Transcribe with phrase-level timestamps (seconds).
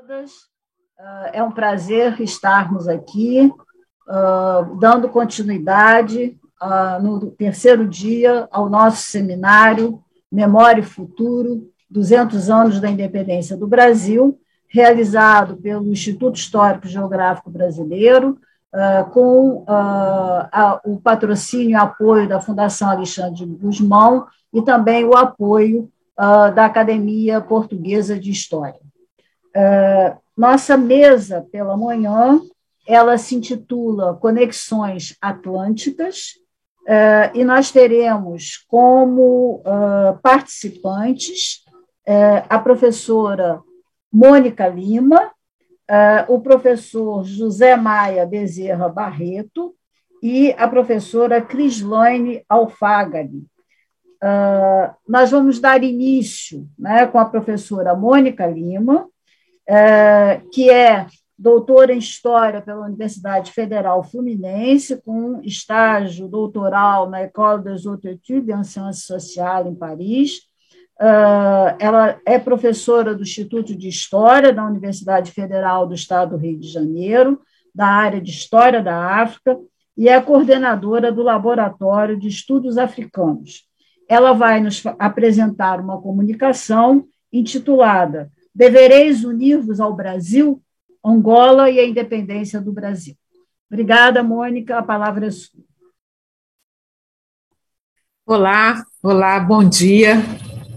[0.00, 0.32] todas.
[0.98, 3.52] Uh, é um prazer estarmos aqui,
[4.08, 12.80] uh, dando continuidade uh, no terceiro dia ao nosso seminário Memória e Futuro, 200 anos
[12.80, 14.38] da independência do Brasil,
[14.68, 18.38] realizado pelo Instituto Histórico Geográfico Brasileiro,
[19.12, 19.66] com
[20.84, 28.16] o patrocínio e apoio da Fundação Alexandre Guzmão e também o apoio da Academia Portuguesa
[28.16, 28.79] de História.
[30.36, 32.40] Nossa mesa pela manhã,
[32.86, 36.34] ela se intitula Conexões Atlânticas,
[36.88, 41.62] uh, e nós teremos como uh, participantes
[42.48, 43.60] a professora
[44.12, 45.30] Mônica Lima,
[46.26, 49.76] o professor José Maia Bezerra Barreto
[50.20, 53.46] e a professora Crislaine Alfagari.
[55.06, 59.06] nós vamos dar início né, com a professora Mônica Lima,
[60.52, 61.06] que é
[61.40, 68.54] doutora em História pela Universidade Federal Fluminense, com estágio doutoral na École des Hautes Études
[68.54, 70.32] en Sciences Sociales, em Paris.
[71.00, 76.58] É, ela é professora do Instituto de História da Universidade Federal do Estado do Rio
[76.58, 77.40] de Janeiro,
[77.74, 79.58] da área de História da África,
[79.96, 83.66] e é coordenadora do Laboratório de Estudos Africanos.
[84.06, 90.60] Ela vai nos apresentar uma comunicação intitulada Devereis unir-vos ao Brasil,
[91.04, 93.16] Angola e a independência do Brasil.
[93.70, 94.78] Obrigada, Mônica.
[94.78, 95.60] A palavra é sua.
[98.26, 100.16] Olá, olá, bom dia.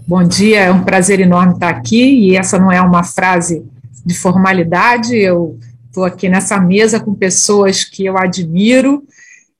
[0.06, 2.28] Bom dia, é um prazer enorme estar aqui.
[2.28, 3.66] E essa não é uma frase
[4.04, 9.02] de formalidade, eu estou aqui nessa mesa com pessoas que eu admiro.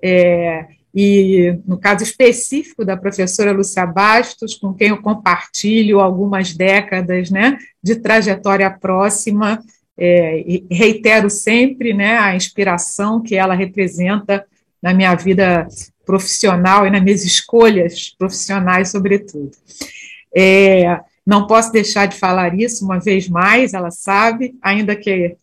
[0.02, 7.30] É, e no caso específico da professora Lúcia Bastos, com quem eu compartilho algumas décadas
[7.30, 9.60] né, de trajetória próxima,
[9.96, 14.44] é, e reitero sempre né, a inspiração que ela representa
[14.82, 15.66] na minha vida
[16.04, 19.50] profissional e nas minhas escolhas profissionais, sobretudo.
[20.36, 25.36] É, não posso deixar de falar isso uma vez mais, ela sabe, ainda que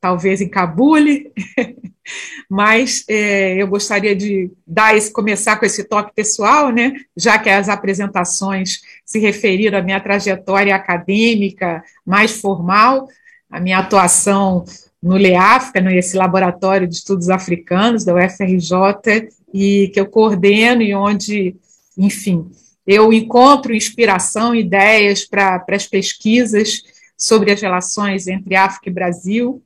[0.00, 1.32] talvez encabule,
[2.48, 6.92] mas é, eu gostaria de dar esse, começar com esse toque pessoal, né?
[7.16, 13.08] Já que as apresentações se referiram à minha trajetória acadêmica mais formal,
[13.50, 14.64] a minha atuação
[15.02, 21.56] no LEAFRICA, nesse laboratório de estudos africanos da UFRJ, e que eu coordeno e onde,
[21.96, 22.50] enfim,
[22.86, 26.82] eu encontro inspiração, ideias para as pesquisas
[27.16, 29.62] sobre as relações entre África e Brasil,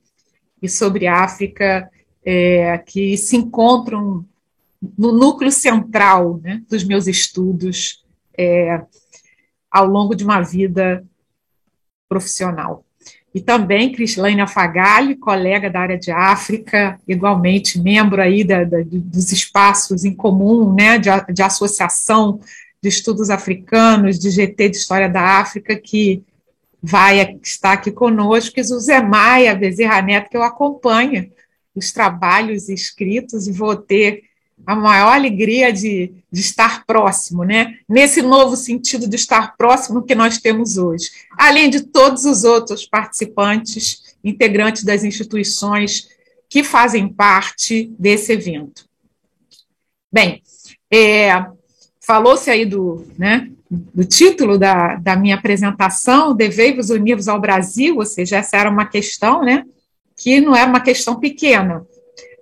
[0.63, 1.91] e sobre África
[2.25, 4.25] é, que se encontram
[4.97, 8.05] no núcleo central né, dos meus estudos
[8.37, 8.83] é,
[9.71, 11.05] ao longo de uma vida
[12.09, 12.85] profissional.
[13.33, 19.31] E também Crislaine Afagali, colega da área de África, igualmente membro aí da, da, dos
[19.31, 22.41] espaços em comum, né, de, de associação
[22.83, 26.25] de estudos africanos, de GT de História da África, que
[26.83, 31.31] vai estar aqui conosco, e o Zé Maia Bezerra Neto, que eu acompanho
[31.75, 34.25] os trabalhos escritos e vou ter
[34.67, 37.79] a maior alegria de, de estar próximo, né?
[37.89, 42.87] Nesse novo sentido de estar próximo que nós temos hoje, além de todos os outros
[42.87, 46.09] participantes, integrantes das instituições
[46.49, 48.85] que fazem parte desse evento.
[50.13, 50.43] Bem,
[50.93, 51.47] é,
[52.01, 58.05] falou-se aí do, né, do título da, da minha apresentação, Devei-vos unir-vos ao Brasil, ou
[58.05, 59.65] seja, essa era uma questão, né,
[60.17, 61.87] que não era uma questão pequena,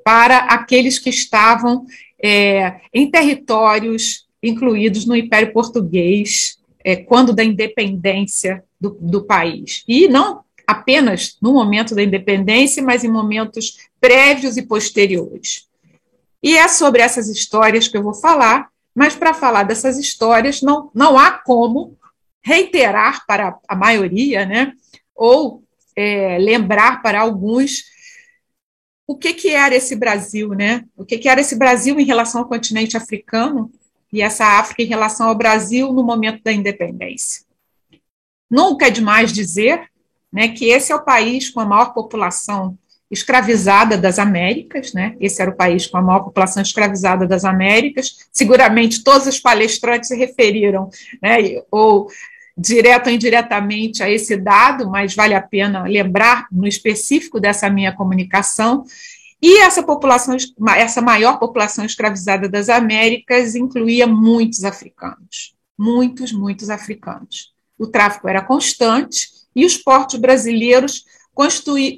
[0.02, 1.84] para aqueles que estavam
[2.22, 9.84] é, em territórios incluídos no Império Português, é, quando da independência do, do país.
[9.86, 15.66] E não apenas no momento da independência, mas em momentos prévios e posteriores.
[16.42, 20.90] E é sobre essas histórias que eu vou falar, mas para falar dessas histórias, não,
[20.92, 21.96] não há como
[22.42, 24.72] reiterar para a maioria, né,
[25.14, 25.62] ou
[25.94, 27.84] é, lembrar para alguns
[29.06, 30.84] o que, que era esse Brasil, né?
[30.94, 33.72] O que, que era esse Brasil em relação ao continente africano
[34.12, 37.42] e essa África em relação ao Brasil no momento da independência.
[38.50, 39.88] Nunca é demais dizer
[40.30, 42.76] né, que esse é o país com a maior população
[43.10, 45.16] escravizada das Américas, né?
[45.20, 48.28] Esse era o país com a maior população escravizada das Américas.
[48.32, 50.90] Seguramente todos os palestrantes se referiram,
[51.22, 51.62] né?
[51.70, 52.08] Ou
[52.56, 57.92] direto ou indiretamente a esse dado, mas vale a pena lembrar no específico dessa minha
[57.92, 58.84] comunicação.
[59.40, 60.36] E essa população,
[60.76, 67.54] essa maior população escravizada das Américas incluía muitos africanos, muitos, muitos africanos.
[67.78, 71.04] O tráfico era constante e os portos brasileiros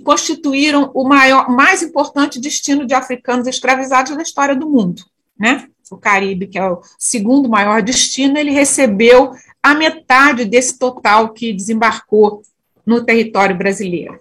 [0.04, 5.02] constituíram o maior, mais importante destino de africanos escravizados da história do mundo.
[5.38, 5.66] Né?
[5.90, 9.32] O Caribe, que é o segundo maior destino, ele recebeu
[9.62, 12.42] a metade desse total que desembarcou
[12.84, 14.19] no território brasileiro.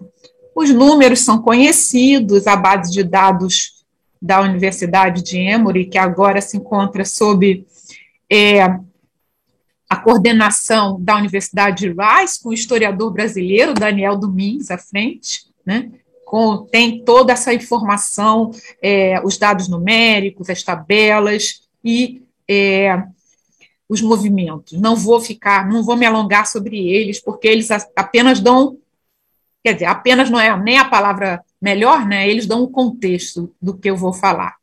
[0.55, 3.83] Os números são conhecidos, a base de dados
[4.21, 7.65] da Universidade de Emory, que agora se encontra sob
[8.29, 8.79] é,
[9.89, 15.91] a coordenação da Universidade de Rice, com o historiador brasileiro Daniel Domingues à frente, né?
[16.25, 23.03] Com, tem toda essa informação, é, os dados numéricos, as tabelas e é,
[23.89, 24.79] os movimentos.
[24.79, 28.77] Não vou ficar, não vou me alongar sobre eles, porque eles apenas dão,
[29.63, 32.29] quer dizer, apenas não é nem a palavra melhor, né?
[32.29, 34.58] Eles dão um contexto do que eu vou falar.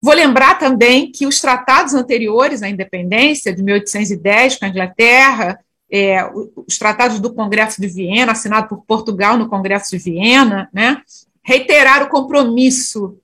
[0.00, 5.58] Vou lembrar também que os tratados anteriores à independência, de 1810, com a Inglaterra,
[5.90, 6.18] é,
[6.66, 11.02] os tratados do Congresso de Viena, assinado por Portugal no Congresso de Viena, né,
[11.42, 13.18] reiteraram o compromisso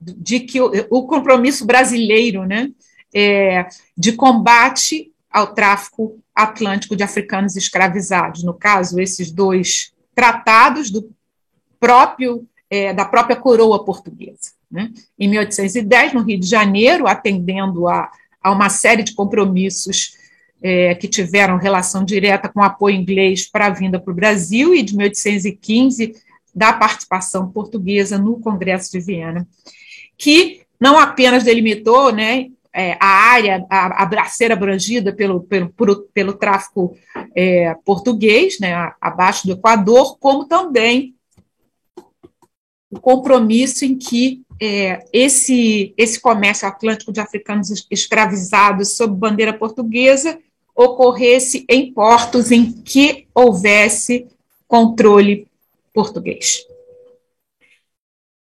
[0.00, 2.70] de que o, o compromisso brasileiro, né,
[3.14, 3.66] é,
[3.96, 8.42] de combate ao tráfico atlântico de africanos escravizados.
[8.42, 11.10] No caso, esses dois tratados do
[11.78, 14.55] próprio é, da própria coroa portuguesa.
[14.70, 14.90] Né?
[15.18, 18.10] Em 1810, no Rio de Janeiro, atendendo a,
[18.42, 20.16] a uma série de compromissos
[20.62, 24.74] é, que tiveram relação direta com o apoio inglês para a vinda para o Brasil,
[24.74, 26.14] e de 1815,
[26.54, 29.46] da participação portuguesa no Congresso de Viena,
[30.16, 36.32] que não apenas delimitou né, é, a área, a, a, abrangida pelo, pelo, pelo, pelo
[36.34, 36.96] tráfico
[37.34, 41.14] é, português, né, abaixo do Equador, como também
[42.90, 50.38] o compromisso em que é, esse, esse comércio atlântico de africanos escravizados sob bandeira portuguesa
[50.74, 54.26] ocorresse em portos em que houvesse
[54.68, 55.46] controle
[55.92, 56.66] português.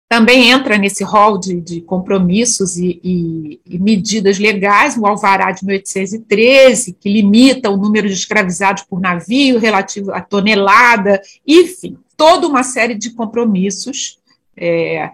[0.09, 5.65] Também entra nesse rol de, de compromissos e, e, e, medidas legais o Alvará de
[5.65, 12.61] 1813, que limita o número de escravizados por navio relativo à tonelada, enfim, toda uma
[12.61, 14.19] série de compromissos
[14.55, 15.11] é,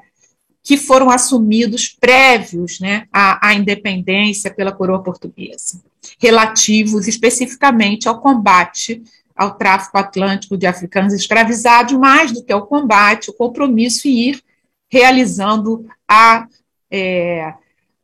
[0.69, 5.81] que foram assumidos prévios né, à, à independência pela coroa portuguesa,
[6.19, 9.01] relativos especificamente ao combate
[9.35, 14.43] ao tráfico atlântico de africanos escravizados, mais do que ao combate, o compromisso e ir
[14.91, 16.47] realizando a,
[16.91, 17.51] é,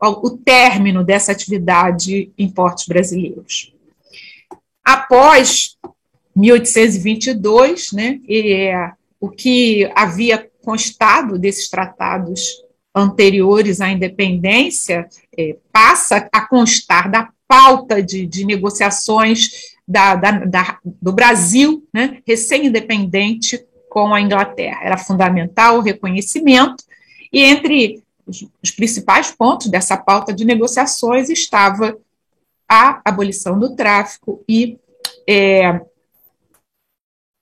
[0.01, 3.75] o término dessa atividade em portos brasileiros.
[4.83, 5.77] Após
[6.35, 12.41] 1822, né, é, o que havia constado desses tratados
[12.93, 15.07] anteriores à independência
[15.37, 22.19] é, passa a constar da pauta de, de negociações da, da, da, do Brasil, né,
[22.25, 24.79] recém-independente, com a Inglaterra.
[24.83, 26.83] Era fundamental o reconhecimento,
[27.31, 31.97] e entre os, os principais pontos dessa pauta de negociações estava
[32.67, 34.77] a abolição do tráfico e
[35.27, 35.79] é,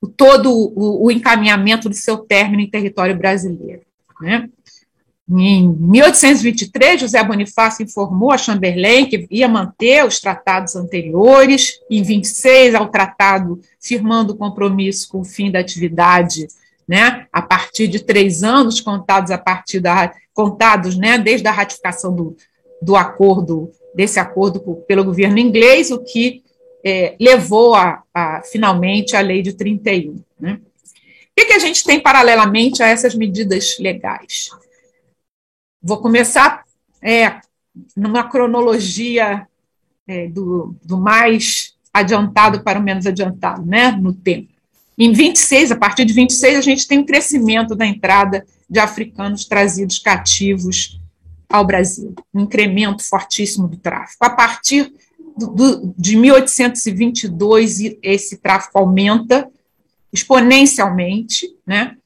[0.06, 3.82] todo o, o, encaminhamento do seu término em território brasileiro.
[4.20, 4.48] Né?
[5.28, 11.80] Em 1823, José Bonifácio informou a Chamberlain que ia manter os tratados anteriores.
[11.90, 16.46] Em 26, ao tratado firmando compromisso com o fim da atividade,
[16.86, 22.14] né, a partir de três anos contados a partir da contados, né, desde a ratificação
[22.14, 22.36] do,
[22.82, 26.42] do acordo desse acordo pelo governo inglês, o que
[26.84, 30.22] é, levou a, a, finalmente a lei de 31.
[30.38, 30.60] Né?
[30.60, 30.60] O
[31.34, 34.50] que, que a gente tem paralelamente a essas medidas legais?
[35.82, 36.64] Vou começar
[37.02, 37.40] é,
[37.96, 39.48] numa cronologia
[40.06, 44.52] é, do, do mais adiantado para o menos adiantado, né, no tempo.
[44.96, 49.44] Em 26, a partir de 26, a gente tem um crescimento da entrada de africanos
[49.44, 51.00] trazidos cativos
[51.48, 54.24] ao Brasil, um incremento fortíssimo do tráfico.
[54.24, 54.92] A partir
[55.36, 59.48] do, de 1822 esse tráfico aumenta
[60.12, 61.96] exponencialmente, né?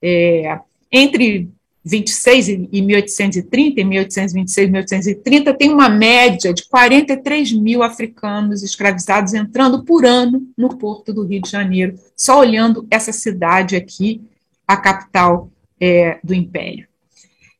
[0.00, 1.48] É, entre
[1.84, 9.34] 26 e 1830, em 1826 e 1830, tem uma média de 43 mil africanos escravizados
[9.34, 14.20] entrando por ano no porto do Rio de Janeiro, só olhando essa cidade aqui,
[14.66, 15.48] a capital
[15.80, 16.88] é, do Império.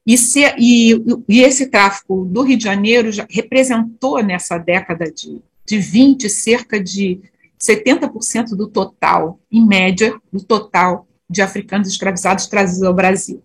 [0.06, 0.92] E, se, e,
[1.28, 6.80] e, esse tráfico do Rio de Janeiro já representou nessa década de, de 20 cerca
[6.80, 7.20] de
[7.60, 13.42] 70% do total, em média, do total de africanos escravizados trazidos ao Brasil.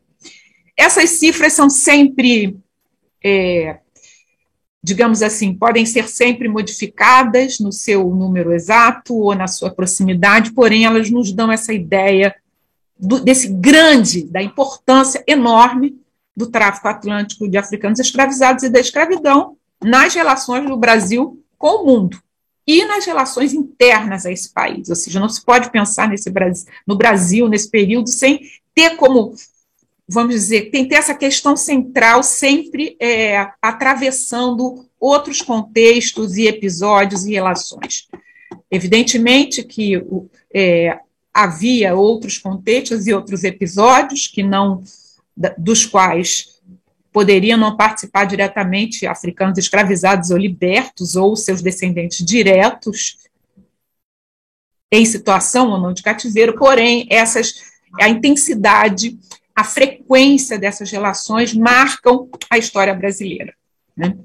[0.78, 2.56] Essas cifras são sempre
[3.24, 3.80] é,
[4.84, 10.86] digamos assim, podem ser sempre modificadas no seu número exato ou na sua proximidade, porém
[10.86, 12.36] elas nos dão essa ideia
[12.98, 16.01] do, desse grande, da importância enorme
[16.36, 21.86] do tráfico atlântico de africanos escravizados e da escravidão nas relações do Brasil com o
[21.86, 22.22] mundo
[22.66, 24.90] e nas relações internas a esse país.
[24.90, 26.32] Ou seja, não se pode pensar nesse
[26.88, 28.40] no Brasil, nesse período, sem
[28.74, 29.34] ter como
[30.08, 37.26] vamos dizer, tem que ter essa questão central sempre é, atravessando outros contextos e episódios
[37.26, 38.10] e relações.
[38.70, 40.04] Evidentemente que
[40.54, 41.00] é,
[41.34, 44.84] havia outros contextos e outros episódios que não
[45.58, 46.62] dos quais
[47.12, 53.18] poderiam não participar diretamente africanos escravizados ou libertos ou seus descendentes diretos
[54.92, 59.18] em situação ou não de cativeiro, porém essas a intensidade
[59.56, 63.54] a frequência dessas relações marcam a história brasileira.
[63.96, 64.16] Né?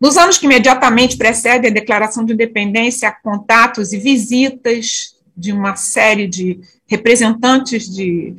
[0.00, 5.76] Nos anos que imediatamente precedem a declaração de independência, há contatos e visitas de uma
[5.76, 8.34] série de representantes de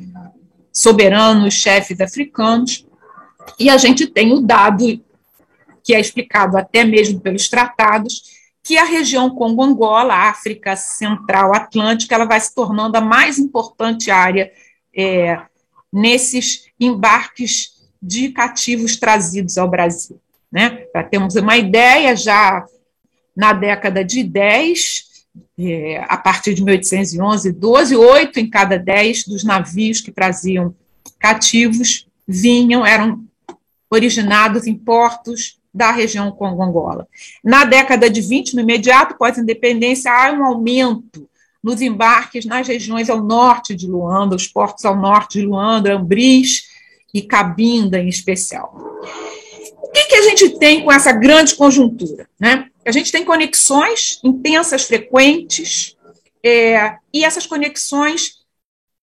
[0.76, 2.86] soberanos, chefes africanos,
[3.58, 5.02] e a gente tem o dado,
[5.82, 8.24] que é explicado até mesmo pelos tratados,
[8.62, 14.52] que a região Congo-Angola, África Central Atlântica, ela vai se tornando a mais importante área
[14.94, 15.40] é,
[15.94, 20.20] nesses embarques de cativos trazidos ao Brasil.
[20.52, 20.70] Né?
[20.92, 22.66] Para termos uma ideia, já
[23.36, 25.05] na década de 10,
[25.58, 30.76] é, a partir de 1811 12, oito em cada dez dos navios que traziam
[31.20, 33.24] cativos vinham, eram
[33.90, 37.08] originados em portos da região Congo-Angola.
[37.44, 41.28] Na década de 20, no imediato pós-independência, há um aumento
[41.62, 46.70] nos embarques nas regiões ao norte de Luanda, os portos ao norte de Luanda, Ambris
[47.14, 48.74] e Cabinda em especial.
[49.82, 52.28] O que, que a gente tem com essa grande conjuntura?
[52.40, 52.70] Né?
[52.86, 55.98] A gente tem conexões intensas, frequentes,
[56.44, 58.46] é, e essas conexões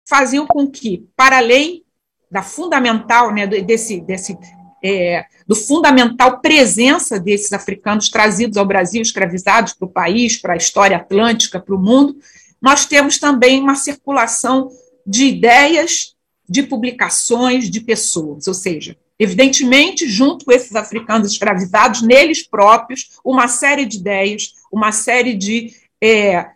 [0.08, 1.84] faziam com que, para além
[2.32, 4.38] da fundamental, né, desse, desse
[4.84, 10.58] é, do fundamental presença desses africanos trazidos ao Brasil, escravizados para o país, para a
[10.58, 12.18] história atlântica, para o mundo,
[12.62, 14.70] nós temos também uma circulação
[15.06, 16.16] de ideias,
[16.48, 23.48] de publicações, de pessoas, ou seja, evidentemente, junto com esses africanos escravizados, neles próprios, uma
[23.48, 26.52] série de ideias, uma série de é,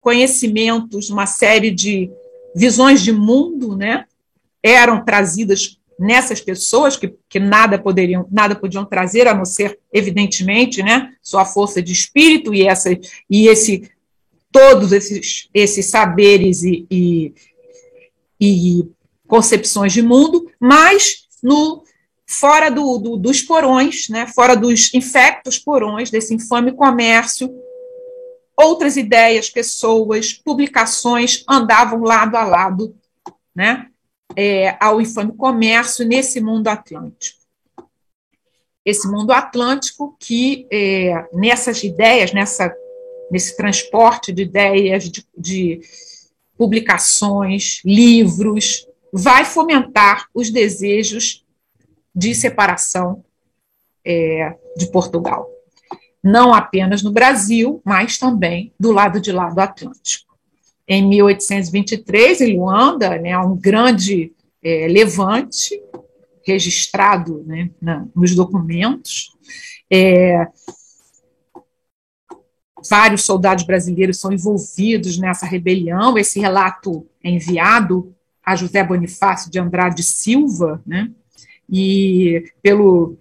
[0.00, 2.10] conhecimentos, uma série de
[2.54, 4.06] visões de mundo, né,
[4.62, 10.82] eram trazidas nessas pessoas que, que nada poderiam nada podiam trazer a não ser evidentemente
[10.82, 12.90] né sua força de espírito e essa
[13.30, 13.90] e esse
[14.52, 17.32] todos esses esses saberes e, e,
[18.38, 18.86] e
[19.26, 21.82] concepções de mundo mas no
[22.26, 27.54] fora do, do, dos porões né fora dos infectos porões desse infame comércio
[28.56, 32.96] outras ideias pessoas publicações andavam lado a lado
[33.54, 33.88] né
[34.34, 37.38] é, ao infame comércio nesse mundo atlântico.
[38.84, 42.72] Esse mundo atlântico que, é, nessas ideias, nessa,
[43.30, 45.80] nesse transporte de ideias, de, de
[46.56, 51.44] publicações, livros, vai fomentar os desejos
[52.14, 53.24] de separação
[54.04, 55.48] é, de Portugal.
[56.22, 60.26] Não apenas no Brasil, mas também do lado de lá do Atlântico
[60.88, 64.32] em 1823, em Luanda, né, um grande
[64.62, 65.82] é, levante
[66.46, 69.32] registrado né, na, nos documentos.
[69.90, 70.46] É,
[72.88, 76.16] vários soldados brasileiros são envolvidos nessa rebelião.
[76.16, 78.14] Esse relato é enviado
[78.46, 81.10] a José Bonifácio de Andrade Silva, né,
[81.68, 83.16] e pelo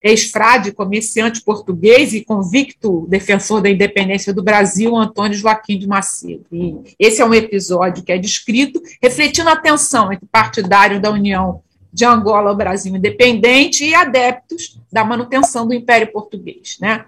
[0.00, 6.46] ex-frade, comerciante português e convicto defensor da independência do Brasil, Antônio Joaquim de Macedo.
[6.52, 11.60] E esse é um episódio que é descrito, refletindo a tensão entre partidários da União
[11.92, 16.76] de Angola ao Brasil independente e adeptos da manutenção do Império Português.
[16.80, 17.04] Né?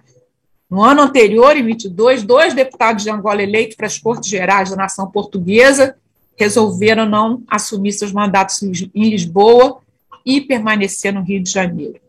[0.69, 4.77] No ano anterior, em 22, dois deputados de Angola eleitos para as Cortes Gerais da
[4.77, 5.95] nação portuguesa
[6.39, 9.81] resolveram não assumir seus mandatos em Lisboa
[10.25, 12.01] e permanecer no Rio de Janeiro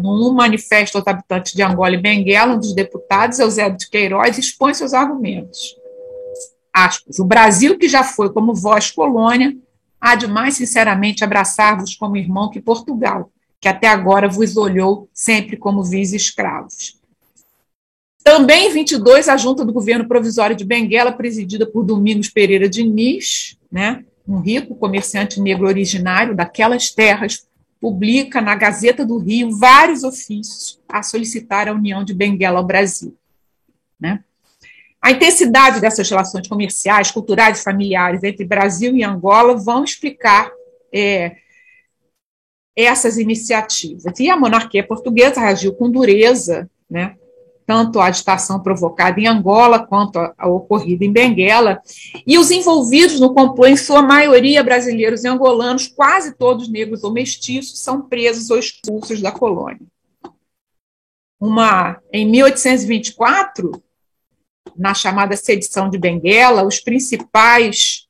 [0.00, 4.74] num manifesto aos habitantes de Angola e Benguela, um dos deputados, Eusébio de Queiroz, expõe
[4.74, 5.76] seus argumentos.
[6.72, 9.56] Aspas, o Brasil, que já foi como vós colônia,
[10.00, 15.56] há de mais sinceramente abraçar-vos como irmão que Portugal, que até agora vos olhou sempre
[15.56, 16.98] como vis escravos.
[18.22, 23.56] Também em 22, a junta do governo provisório de Benguela, presidida por Domingos Pereira Diniz,
[23.70, 27.46] né, um rico comerciante negro originário daquelas terras,
[27.80, 33.16] publica na Gazeta do Rio vários ofícios a solicitar a união de Benguela ao Brasil.
[33.98, 34.22] Né?
[35.00, 40.50] A intensidade dessas relações comerciais, culturais e familiares entre Brasil e Angola vão explicar
[40.92, 41.36] é,
[42.76, 44.04] essas iniciativas.
[44.20, 47.16] E a monarquia portuguesa reagiu com dureza, né,
[47.70, 51.80] tanto à agitação provocada em Angola quanto a ocorrida em Benguela,
[52.26, 57.12] e os envolvidos no complô, em sua maioria brasileiros e angolanos, quase todos negros ou
[57.12, 59.86] mestiços, são presos ou expulsos da colônia.
[61.38, 63.80] Uma, em 1824,
[64.76, 68.08] na chamada sedição de Benguela, os principais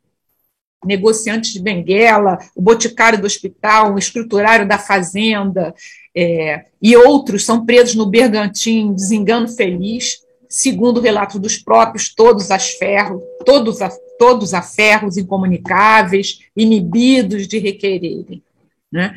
[0.82, 5.74] negociantes de Benguela, o boticário do hospital, o escriturário da fazenda
[6.14, 12.50] é, e outros são presos no Bergantim, desengano feliz, segundo o relato dos próprios, todos
[12.50, 13.88] as ferros, todos a,
[14.18, 18.42] todos a ferros incomunicáveis, inibidos de requererem.
[18.90, 19.14] Né?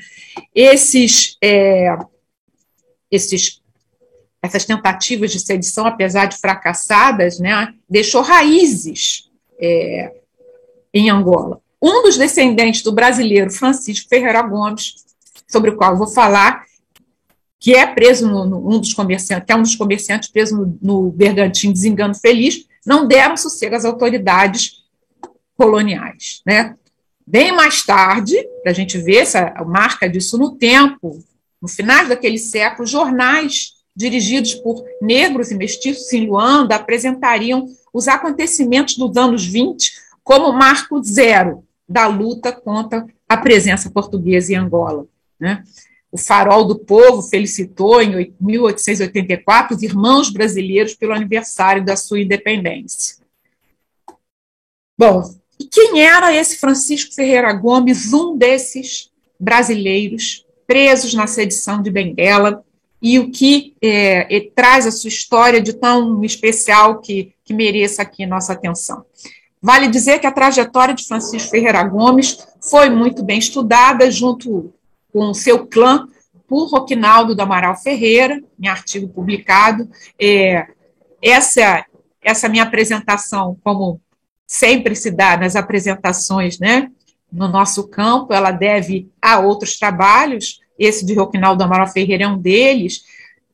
[0.54, 1.98] Esses, é,
[3.10, 3.60] esses,
[4.42, 10.14] essas tentativas de sedição, apesar de fracassadas, né, deixou raízes é,
[10.94, 11.60] em Angola.
[11.82, 15.04] Um dos descendentes do brasileiro Francisco Ferreira Gomes,
[15.48, 16.63] sobre o qual eu vou falar,
[17.64, 20.78] que é preso no, no, um dos comerciantes, que é um dos comerciantes preso no,
[20.82, 24.84] no Bergantim Desengano Feliz, não deram sossego às autoridades
[25.56, 26.76] coloniais, né?
[27.26, 31.24] Bem mais tarde, para a gente ver essa marca disso no tempo,
[31.62, 38.98] no final daquele século, jornais dirigidos por negros e mestiços em Luanda apresentariam os acontecimentos
[38.98, 45.06] dos anos 20 como marco zero da luta contra a presença portuguesa em Angola.
[45.40, 45.64] Né?
[46.14, 53.16] O Farol do Povo felicitou em 1884 os irmãos brasileiros pelo aniversário da sua independência.
[54.96, 55.24] Bom,
[55.60, 62.64] e quem era esse Francisco Ferreira Gomes, um desses brasileiros presos na sedição de Benguela,
[63.02, 68.24] e o que é, traz a sua história de tão especial que, que mereça aqui
[68.28, 69.04] nossa atenção?
[69.60, 74.72] Vale dizer que a trajetória de Francisco Ferreira Gomes foi muito bem estudada junto
[75.14, 76.08] com o seu clã
[76.48, 79.88] por Roquinaldo do Amaral Ferreira, em artigo publicado.
[80.20, 80.68] É,
[81.22, 81.86] essa,
[82.22, 84.02] essa minha apresentação, como
[84.46, 86.92] sempre se dá nas apresentações né,
[87.32, 92.38] no nosso campo, ela deve a outros trabalhos, esse de Roquinaldo Amaral Ferreira é um
[92.38, 93.04] deles,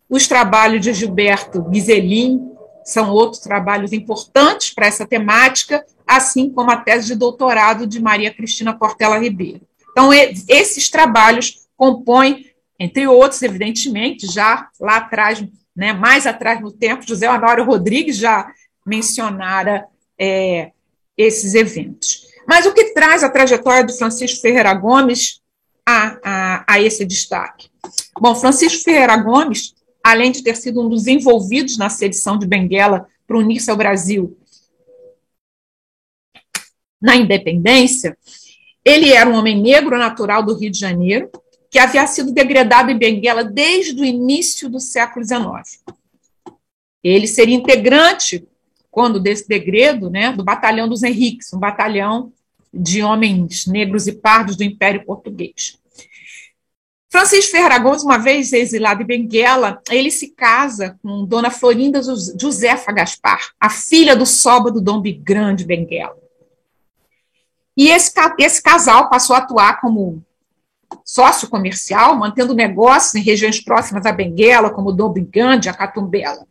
[0.09, 2.49] os trabalhos de Gilberto Guizelin
[2.83, 8.33] são outros trabalhos importantes para essa temática, assim como a tese de doutorado de Maria
[8.33, 9.68] Cristina Portela Ribeiro.
[9.99, 12.45] Então, esses trabalhos compõem,
[12.79, 15.43] entre outros, evidentemente, já lá atrás,
[15.75, 18.49] né, mais atrás no tempo, José Honório Rodrigues já
[18.85, 19.85] mencionara
[20.17, 20.71] é,
[21.17, 22.27] esses eventos.
[22.47, 25.41] Mas o que traz a trajetória do Francisco Ferreira Gomes
[25.85, 27.67] a, a, a esse destaque?
[28.17, 33.05] Bom, Francisco Ferreira Gomes, além de ter sido um dos envolvidos na sedição de Benguela
[33.27, 34.37] para unir-se ao Brasil
[37.01, 38.17] na independência,
[38.89, 41.29] ele era um homem negro natural do Rio de Janeiro,
[41.69, 45.83] que havia sido degradado em Benguela desde o início do século XIX.
[47.03, 48.47] Ele seria integrante,
[48.89, 52.33] quando desse degredo, né, do Batalhão dos Henriques, um batalhão
[52.73, 55.77] de homens negros e pardos do Império Português.
[57.11, 62.01] Francisco Ferreira Gomes, uma vez exilado em Benguela, ele se casa com Dona Florinda
[62.39, 66.28] Josefa Gaspar, a filha do Soba do Dom Grande Benguela.
[67.79, 70.21] E esse, esse casal passou a atuar como
[71.05, 76.45] sócio comercial, mantendo negócios em regiões próximas a Benguela, como Dobigande, a Catumbela.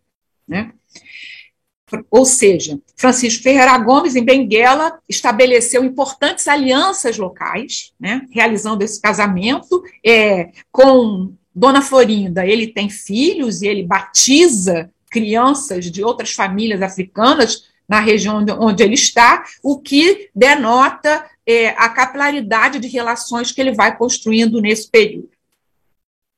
[0.49, 0.73] Né?
[2.11, 9.83] Ou seja, Francisco Ferreira Gomes, em Benguela, estabeleceu importantes alianças locais, né, realizando esse casamento
[10.03, 12.47] é, com Dona Florinda.
[12.47, 18.95] Ele tem filhos e ele batiza crianças de outras famílias africanas na região onde ele
[18.95, 25.31] está, o que denota é, a capilaridade de relações que ele vai construindo nesse período.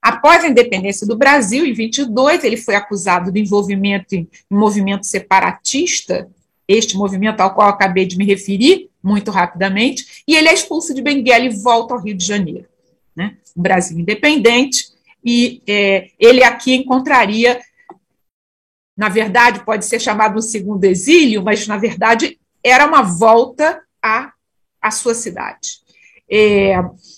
[0.00, 6.30] Após a independência do Brasil, em 22, ele foi acusado de envolvimento em, movimento separatista,
[6.66, 11.02] este movimento ao qual acabei de me referir, muito rapidamente, e ele é expulso de
[11.02, 12.66] Benguela e volta ao Rio de Janeiro.
[13.14, 13.36] Né?
[13.56, 14.86] Um Brasil independente,
[15.22, 17.60] e é, ele aqui encontraria
[19.00, 24.30] na verdade, pode ser chamado um segundo exílio, mas, na verdade, era uma volta à,
[24.78, 25.78] à sua cidade.
[26.30, 26.74] É,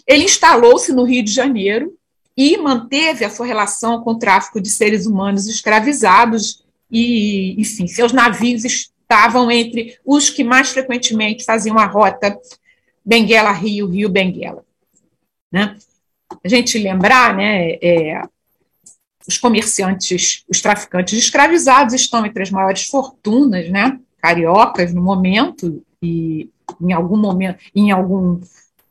[0.06, 1.92] ele instalou-se no Rio de Janeiro
[2.36, 8.12] e manteve a sua relação com o tráfico de seres humanos escravizados, e, enfim, seus
[8.12, 12.38] navios estavam entre os que mais frequentemente faziam a rota
[13.04, 14.64] Benguela-Rio, Rio-Benguela.
[15.50, 15.76] Né?
[16.44, 18.22] a gente lembrar, né, é,
[19.26, 26.48] os comerciantes, os traficantes escravizados estão entre as maiores fortunas, né, cariocas no momento e
[26.80, 28.40] em algum momento, em alguma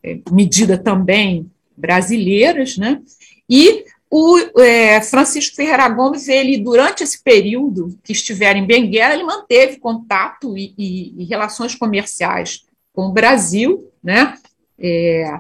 [0.04, 3.02] é, medida também brasileiras, né,
[3.50, 9.24] e o é, Francisco Ferreira Gomes, ele durante esse período que estiver em Benguela, ele
[9.24, 14.38] manteve contato e, e, e relações comerciais com o Brasil, né,
[14.78, 15.40] é,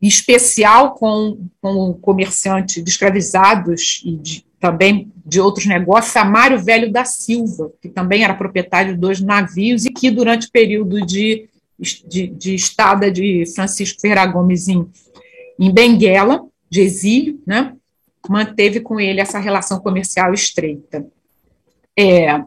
[0.00, 6.58] em especial com, com o comerciante de escravizados e de, também de outros negócios, Samário
[6.58, 11.04] Velho da Silva, que também era proprietário de dois navios e que, durante o período
[11.04, 14.88] de, de, de estada de Francisco Ferreira Gomes em,
[15.58, 17.74] em Benguela, de exílio, né,
[18.28, 21.06] manteve com ele essa relação comercial estreita.
[21.98, 22.42] É,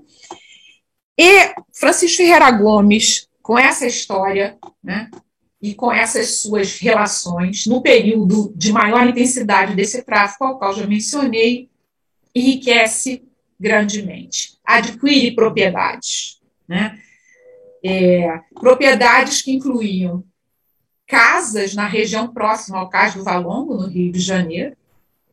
[1.18, 5.10] e Francisco Ferreira Gomes, com essa história, né,
[5.62, 10.88] e com essas suas relações, no período de maior intensidade desse tráfico, ao qual já
[10.88, 11.70] mencionei,
[12.34, 13.24] enriquece
[13.60, 16.42] grandemente, adquire propriedades.
[16.68, 17.00] Né?
[17.84, 20.24] É, propriedades que incluíam
[21.06, 24.76] casas na região próxima ao Cais do Valongo, no Rio de Janeiro,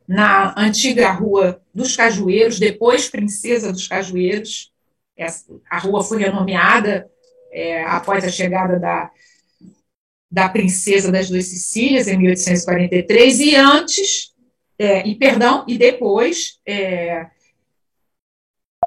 [0.07, 4.71] na antiga Rua dos Cajueiros, depois Princesa dos Cajueiros.
[5.69, 7.09] a rua foi renomeada
[7.51, 9.09] é, após a chegada da,
[10.31, 14.33] da Princesa das Duas Sicílias, em 1843, e antes,
[14.77, 17.27] é, e perdão, e depois, é,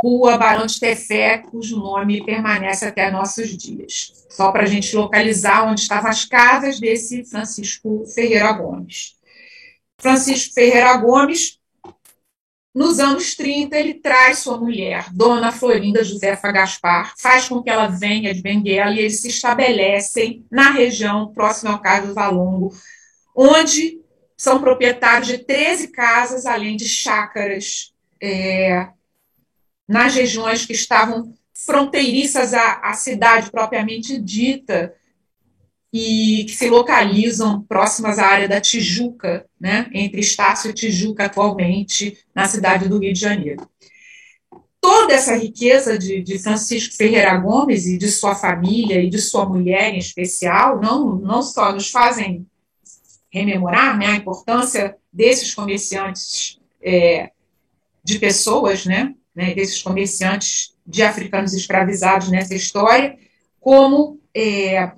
[0.02, 4.26] Rua Barão de Tefé, cujo nome permanece até nossos dias.
[4.30, 9.16] Só para a gente localizar onde estavam as casas desse Francisco Ferreira Gomes.
[10.00, 11.60] Francisco Ferreira Gomes
[12.74, 17.86] nos anos 30, ele traz sua mulher, Dona Florinda Josefa Gaspar, faz com que ela
[17.86, 22.72] venha de Benguela e eles se estabelecem na região próxima ao Cais do Valongo,
[23.36, 24.00] onde
[24.36, 28.88] são proprietários de 13 casas, além de chácaras, é,
[29.86, 34.94] nas regiões que estavam fronteiriças à, à cidade propriamente dita,
[35.92, 42.16] e que se localizam próximas à área da Tijuca, né, entre Estácio e Tijuca, atualmente,
[42.34, 43.68] na cidade do Rio de Janeiro.
[44.80, 49.46] Toda essa riqueza de, de Francisco Ferreira Gomes e de sua família e de sua
[49.46, 52.46] mulher em especial, não, não só nos fazem
[53.30, 57.30] rememorar né, a importância desses comerciantes é,
[58.02, 63.16] de pessoas, né, né, desses comerciantes de africanos escravizados nessa história,
[63.60, 64.90] como é,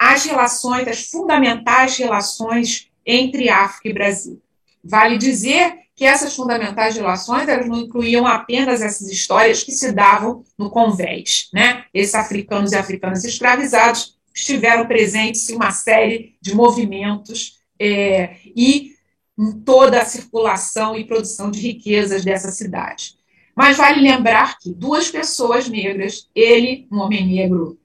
[0.00, 4.42] as relações, as fundamentais relações entre África e Brasil.
[4.82, 10.42] Vale dizer que essas fundamentais relações elas não incluíam apenas essas histórias que se davam
[10.56, 11.50] no convés.
[11.52, 11.84] Né?
[11.92, 18.92] Esses africanos e africanas escravizados estiveram presentes em uma série de movimentos é, e
[19.38, 23.16] em toda a circulação e produção de riquezas dessa cidade.
[23.54, 27.78] Mas vale lembrar que duas pessoas negras, ele, um homem negro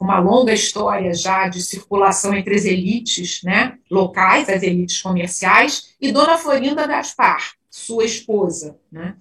[0.00, 6.12] uma longa história já de circulação entre as elites né, locais, as elites comerciais, e
[6.12, 9.16] Dona Florinda Gaspar, sua esposa, né,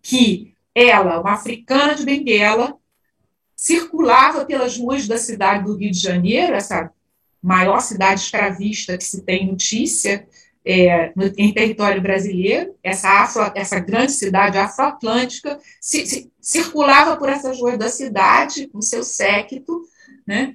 [0.00, 2.76] que ela, uma africana de Benguela,
[3.54, 6.90] circulava pelas ruas da cidade do Rio de Janeiro, essa
[7.42, 10.26] maior cidade escravista que se tem notícia
[10.64, 17.28] é, no, em território brasileiro, essa, afro, essa grande cidade afroatlântica, se, se, circulava por
[17.28, 19.82] essas ruas da cidade com seu séquito,
[20.26, 20.54] né?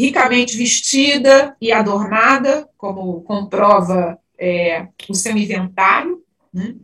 [0.00, 6.74] ricamente vestida e adornada, como comprova é, o seu inventário, né?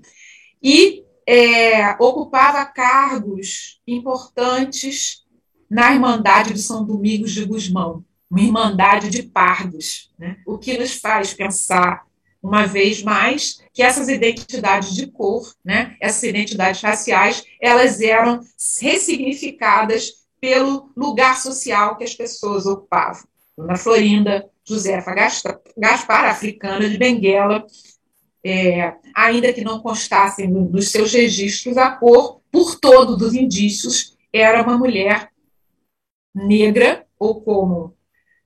[0.62, 5.24] e é, ocupava cargos importantes
[5.68, 10.36] na Irmandade de São Domingos de Gusmão, uma Irmandade de Pardos, né?
[10.46, 12.04] o que nos faz pensar,
[12.42, 15.96] uma vez mais, que essas identidades de cor, né?
[16.00, 18.40] essas identidades raciais, elas eram
[18.80, 23.24] ressignificadas pelo lugar social que as pessoas ocupavam.
[23.56, 25.14] Dona Florinda Josefa
[25.76, 27.66] Gaspar, africana de Benguela,
[28.44, 34.62] é, ainda que não constassem nos seus registros a cor, por todo dos indícios, era
[34.62, 35.30] uma mulher
[36.34, 37.96] negra, ou como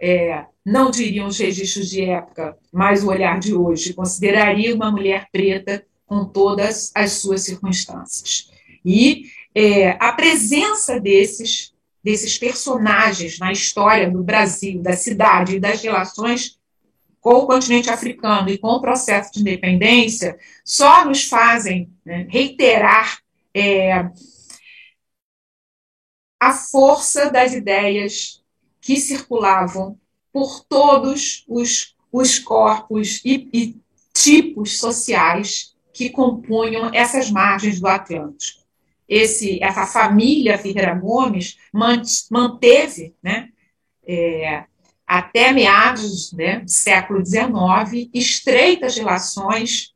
[0.00, 5.28] é, não diriam os registros de época, mas o olhar de hoje, consideraria uma mulher
[5.32, 8.50] preta com todas as suas circunstâncias.
[8.84, 15.82] E é, a presença desses desses personagens na história do Brasil, da cidade e das
[15.82, 16.58] relações
[17.20, 23.18] com o continente africano e com o processo de independência, só nos fazem né, reiterar
[23.54, 24.08] é,
[26.40, 28.42] a força das ideias
[28.80, 29.98] que circulavam
[30.32, 33.80] por todos os os corpos e, e
[34.12, 38.59] tipos sociais que compunham essas margens do Atlântico.
[39.10, 41.56] Esse, essa família Ferreira Gomes
[42.30, 43.48] manteve, né,
[44.06, 44.64] é,
[45.04, 49.92] até meados né, do século XIX, estreitas relações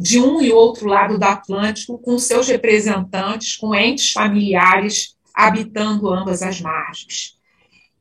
[0.00, 6.40] de um e outro lado do Atlântico, com seus representantes, com entes familiares habitando ambas
[6.40, 7.36] as margens.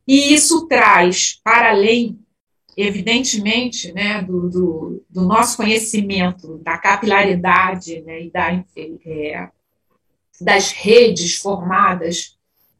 [0.07, 2.19] E isso traz, para além,
[2.77, 8.63] evidentemente, né, do, do, do nosso conhecimento da capilaridade né, e da,
[9.05, 9.49] é,
[10.41, 12.37] das redes formadas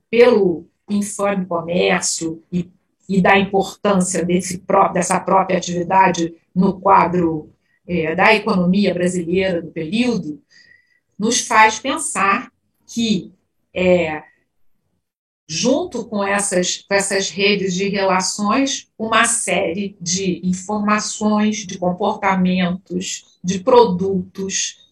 [0.09, 2.69] pelo infame comércio e,
[3.07, 7.53] e da importância desse, dessa própria atividade no quadro
[7.87, 10.41] é, da economia brasileira do período,
[11.17, 12.51] nos faz pensar
[12.85, 13.31] que
[13.73, 14.23] é,
[15.47, 23.59] junto com essas, com essas redes de relações, uma série de informações, de comportamentos, de
[23.59, 24.89] produtos,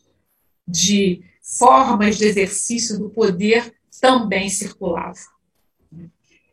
[0.67, 1.23] de
[1.57, 5.17] formas de exercício do poder também circulava.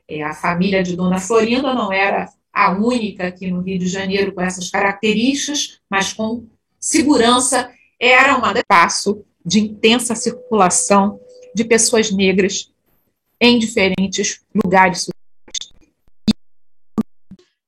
[0.09, 4.33] É, a família de Dona Florinda não era a única aqui no Rio de Janeiro
[4.33, 6.47] com essas características, mas com
[6.81, 11.21] segurança era um espaço de intensa circulação
[11.55, 12.73] de pessoas negras
[13.41, 15.07] em diferentes lugares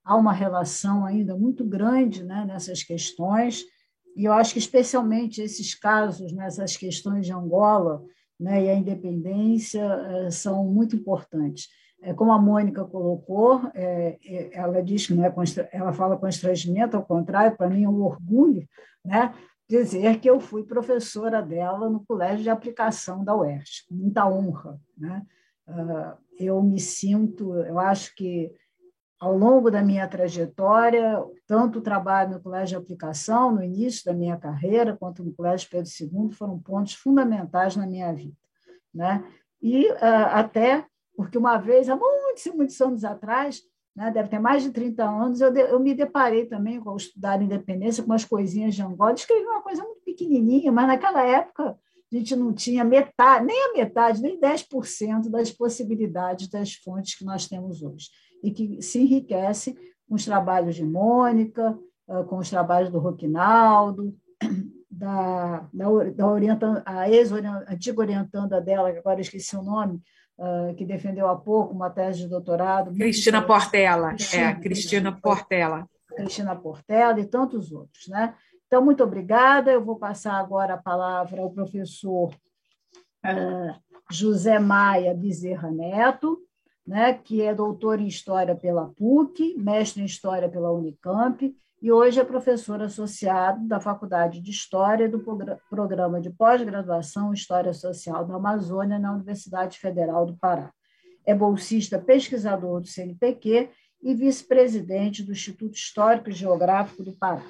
[0.09, 3.63] Há uma relação ainda muito grande né, nessas questões,
[4.19, 8.03] e eu acho que especialmente esses casos, nessas né, questões de Angola
[8.39, 11.69] né, e a independência, eh, são muito importantes.
[12.03, 15.33] É, como a Mônica colocou, é, é, ela diz que não é
[15.73, 18.69] ela fala constrangimento, ao contrário, para mim é um orgulho
[19.05, 19.33] né,
[19.69, 24.81] dizer que eu fui professora dela no colégio de aplicação da UERJ, muita honra.
[24.97, 25.23] Né?
[25.65, 28.53] Ah, eu me sinto, eu acho que
[29.19, 34.13] ao longo da minha trajetória, tanto o trabalho no colégio de aplicação, no início da
[34.13, 38.37] minha carreira, quanto no colégio Pedro II, foram pontos fundamentais na minha vida.
[38.95, 39.25] Né?
[39.61, 39.99] E uh,
[40.33, 40.87] até
[41.19, 43.61] porque uma vez, há muitos e muitos anos atrás,
[43.95, 47.43] né, deve ter mais de 30 anos, eu, de, eu me deparei também com estudar
[47.43, 51.77] independência, com umas coisinhas de Angola, escrevi uma coisa muito pequenininha, mas naquela época
[52.11, 57.25] a gente não tinha metade, nem a metade, nem 10% das possibilidades das fontes que
[57.25, 58.09] nós temos hoje,
[58.43, 59.77] e que se enriquece
[60.09, 64.15] com os trabalhos de Mônica, ah, com os trabalhos do Roquinaldo,
[64.91, 70.03] da, da, da a ex-antiga orientanda dela, que agora esqueci o nome,
[70.39, 72.93] uh, que defendeu há pouco uma tese de doutorado.
[72.93, 75.89] Cristina Portela, Cristina, é, Cristina Portela.
[76.17, 78.35] Cristina Portela e tantos outros, né?
[78.67, 79.71] Então, muito obrigada.
[79.71, 82.31] Eu vou passar agora a palavra ao professor
[83.25, 83.75] uh,
[84.11, 86.39] José Maia Bezerra Neto,
[86.89, 92.19] né, que é doutor em História pela PUC, mestre em História pela Unicamp, e hoje
[92.19, 95.23] é professor associado da Faculdade de História do
[95.71, 100.73] Programa de Pós-Graduação História Social da Amazônia na Universidade Federal do Pará.
[101.25, 103.69] É bolsista pesquisador do CNPq
[104.03, 107.45] e vice-presidente do Instituto Histórico e Geográfico do Pará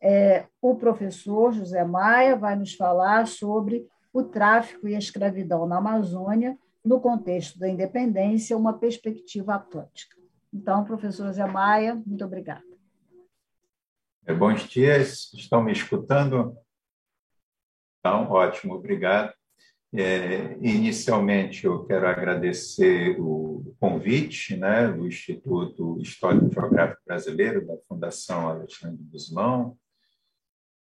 [0.00, 5.78] é, o professor José Maia vai nos falar sobre o tráfico e a escravidão na
[5.78, 10.16] Amazônia no contexto da independência, uma perspectiva atlântica.
[10.54, 12.62] Então, professor José Maia, muito obrigada.
[14.24, 16.56] É, bons dias, estão me escutando?
[17.98, 19.34] Então, ótimo, obrigado.
[19.92, 28.48] É, inicialmente, eu quero agradecer o convite né, do Instituto Histórico Geográfico Brasileiro, da Fundação
[28.48, 29.76] Alexandre Guzmão,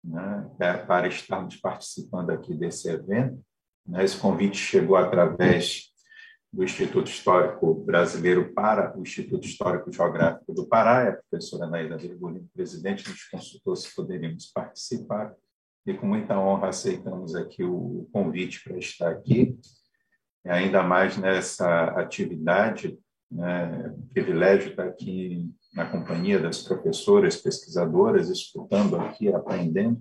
[0.04, 0.50] né,
[0.86, 3.42] para estarmos participando aqui desse evento.
[3.86, 5.93] Né, esse convite chegou através
[6.54, 11.10] do Instituto Histórico Brasileiro para o Instituto Histórico Geográfico do Pará.
[11.10, 15.34] A professora Naida Virgulino, presidente, nos consultou se poderíamos participar
[15.86, 19.58] e com muita honra aceitamos aqui o convite para estar aqui,
[20.46, 22.98] ainda mais nessa atividade,
[23.30, 30.00] né, privilégio estar aqui na companhia das professoras, pesquisadoras, escutando aqui, aprendendo,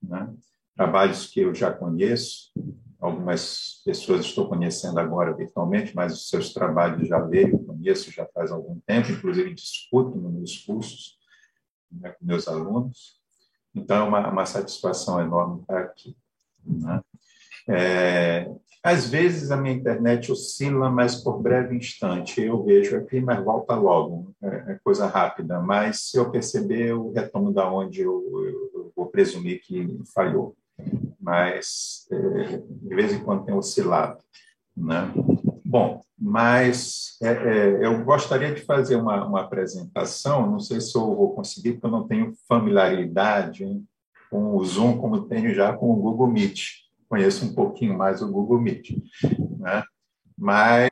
[0.00, 0.32] né?
[0.76, 2.52] trabalhos que eu já conheço,
[3.04, 8.50] algumas pessoas estou conhecendo agora virtualmente, mas os seus trabalhos já veio, conheço já faz
[8.50, 11.18] algum tempo, inclusive discuto nos meus cursos
[11.92, 13.20] né, com meus alunos.
[13.74, 16.16] Então, é uma, uma satisfação enorme estar aqui.
[16.64, 17.02] Né?
[17.68, 18.50] É,
[18.82, 22.40] às vezes a minha internet oscila, mas por breve instante.
[22.40, 24.34] Eu vejo aqui, mas volta logo.
[24.42, 25.60] É, é coisa rápida.
[25.60, 30.56] Mas se eu perceber, eu retomo da onde eu, eu, eu vou presumir que falhou.
[31.24, 34.22] Mas é, de vez em quando tem oscilado.
[34.76, 35.10] Né?
[35.64, 41.14] Bom, mas é, é, eu gostaria de fazer uma, uma, apresentação, não sei se eu
[41.14, 43.86] vou conseguir, porque eu não tenho familiaridade hein,
[44.30, 46.64] com o Zoom como tenho já com o Google Meet.
[47.08, 48.90] Conheço um pouquinho mais o Google Meet.
[49.58, 49.82] Né?
[50.36, 50.90] Mas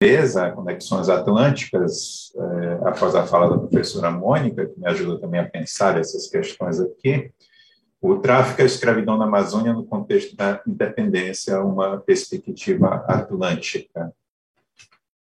[0.00, 5.48] Beleza, Conexões Atlânticas, é, após a fala da professora Mônica, que me ajuda também a
[5.48, 7.32] pensar essas questões aqui,
[8.00, 14.12] o tráfico e a escravidão na Amazônia no contexto da independência, uma perspectiva atlântica.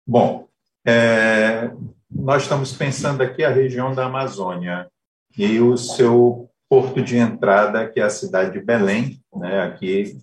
[0.06, 0.48] Bom,
[0.84, 1.72] é,
[2.10, 4.90] nós estamos pensando aqui a região da Amazônia
[5.38, 10.18] e o seu porto de entrada, que é a cidade de Belém, né, aqui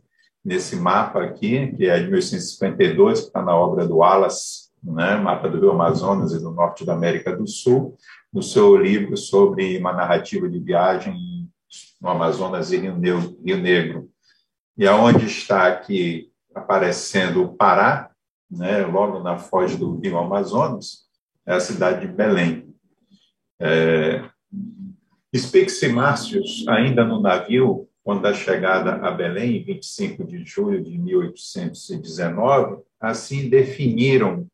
[0.44, 5.48] nesse mapa aqui, que é de 1852, que está na obra do Wallace, né, mapa
[5.48, 7.96] do Rio Amazonas e do norte da América do Sul,
[8.32, 11.14] no seu livro sobre uma narrativa de viagem
[12.00, 13.38] no Amazonas e Rio Negro.
[13.44, 14.10] Rio Negro.
[14.76, 18.10] E aonde está aqui aparecendo o Pará,
[18.50, 21.02] né, logo na foz do Rio Amazonas,
[21.46, 22.74] é a cidade de Belém.
[23.60, 24.28] É,
[25.32, 30.98] Explique-se, Márcios, ainda no navio, quando da chegada a Belém, em 25 de julho de
[30.98, 34.46] 1819, assim definiram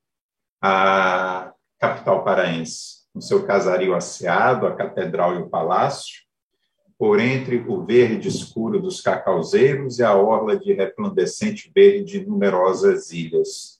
[0.60, 6.28] a capital paraense, no seu casario asseado, a catedral e o palácio,
[6.98, 13.12] por entre o verde escuro dos cacauzeiros e a orla de resplandecente verde de numerosas
[13.12, 13.78] ilhas.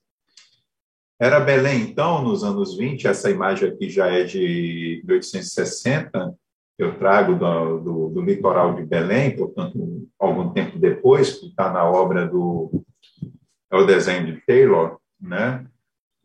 [1.21, 6.33] Era Belém, então, nos anos 20, essa imagem aqui já é de 1860,
[6.79, 11.85] eu trago do, do, do, litoral de Belém, portanto, algum tempo depois, que está na
[11.85, 12.71] obra do
[13.71, 15.67] é o desenho de Taylor, né?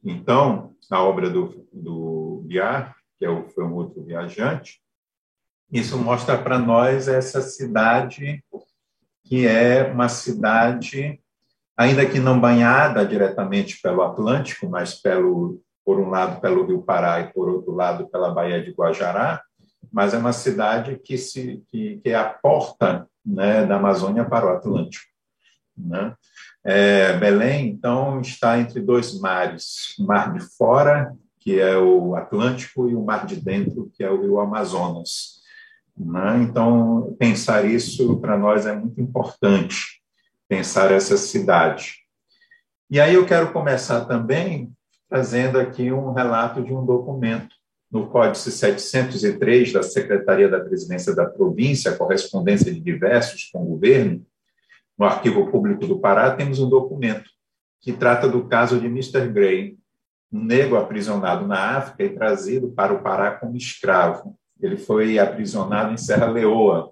[0.04, 4.80] Então, a obra do, do Biar, que é foi um outro viajante,
[5.72, 8.44] isso mostra para nós essa cidade
[9.24, 11.20] que é uma cidade,
[11.76, 17.22] ainda que não banhada diretamente pelo Atlântico, mas pelo, por um lado pelo Rio Pará
[17.22, 19.42] e por outro lado pela Baía de Guajará,
[19.94, 24.48] mas é uma cidade que, se, que, que é a porta né, da Amazônia para
[24.48, 25.06] o Atlântico.
[25.78, 26.16] Né?
[26.66, 32.90] É, Belém, então, está entre dois mares, o mar de fora, que é o Atlântico,
[32.90, 35.44] e o mar de dentro, que é o Rio Amazonas.
[35.96, 36.42] Né?
[36.42, 40.02] Então, pensar isso para nós é muito importante,
[40.50, 41.98] pensar essa cidade.
[42.90, 44.72] E aí eu quero começar também
[45.08, 47.56] trazendo aqui um relato de um documento
[47.94, 54.26] no Códice 703 da Secretaria da Presidência da Província, correspondência de diversos com o governo,
[54.98, 57.30] no Arquivo Público do Pará, temos um documento
[57.80, 59.28] que trata do caso de Mr.
[59.28, 59.78] Gray,
[60.32, 64.36] um negro aprisionado na África e trazido para o Pará como escravo.
[64.60, 66.92] Ele foi aprisionado em Serra Leoa,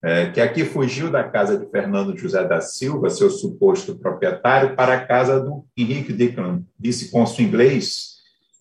[0.00, 4.94] é, que aqui fugiu da casa de Fernando José da Silva, seu suposto proprietário, para
[4.94, 8.17] a casa do Henrique Dicklin, vice-cônsul inglês,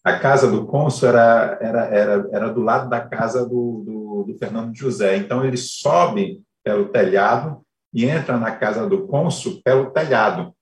[0.07, 4.37] a casa do cônsul era, era, era, era do lado da casa do, do, do
[4.39, 5.17] Fernando José.
[5.17, 7.61] Então, ele sobe pelo telhado
[7.93, 10.53] e entra na casa do cônsul pelo telhado.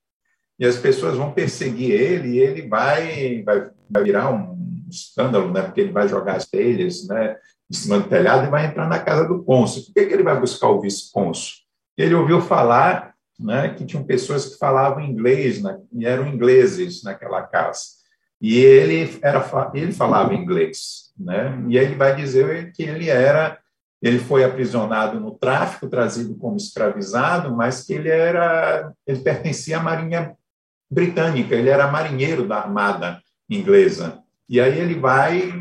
[0.58, 4.56] E as pessoas vão perseguir ele e ele vai, vai, vai virar um
[4.90, 5.62] escândalo, né?
[5.62, 7.36] porque ele vai jogar as telhas né?
[7.70, 9.84] em cima do telhado e vai entrar na casa do cônsul.
[9.84, 11.58] Por que, que ele vai buscar o vice-cônsul?
[11.96, 17.42] Ele ouviu falar né, que tinham pessoas que falavam inglês né, e eram ingleses naquela
[17.42, 17.95] casa.
[18.40, 21.62] E ele era ele falava inglês, né?
[21.68, 23.58] E ele vai dizer que ele era
[24.02, 29.82] ele foi aprisionado no tráfico, trazido como escravizado, mas que ele era ele pertencia à
[29.82, 30.36] marinha
[30.90, 34.22] britânica, ele era marinheiro da armada inglesa.
[34.48, 35.52] E aí ele vai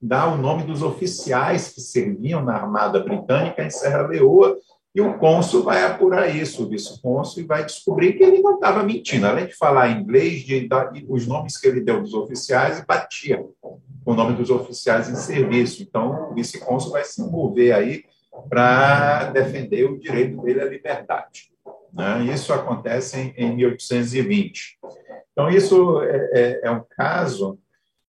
[0.00, 4.56] dar o nome dos oficiais que serviam na armada britânica em Serra Leoa
[4.94, 8.82] e o cônsul vai apurar isso, o vice-cônsul, e vai descobrir que ele não estava
[8.82, 9.26] mentindo.
[9.26, 13.80] Além de falar inglês, de, de, os nomes que ele deu dos oficiais batia com
[14.04, 15.82] o nome dos oficiais em serviço.
[15.82, 18.04] Então, o vice-cônsul vai se mover aí
[18.48, 21.52] para defender o direito dele à liberdade.
[21.92, 22.24] Né?
[22.32, 24.78] Isso acontece em, em 1820.
[25.32, 27.58] Então, isso é, é, é um caso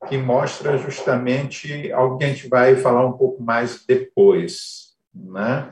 [0.09, 5.69] que mostra justamente algo que a gente vai falar um pouco mais depois né?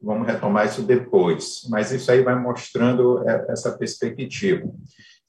[0.00, 4.68] Vamos retomar isso depois, mas isso aí vai mostrando é, essa perspectiva.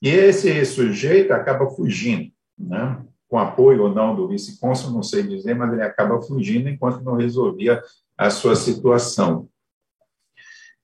[0.02, 3.02] E esse sujeito acaba fugindo, né?
[3.28, 7.16] com apoio ou não do vice-cônsul, não sei dizer, mas ele acaba fugindo enquanto não
[7.16, 7.82] resolvia
[8.18, 9.50] a sua situação.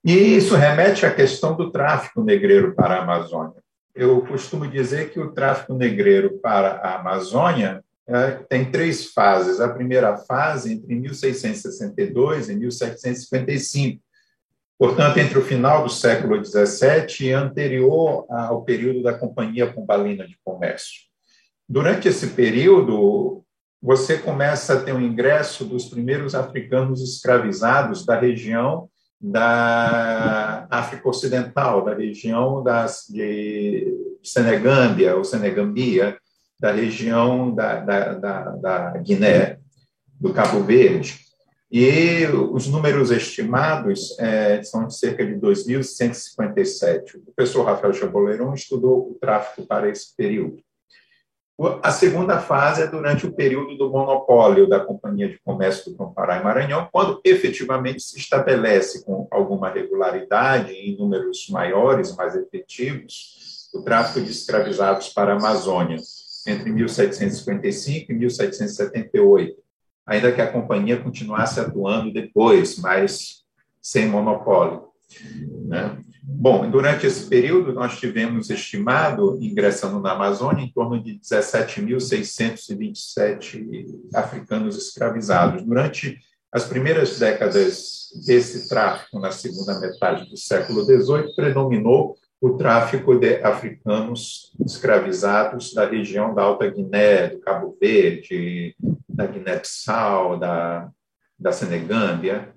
[0.03, 3.63] E isso remete à questão do tráfico negreiro para a Amazônia.
[3.95, 7.83] Eu costumo dizer que o tráfico negreiro para a Amazônia
[8.49, 9.59] tem três fases.
[9.59, 14.01] A primeira fase, entre 1662 e 1755,
[14.77, 20.37] portanto, entre o final do século XVII e anterior ao período da Companhia Pombalina de
[20.43, 21.01] Comércio.
[21.67, 23.43] Durante esse período,
[23.81, 28.89] você começa a ter o um ingresso dos primeiros africanos escravizados da região
[29.19, 36.17] da África Ocidental, da região das, de Senegâmbia ou Senegambia,
[36.59, 39.59] da região da, da, da, da Guiné,
[40.19, 41.23] do Cabo Verde.
[41.71, 47.15] E os números estimados é, são de cerca de 2.157.
[47.15, 50.61] O professor Rafael Chaboleron estudou o tráfico para esse período.
[51.81, 56.39] A segunda fase é durante o período do monopólio da Companhia de Comércio do Pará
[56.39, 63.81] e Maranhão, quando efetivamente se estabelece com alguma regularidade, em números maiores, mais efetivos, o
[63.81, 65.97] tráfico de escravizados para a Amazônia,
[66.47, 69.55] entre 1755 e 1778,
[70.05, 73.43] ainda que a companhia continuasse atuando depois, mas
[73.81, 74.87] sem monopólio.
[75.65, 75.97] Né?
[76.23, 84.77] Bom, durante esse período, nós tivemos estimado, ingressando na Amazônia, em torno de 17.627 africanos
[84.77, 85.63] escravizados.
[85.63, 86.17] Durante
[86.51, 93.41] as primeiras décadas desse tráfico, na segunda metade do século XVIII, predominou o tráfico de
[93.41, 98.75] africanos escravizados da região da Alta Guiné, do Cabo Verde,
[99.07, 100.89] da Guiné-Bissau, da,
[101.39, 102.53] da Senegâmbia,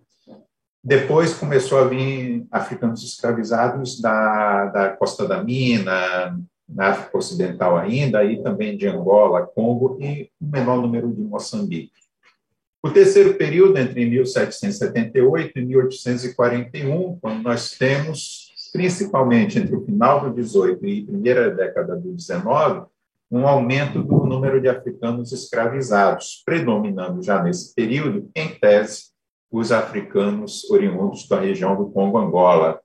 [0.82, 6.36] depois começou a vir africanos escravizados da, da Costa da Mina,
[6.68, 11.92] na África Ocidental ainda, e também de Angola, Congo e um menor número de Moçambique.
[12.82, 20.34] O terceiro período, entre 1778 e 1841, quando nós temos, principalmente entre o final do
[20.34, 22.86] 18 e primeira década do 19,
[23.30, 29.06] um aumento do número de africanos escravizados, predominando já nesse período, em tese,
[29.50, 32.80] os africanos oriundos da região do Congo-Angola,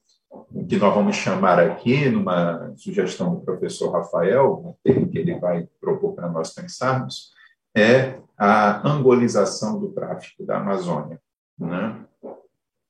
[0.54, 6.14] o que nós vamos chamar aqui, numa sugestão do professor Rafael, que ele vai propor
[6.14, 7.32] para nós pensarmos,
[7.76, 11.20] é a angolização do tráfico da Amazônia.
[11.58, 12.06] Né?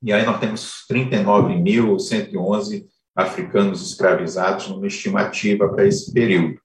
[0.02, 2.84] E aí nós temos 39.111
[3.14, 6.58] africanos escravizados numa estimativa para esse período.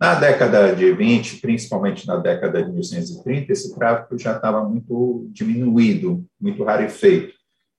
[0.00, 6.24] Na década de 20, principalmente na década de 1930, esse tráfego já estava muito diminuído,
[6.40, 7.34] muito rarefeito.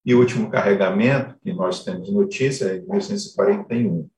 [0.06, 4.10] E o último carregamento que nós temos notícia é de 1941.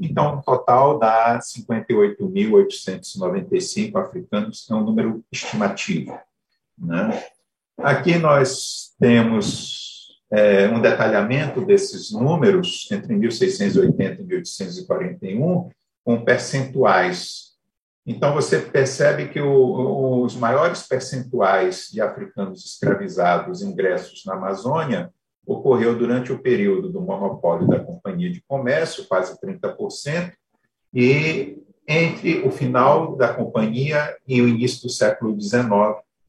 [0.00, 6.18] Então, o total dá 58.895 africanos, é um número estimativo.
[6.78, 7.22] Né?
[7.78, 9.75] Aqui nós temos
[10.30, 15.70] é, um detalhamento desses números entre 1680 e 1841,
[16.04, 17.56] com percentuais.
[18.04, 25.10] Então, você percebe que o, os maiores percentuais de africanos escravizados ingressos na Amazônia
[25.46, 30.32] ocorreu durante o período do monopólio da Companhia de Comércio, quase 30%,
[30.92, 35.68] e entre o final da companhia e o início do século XIX,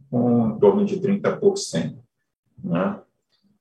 [0.09, 1.95] com em torno de 30%.
[2.63, 2.99] Né?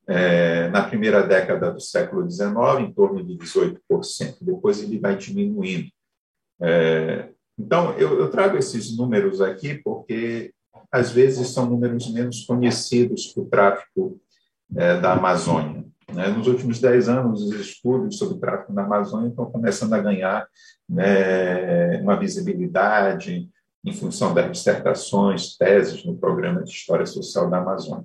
[0.08, 3.78] É, na primeira década do século XIX, em torno de 18%.
[4.40, 5.88] Depois ele vai diminuindo.
[6.60, 10.52] É, então, eu, eu, trago esses números aqui porque,
[10.92, 14.20] às vezes, são números menos conhecidos para o tráfico
[14.76, 15.84] é, da Amazônia.
[16.12, 16.28] Né?
[16.28, 20.46] Nos últimos dez anos, os estudos sobre o tráfico na Amazônia estão começando a ganhar
[20.88, 23.48] né, uma visibilidade
[23.84, 28.04] em função das dissertações, teses no programa de História Social da Amazônia.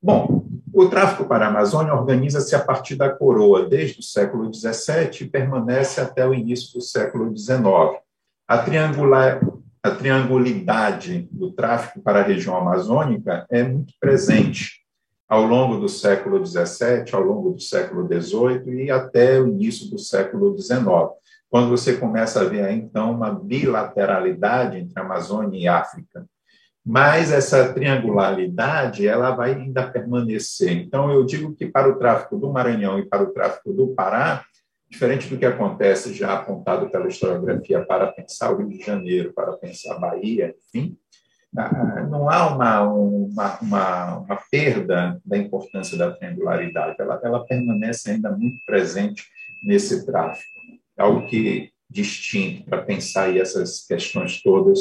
[0.00, 5.22] Bom, o tráfico para a Amazônia organiza-se a partir da coroa desde o século XVII
[5.22, 7.62] e permanece até o início do século XIX.
[8.46, 9.40] A, triangular,
[9.82, 14.84] a triangulidade do tráfico para a região amazônica é muito presente
[15.28, 19.98] ao longo do século XVII, ao longo do século XVIII e até o início do
[19.98, 20.86] século XIX,
[21.50, 26.26] quando você começa a ver, então, uma bilateralidade entre Amazônia e África
[26.84, 30.72] mas essa triangularidade ela vai ainda permanecer.
[30.72, 34.44] Então, eu digo que para o tráfico do Maranhão e para o tráfico do Pará,
[34.88, 39.52] diferente do que acontece já apontado pela historiografia para pensar o Rio de Janeiro, para
[39.52, 40.96] pensar a Bahia, enfim,
[42.10, 48.30] não há uma, uma, uma, uma, perda da importância da triangularidade, ela, ela permanece ainda
[48.30, 49.24] muito presente
[49.62, 50.48] nesse tráfico.
[50.96, 54.78] É algo que distinto para pensar essas questões todas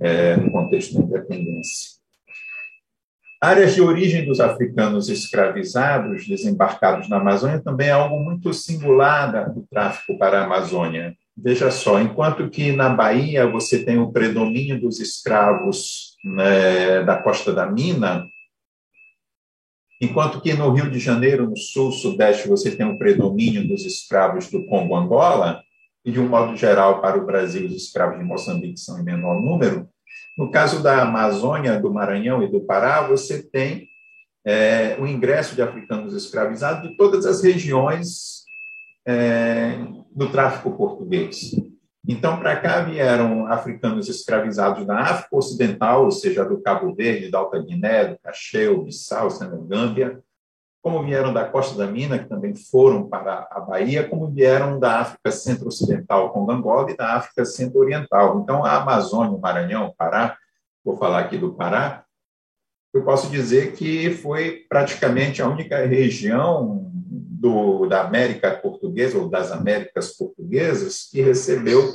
[0.00, 1.98] é, no contexto da independência.
[3.40, 9.62] Áreas de origem dos africanos escravizados desembarcados na Amazônia também é algo muito singular do
[9.70, 11.16] tráfico para a Amazônia.
[11.36, 17.52] Veja só, enquanto que na Bahia você tem o predomínio dos escravos né, da Costa
[17.52, 18.26] da Mina,
[20.02, 24.50] enquanto que no Rio de Janeiro, no sul, sudeste, você tem o predomínio dos escravos
[24.50, 25.62] do Congo-Angola,
[26.04, 29.40] e de um modo geral para o Brasil, os escravos de Moçambique são em menor
[29.40, 29.88] número,
[30.38, 33.88] no caso da Amazônia, do Maranhão e do Pará, você tem
[34.46, 38.44] é, o ingresso de africanos escravizados de todas as regiões
[39.04, 39.76] é,
[40.14, 41.50] do tráfico português.
[42.06, 47.38] Então, para cá vieram africanos escravizados da África Ocidental, ou seja, do Cabo Verde, da
[47.38, 50.20] Alta Guiné, do Cacheu, Bissau, Senegâmbia,
[50.82, 55.00] como vieram da Costa da Mina, que também foram para a Bahia, como vieram da
[55.00, 58.40] África Centro-Ocidental, com Angola, e da África Centro-Oriental.
[58.40, 60.36] Então, a Amazônia, o Maranhão, o Pará,
[60.84, 62.04] vou falar aqui do Pará,
[62.94, 69.52] eu posso dizer que foi praticamente a única região do, da América Portuguesa, ou das
[69.52, 71.92] Américas Portuguesas, que recebeu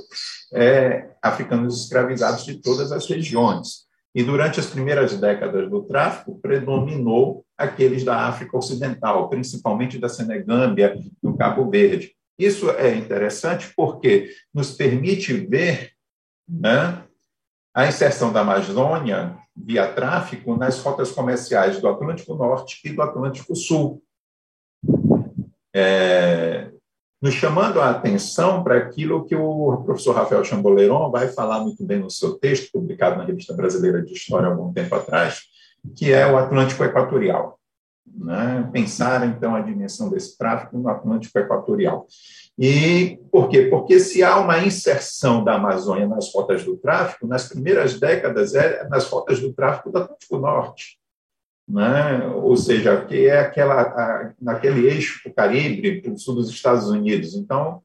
[0.54, 3.84] é, africanos escravizados de todas as regiões.
[4.16, 10.96] E durante as primeiras décadas do tráfico, predominou aqueles da África Ocidental, principalmente da Senegâmbia,
[11.22, 12.14] do Cabo Verde.
[12.38, 15.92] Isso é interessante porque nos permite ver
[16.48, 17.04] né,
[17.74, 23.56] a inserção da Amazônia via tráfico nas rotas comerciais do Atlântico Norte e do Atlântico
[23.56, 24.02] Sul.
[25.76, 26.72] É,
[27.22, 32.00] nos chamando a atenção para aquilo que o professor Rafael Chamboleron vai falar muito bem
[32.00, 35.44] no seu texto, publicado na Revista Brasileira de História há algum tempo atrás,
[35.96, 37.60] que é o Atlântico Equatorial.
[38.06, 38.70] Né?
[38.72, 42.06] Pensar, então, a dimensão desse tráfico no Atlântico Equatorial.
[42.58, 43.64] E por quê?
[43.64, 48.88] Porque se há uma inserção da Amazônia nas rotas do tráfico, nas primeiras décadas é
[48.88, 51.00] nas rotas do tráfico do Atlântico Norte
[51.68, 52.26] né?
[52.28, 56.50] ou seja, que é aquela, a, naquele eixo para o Caribe, para o sul dos
[56.50, 57.36] Estados Unidos.
[57.36, 57.82] Então,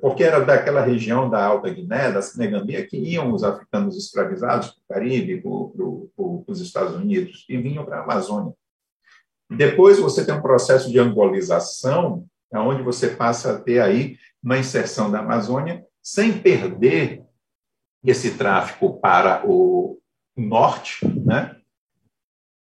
[0.00, 4.78] porque era daquela região da Alta Guiné, da Senegambia, que iam os africanos escravizados para
[4.78, 8.52] o Caribe, para os Estados Unidos, e vinham para a Amazônia.
[9.50, 15.10] Depois você tem um processo de angolização, onde você passa a ter aí uma inserção
[15.10, 17.22] da Amazônia, sem perder
[18.04, 19.98] esse tráfico para o
[20.36, 21.58] norte, né?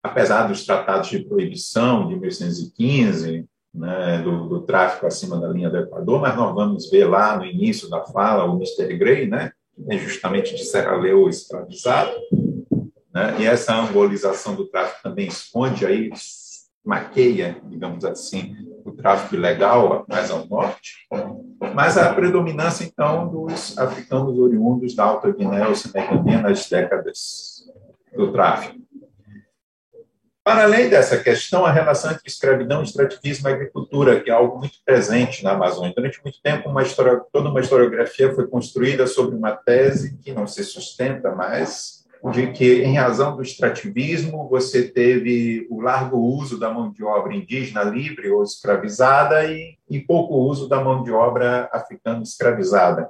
[0.04, 5.78] apesar dos tratados de proibição de 1815, né, do, do, tráfico acima da linha do
[5.78, 8.96] Equador, mas nós vamos ver lá no início da fala o Mr.
[8.96, 12.12] Gray, né, que é justamente de Serra Leoa escravizado,
[13.12, 16.10] né, e essa angolização do tráfico também esconde aí,
[16.84, 18.54] maqueia, digamos assim,
[18.84, 21.08] o tráfico ilegal mais ao norte,
[21.74, 27.64] mas a predominância, então, dos africanos oriundos da Alta Guiné ou Senegambia nas décadas
[28.14, 28.78] do tráfico.
[30.44, 34.74] Para além dessa questão, a relação entre escravidão, extrativismo e agricultura, que é algo muito
[34.84, 35.94] presente na Amazônia.
[35.96, 40.46] Durante muito tempo, uma história, toda uma historiografia foi construída sobre uma tese que não
[40.46, 46.70] se sustenta mais, de que, em razão do extrativismo, você teve o largo uso da
[46.70, 51.70] mão de obra indígena livre ou escravizada e, e pouco uso da mão de obra
[51.72, 53.08] africana escravizada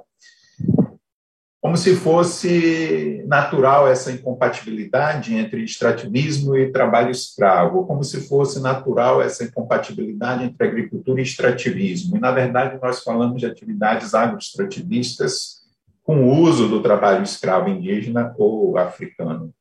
[1.65, 9.19] como se fosse natural essa incompatibilidade entre extrativismo e trabalho escravo, como se fosse natural
[9.19, 12.17] essa incompatibilidade entre agricultura e extrativismo.
[12.17, 15.63] E, na verdade, nós falamos de atividades agroextrativistas
[16.03, 19.51] com o uso do trabalho escravo indígena ou africano.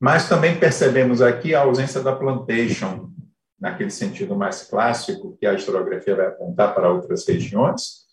[0.00, 3.10] Mas também percebemos aqui a ausência da plantation,
[3.60, 8.05] naquele sentido mais clássico, que a historiografia vai apontar para outras regiões,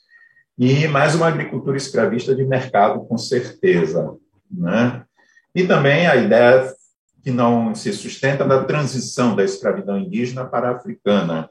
[0.57, 4.15] e mais uma agricultura escravista de mercado, com certeza.
[4.51, 5.03] Né?
[5.55, 6.71] E também a ideia
[7.23, 11.49] que não se sustenta da transição da escravidão indígena para a africana.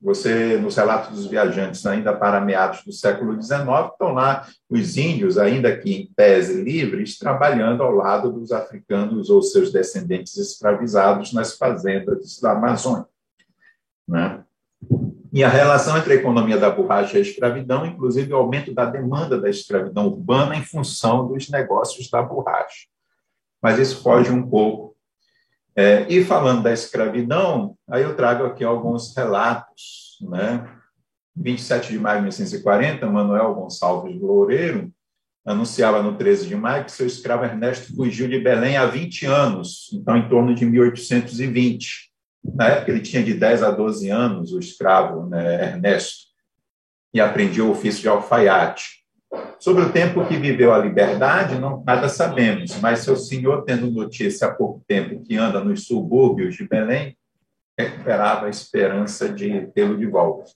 [0.00, 5.38] Você, nos relatos dos viajantes, ainda para meados do século XIX, estão lá os índios,
[5.38, 11.56] ainda que em tese livres, trabalhando ao lado dos africanos ou seus descendentes escravizados nas
[11.56, 13.06] fazendas da Amazônia.
[14.06, 14.44] Né?
[15.32, 18.84] E a relação entre a economia da borracha e a escravidão, inclusive o aumento da
[18.84, 22.86] demanda da escravidão urbana em função dos negócios da borracha.
[23.60, 24.94] Mas isso foge um pouco.
[25.74, 30.18] É, e falando da escravidão, aí eu trago aqui alguns relatos.
[30.20, 30.68] Né?
[31.34, 34.92] 27 de maio de 1940, Manuel Gonçalves Loureiro
[35.44, 39.90] anunciava no 13 de maio que seu escravo Ernesto fugiu de Belém há 20 anos,
[39.92, 42.13] então em torno de 1820.
[42.52, 46.24] Na época ele tinha de 10 a 12 anos, o escravo né, Ernesto,
[47.12, 49.04] e aprendia o ofício de alfaiate.
[49.58, 54.48] Sobre o tempo que viveu a liberdade, não nada sabemos, mas seu senhor, tendo notícia
[54.48, 57.16] há pouco tempo que anda nos subúrbios de Belém,
[57.78, 60.50] recuperava a esperança de tê-lo de volta.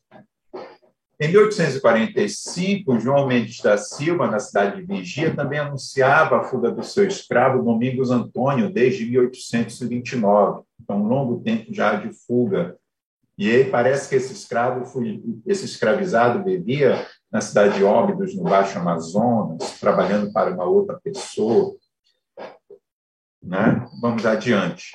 [1.21, 6.85] Em 1845, João Mendes da Silva, na cidade de Vigia, também anunciava a fuga do
[6.85, 10.63] seu escravo Domingos Antônio desde 1829.
[10.81, 12.77] Então, um longo tempo já de fuga.
[13.37, 14.85] E aí parece que esse escravo,
[15.45, 21.77] esse escravizado vivia na cidade de Óbidos, no Baixo Amazonas, trabalhando para uma outra pessoa.
[23.43, 23.89] Né?
[24.01, 24.93] Vamos adiante.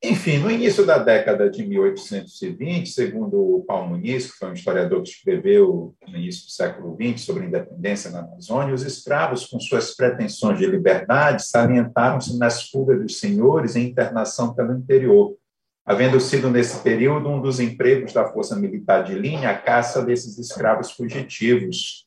[0.00, 5.02] Enfim, no início da década de 1820, segundo o Paulo Muniz, que foi um historiador
[5.02, 9.58] que escreveu no início do século XX sobre a independência na Amazônia, os escravos, com
[9.58, 15.36] suas pretensões de liberdade, salientaram-se nas fugas dos senhores e internação pelo interior,
[15.84, 20.38] havendo sido nesse período um dos empregos da força militar de linha a caça desses
[20.38, 22.06] escravos fugitivos,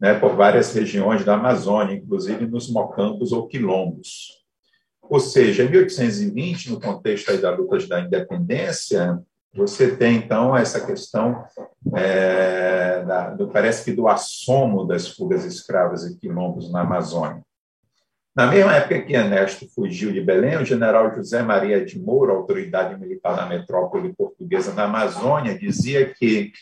[0.00, 4.39] né, por várias regiões da Amazônia, inclusive nos mocampos ou quilombos.
[5.10, 9.20] Ou seja, em 1820, no contexto das lutas da independência,
[9.52, 11.44] você tem, então, essa questão,
[11.96, 17.42] é, da, do, parece que do assomo das fugas escravas e quilombos na Amazônia.
[18.36, 22.96] Na mesma época que Ernesto fugiu de Belém, o general José Maria de Moura, autoridade
[22.96, 26.52] militar na metrópole portuguesa da Amazônia, dizia que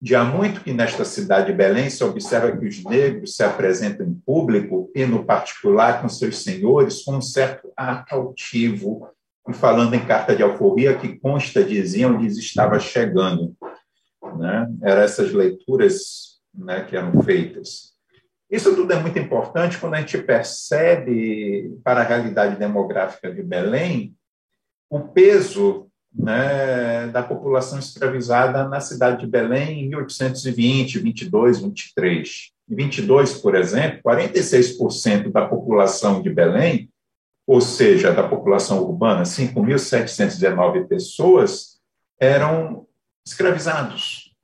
[0.00, 4.06] de há muito que nesta cidade de Belém se observa que os negros se apresentam
[4.06, 9.08] em público e, no particular, com seus senhores, com um certo ar altivo,
[9.48, 13.56] e falando em carta de alforria que consta, diziam, lhes estava chegando.
[14.36, 14.68] Né?
[14.82, 17.94] Eram essas leituras né, que eram feitas.
[18.50, 24.14] Isso tudo é muito importante quando a gente percebe, para a realidade demográfica de Belém,
[24.88, 32.50] o peso né, da população escravizada na cidade de Belém em 1820, 22, 23.
[32.70, 36.90] Em 22, por exemplo, 46% da população de Belém,
[37.46, 41.80] ou seja, da população urbana, 5.719 pessoas,
[42.20, 42.86] eram
[43.24, 44.34] escravizados.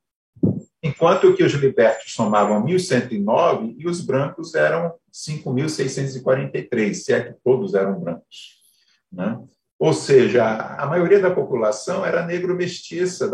[0.82, 7.74] Enquanto que os libertos somavam 1.109 e os brancos eram 5.643, se é que todos
[7.74, 8.60] eram brancos.
[9.10, 9.38] Né?
[9.78, 13.30] Ou seja, a maioria da população era negro-mestiça,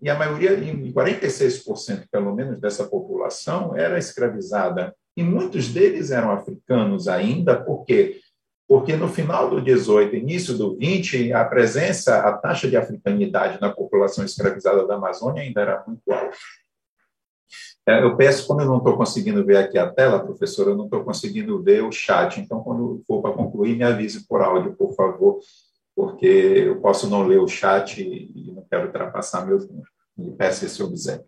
[0.00, 4.94] e a maioria, em 46% pelo menos dessa população, era escravizada.
[5.16, 8.20] E muitos deles eram africanos ainda, por quê?
[8.68, 13.72] Porque no final do 18, início do 20, a presença, a taxa de africanidade na
[13.72, 16.36] população escravizada da Amazônia ainda era muito alta.
[17.88, 20.86] É, eu peço, como eu não estou conseguindo ver aqui a tela, professora, eu não
[20.86, 24.92] estou conseguindo ver o chat, então, quando for para concluir, me avise por áudio, por
[24.94, 25.38] favor,
[25.96, 29.88] porque eu posso não ler o chat e não quero ultrapassar meu tempo.
[30.16, 31.26] Me peço esse obséquio.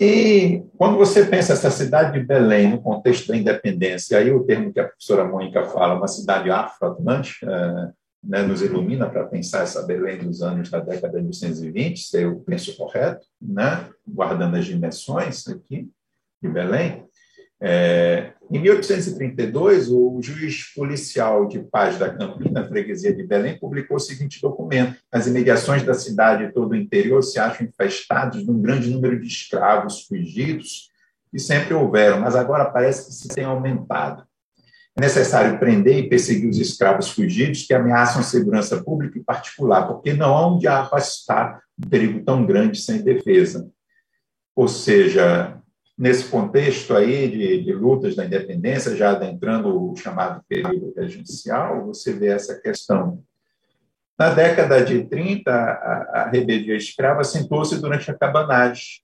[0.00, 4.72] E quando você pensa essa cidade de Belém no contexto da independência, aí o termo
[4.72, 7.92] que a professora Mônica fala, uma cidade afro-atlântica, é,
[8.22, 12.40] né, nos ilumina para pensar essa Belém dos anos da década de 1920, se eu
[12.40, 15.90] penso correto, né, guardando as dimensões aqui
[16.40, 17.04] de Belém.
[17.60, 24.00] É, em 1832, o juiz policial de paz da Campina, freguesia de Belém, publicou o
[24.00, 28.60] seguinte documento: As imediações da cidade e todo o interior se acham infestados de um
[28.60, 30.88] grande número de escravos fugidos,
[31.30, 34.26] que sempre houveram, mas agora parece que se tem aumentado.
[34.96, 39.86] É necessário prender e perseguir os escravos fugidos que ameaçam a segurança pública e particular,
[39.86, 43.70] porque não há onde afastar um perigo tão grande sem defesa.
[44.56, 45.62] Ou seja,
[45.98, 52.12] nesse contexto aí de, de, lutas da independência, já adentrando o chamado período regencial, você
[52.12, 53.22] vê essa questão.
[54.16, 59.00] Na década de 30, a, a rebeldia escrava sentou-se durante a cabanagem.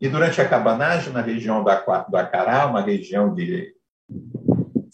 [0.00, 1.76] E durante a cabanagem, na região da,
[2.08, 3.74] do Acará, uma região de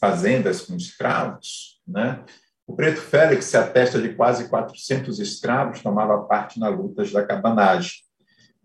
[0.01, 2.25] fazendas com escravos, né?
[2.67, 8.06] o preto Félix se atesta de quase 400 escravos tomava parte nas lutas da cabanagem.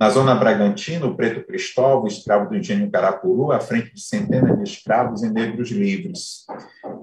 [0.02, 4.64] Na zona Bragantina, o preto Cristóvão, escravo do engenho Carapuru, à frente de centenas de
[4.64, 6.48] escravos e negros livres.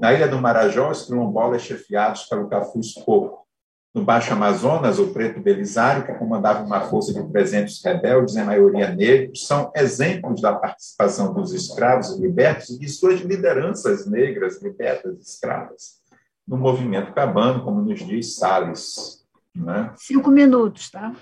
[0.00, 3.46] Na ilha do Marajó, os quilombolas chefiados pelo Cafuz Coco.
[3.94, 8.92] No Baixo Amazonas, o preto Belisário, que comandava uma força de 300 rebeldes, em maioria
[8.92, 16.00] negros, são exemplos da participação dos escravos libertos e de suas lideranças negras, libertas, escravas,
[16.44, 19.24] no movimento cabano, como nos diz Salles.
[19.54, 19.92] Né?
[19.96, 21.14] Cinco minutos, tá?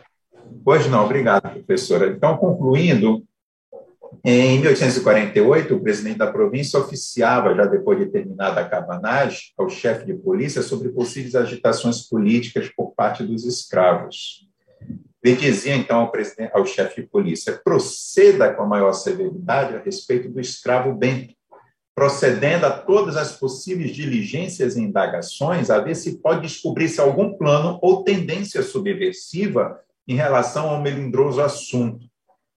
[0.64, 2.08] Pois não, obrigado, professora.
[2.08, 3.22] Então, concluindo,
[4.24, 10.04] Em 1848, o presidente da província oficiava, já depois de terminada a cabanagem, ao chefe
[10.04, 14.46] de polícia sobre possíveis agitações políticas por parte dos escravos.
[15.22, 16.12] Ele dizia então ao,
[16.54, 21.34] ao chefe de polícia: proceda com a maior severidade a respeito do escravo Bento,
[21.94, 27.36] procedendo a todas as possíveis diligências e indagações, a ver se pode descobrir se algum
[27.36, 32.06] plano ou tendência subversiva em relação ao melindroso assunto,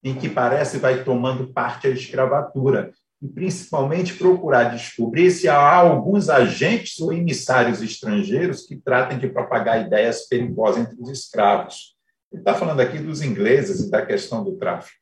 [0.04, 2.92] em que parece vai tomando parte a escravatura,
[3.22, 9.86] e principalmente procurar descobrir se há alguns agentes ou emissários estrangeiros que tratem de propagar
[9.86, 11.98] ideias perigosas entre os escravos.
[12.32, 14.98] Ele está falando aqui dos ingleses e da questão do tráfico.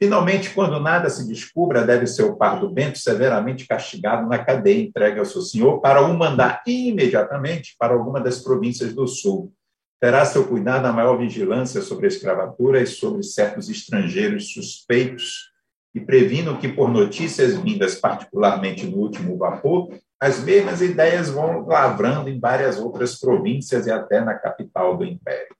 [0.00, 5.18] Finalmente, quando nada se descubra, deve ser o pardo Bento severamente castigado na cadeia entregue
[5.18, 9.52] ao seu senhor para o mandar imediatamente para alguma das províncias do sul.
[10.00, 15.50] Terá seu cuidado a maior vigilância sobre a escravatura e sobre certos estrangeiros suspeitos,
[15.94, 19.88] e previno que, por notícias vindas particularmente no último vapor,
[20.20, 25.56] as mesmas ideias vão lavrando em várias outras províncias e até na capital do império.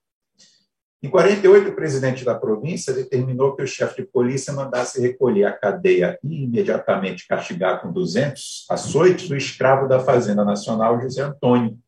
[1.00, 5.52] Em 48, o presidente da província determinou que o chefe de polícia mandasse recolher a
[5.52, 11.78] cadeia e imediatamente castigar com 200 açoites o escravo da Fazenda Nacional, José Antônio,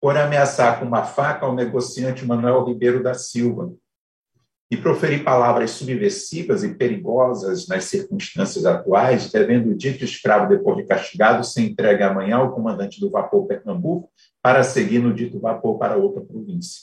[0.00, 3.72] por ameaçar com uma faca o negociante Manuel Ribeiro da Silva
[4.70, 10.84] e proferir palavras subversivas e perigosas nas circunstâncias atuais, devendo o dito escravo, depois de
[10.84, 14.10] castigado, ser entregue amanhã ao comandante do vapor Pernambuco
[14.42, 16.82] para seguir no dito vapor para outra província.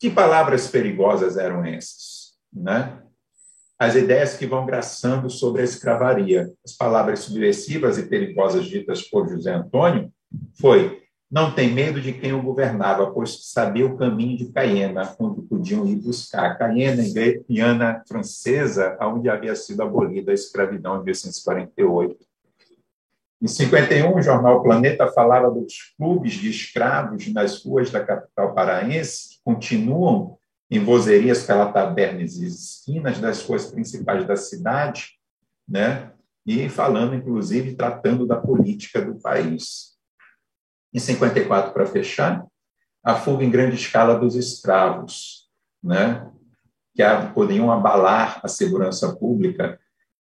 [0.00, 2.32] Que palavras perigosas eram essas?
[2.50, 3.02] Né?
[3.78, 6.50] As ideias que vão graçando sobre a escravaria.
[6.64, 10.10] As palavras subversivas e perigosas ditas por José Antônio
[10.58, 15.42] foi não tem medo de quem o governava, pois sabia o caminho de Cayena, onde
[15.42, 16.58] podiam ir buscar.
[16.58, 22.16] Cayena, em Guiana francesa, onde havia sido abolida a escravidão em 1848.
[23.40, 29.30] Em 51, o jornal Planeta falava dos clubes de escravos nas ruas da capital paraense,
[29.30, 30.36] que continuam
[30.70, 35.12] em vozerias pela tabernas e esquinas das ruas principais da cidade,
[35.66, 36.10] né?
[36.44, 39.90] e falando, inclusive, tratando da política do país.
[40.92, 42.44] Em 54, para fechar,
[43.02, 45.48] a fuga em grande escala dos escravos,
[45.82, 46.26] né?
[46.94, 49.78] que poderiam abalar a segurança pública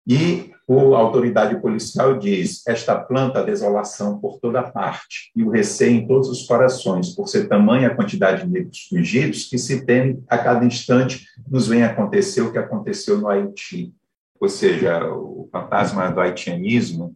[0.06, 5.98] e a autoridade policial diz: esta planta a desolação por toda parte e o receio
[5.98, 10.24] em todos os corações, por ser tamanha a quantidade de negros fugidos que se tem
[10.28, 13.94] a cada instante nos vem acontecer o que aconteceu no Haiti,
[14.40, 17.16] ou seja, o fantasma do haitianismo.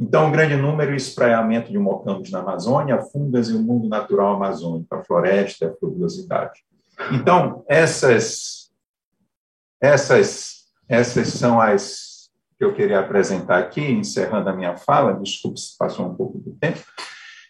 [0.00, 4.34] Então, um grande número e espraiamento de mocambos na Amazônia, fungas e o mundo natural
[4.34, 6.64] amazônico, a floresta, a frugiosidade.
[7.12, 8.70] Então, essas,
[9.78, 15.76] essas, essas são as que eu queria apresentar aqui, encerrando a minha fala, desculpe se
[15.76, 16.80] passou um pouco do tempo,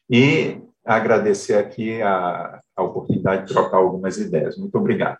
[0.08, 4.56] e agradecer aqui a, a oportunidade de trocar algumas ideias.
[4.56, 5.18] Muito obrigado.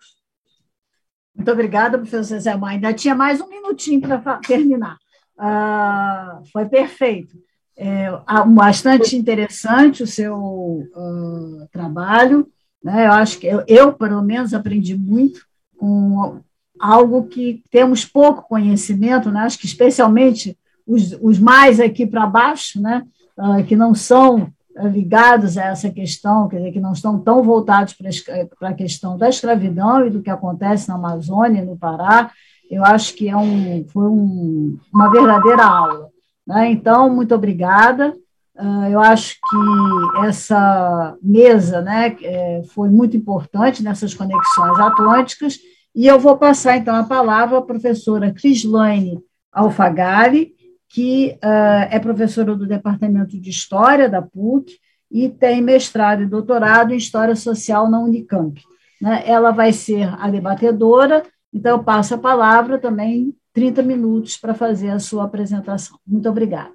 [1.33, 2.71] Muito obrigada, professor Zé Mar.
[2.71, 4.97] Ainda tinha mais um minutinho para terminar.
[5.41, 7.35] Uh, foi perfeito.
[7.75, 8.11] É,
[8.53, 12.47] bastante interessante o seu uh, trabalho.
[12.83, 13.07] Né?
[13.07, 15.41] Eu acho que eu, eu, pelo menos, aprendi muito
[15.77, 16.39] com
[16.79, 19.41] algo que temos pouco conhecimento, né?
[19.41, 23.05] acho que especialmente os, os mais aqui para baixo, né?
[23.37, 27.41] Uh, que não são ah, ligados a essa questão, quer dizer, que não estão tão
[27.41, 32.31] voltados para a questão da escravidão e do que acontece na Amazônia, no Pará,
[32.71, 36.07] eu acho que é um, foi um, uma verdadeira aula.
[36.47, 36.71] Né?
[36.71, 38.15] Então, muito obrigada.
[38.55, 45.59] Uh, eu acho que essa mesa né, é, foi muito importante nessas conexões atlânticas
[45.93, 49.19] e eu vou passar, então, a palavra à professora Crislaine
[49.51, 50.53] Alfagari,
[50.87, 54.77] que uh, é professora do Departamento de História da PUC
[55.11, 58.61] e tem mestrado e doutorado em História Social na Unicamp.
[59.01, 59.23] Né?
[59.25, 64.89] Ela vai ser a debatedora, então eu passo a palavra também 30 minutos para fazer
[64.89, 65.99] a sua apresentação.
[66.05, 66.73] Muito obrigada.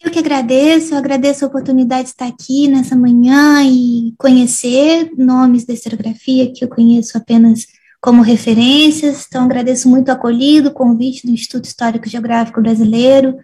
[0.00, 5.64] Eu que agradeço, eu agradeço a oportunidade de estar aqui nessa manhã e conhecer nomes
[5.64, 7.66] da historiografia que eu conheço apenas
[8.00, 9.26] como referências.
[9.26, 13.38] Então, agradeço muito o acolhido, o convite do Instituto Histórico Geográfico Brasileiro.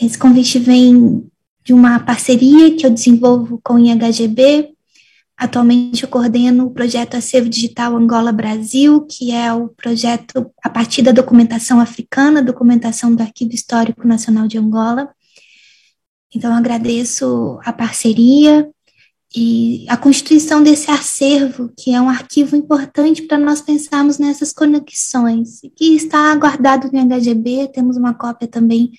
[0.00, 1.28] Esse convite vem
[1.64, 4.76] de uma parceria que eu desenvolvo com o IHGB.
[5.38, 11.00] Atualmente eu coordeno o projeto Acervo Digital Angola Brasil, que é o projeto a partir
[11.00, 15.08] da documentação africana, documentação do Arquivo Histórico Nacional de Angola.
[16.34, 18.68] Então, agradeço a parceria
[19.34, 25.60] e a constituição desse acervo, que é um arquivo importante para nós pensarmos nessas conexões,
[25.76, 28.90] que está guardado no HGB, temos uma cópia também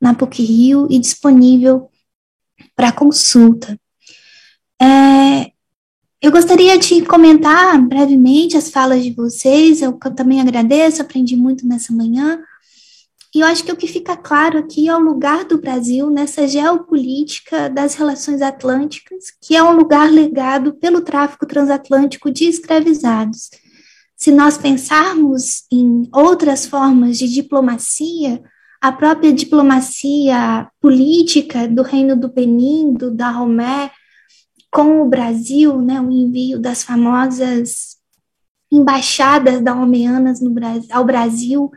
[0.00, 1.90] na PUC Rio e disponível
[2.76, 3.76] para consulta.
[4.80, 5.50] É,
[6.20, 11.92] eu gostaria de comentar brevemente as falas de vocês, eu também agradeço, aprendi muito nessa
[11.92, 12.40] manhã,
[13.34, 16.48] e eu acho que o que fica claro aqui é o lugar do Brasil nessa
[16.48, 23.50] geopolítica das relações atlânticas, que é um lugar legado pelo tráfico transatlântico de escravizados.
[24.16, 28.42] Se nós pensarmos em outras formas de diplomacia,
[28.80, 33.90] a própria diplomacia política do Reino do Benin, do Dahomey,
[34.70, 37.96] com o Brasil, né, o envio das famosas
[38.70, 41.70] embaixadas dahomeanas no Brasil, ao Brasil,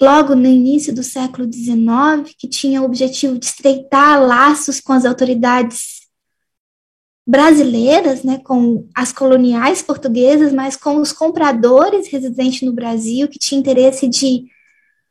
[0.00, 5.04] logo no início do século XIX, que tinha o objetivo de estreitar laços com as
[5.04, 6.02] autoridades
[7.26, 13.58] brasileiras, né, com as coloniais portuguesas, mas com os compradores residentes no Brasil, que tinha
[13.58, 14.44] interesse de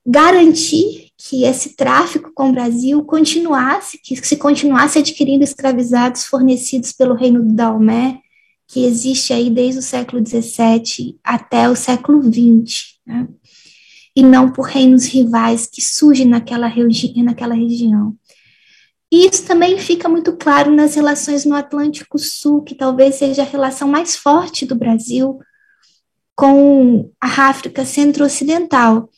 [0.05, 7.15] garantir que esse tráfico com o Brasil continuasse, que se continuasse adquirindo escravizados fornecidos pelo
[7.15, 8.19] Reino do Daomé,
[8.67, 12.99] que existe aí desde o século XVII até o século XX.
[13.05, 13.27] Né?
[14.15, 18.15] e não por reinos rivais que surgem naquela, regi naquela região.
[19.11, 23.45] E isso também fica muito claro nas relações no Atlântico Sul, que talvez seja a
[23.45, 25.39] relação mais forte do Brasil
[26.35, 29.09] com a África Centro-Ocidental.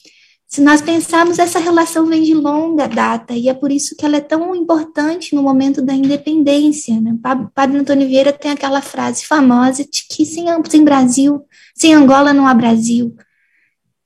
[0.54, 4.18] Se nós pensarmos, essa relação vem de longa data, e é por isso que ela
[4.18, 7.02] é tão importante no momento da independência.
[7.02, 7.18] Né?
[7.56, 11.44] Padre Antônio Vieira tem aquela frase famosa de que sem, sem Brasil,
[11.76, 13.16] sem Angola não há Brasil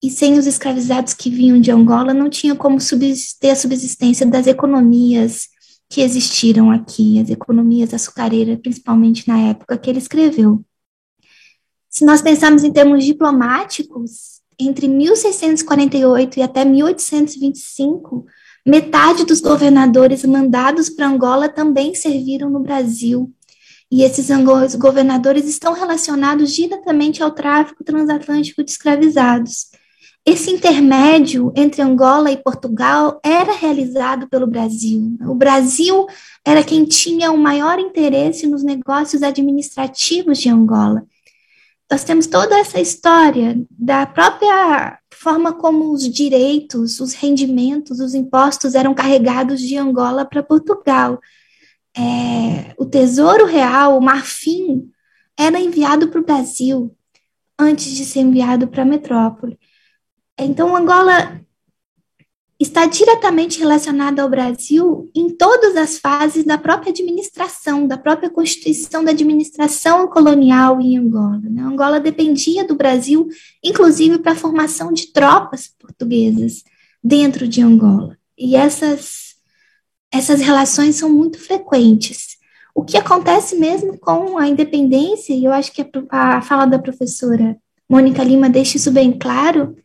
[0.01, 2.77] e sem os escravizados que vinham de Angola, não tinha como
[3.41, 5.49] ter a subsistência das economias
[5.89, 10.63] que existiram aqui, as economias açucareiras, principalmente na época que ele escreveu.
[11.89, 18.25] Se nós pensarmos em termos diplomáticos, entre 1648 e até 1825,
[18.65, 23.31] metade dos governadores mandados para Angola também serviram no Brasil.
[23.89, 24.27] E esses
[24.75, 29.67] governadores estão relacionados diretamente ao tráfico transatlântico de escravizados.
[30.25, 35.17] Esse intermédio entre Angola e Portugal era realizado pelo Brasil.
[35.21, 36.05] O Brasil
[36.43, 41.05] era quem tinha o maior interesse nos negócios administrativos de Angola.
[41.89, 48.75] Nós temos toda essa história da própria forma como os direitos, os rendimentos, os impostos
[48.75, 51.19] eram carregados de Angola para Portugal.
[51.95, 54.91] É, o Tesouro Real, o marfim,
[55.37, 56.95] era enviado para o Brasil
[57.57, 59.57] antes de ser enviado para a metrópole.
[60.37, 61.41] Então, Angola
[62.59, 69.03] está diretamente relacionada ao Brasil em todas as fases da própria administração, da própria constituição
[69.03, 71.39] da administração colonial em Angola.
[71.43, 71.61] Né?
[71.61, 73.27] Angola dependia do Brasil,
[73.63, 76.63] inclusive para a formação de tropas portuguesas
[77.03, 78.17] dentro de Angola.
[78.35, 79.35] E essas,
[80.11, 82.37] essas relações são muito frequentes.
[82.73, 86.79] O que acontece mesmo com a independência, e eu acho que a, a fala da
[86.79, 87.55] professora
[87.87, 89.75] Mônica Lima deixa isso bem claro,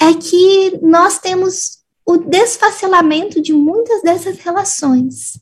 [0.00, 1.77] é que nós temos
[2.08, 5.38] o desfacelamento de muitas dessas relações.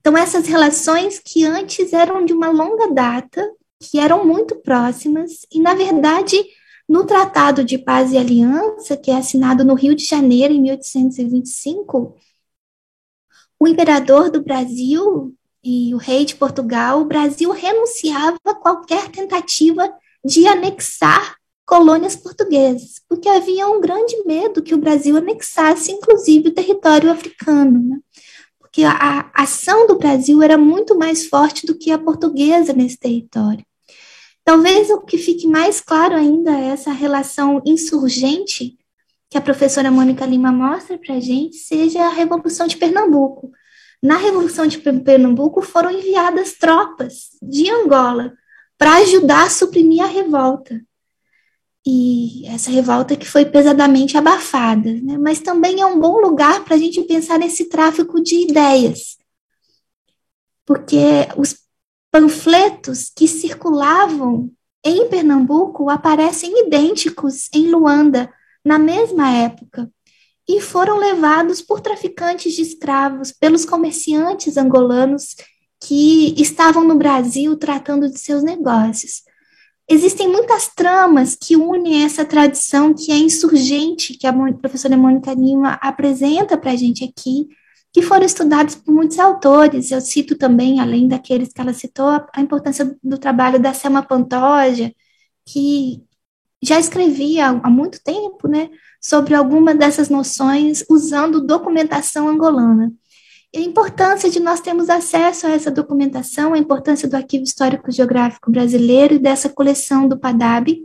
[0.00, 3.46] Então, essas relações que antes eram de uma longa data,
[3.78, 6.42] que eram muito próximas, e, na verdade,
[6.88, 12.16] no Tratado de Paz e Aliança, que é assinado no Rio de Janeiro, em 1825,
[13.60, 19.86] o imperador do Brasil e o rei de Portugal, o Brasil renunciava a qualquer tentativa
[20.24, 26.54] de anexar colônias portuguesas, porque havia um grande medo que o Brasil anexasse, inclusive, o
[26.54, 27.98] território africano, né?
[28.58, 33.64] porque a, ação do Brasil era muito mais forte do que a portuguesa nesse território.
[34.44, 38.76] Talvez o que fique mais claro ainda é essa relação insurgente
[39.30, 43.52] que a professora Mônica Lima mostra para a gente, seja a Revolução de Pernambuco.
[44.02, 48.34] Na Revolução de Pernambuco foram enviadas tropas de Angola
[48.76, 50.80] para ajudar a suprimir a revolta
[51.86, 55.18] e essa revolta que foi pesadamente abafada, né?
[55.18, 59.18] mas também é um bom lugar para a gente pensar nesse tráfico de ideias,
[60.64, 61.56] porque os
[62.10, 64.50] panfletos que circulavam
[64.82, 68.32] em Pernambuco aparecem idênticos em Luanda
[68.64, 69.90] na mesma época
[70.48, 75.36] e foram levados por traficantes de escravos, pelos comerciantes angolanos
[75.80, 79.22] que estavam no Brasil tratando de seus negócios.
[79.88, 85.78] Existem muitas tramas que unem essa tradição que é insurgente, que a professora Mônica Lima
[85.82, 87.48] apresenta para a gente aqui,
[87.92, 89.90] que foram estudados por muitos autores.
[89.90, 94.92] Eu cito também, além daqueles que ela citou, a importância do trabalho da Selma Pantoja,
[95.46, 96.02] que
[96.62, 98.70] já escrevia há muito tempo, né,
[99.00, 102.90] sobre alguma dessas noções usando documentação angolana.
[103.54, 107.88] E a importância de nós termos acesso a essa documentação, a importância do Arquivo Histórico
[107.88, 110.80] Geográfico Brasileiro e dessa coleção do PADAB,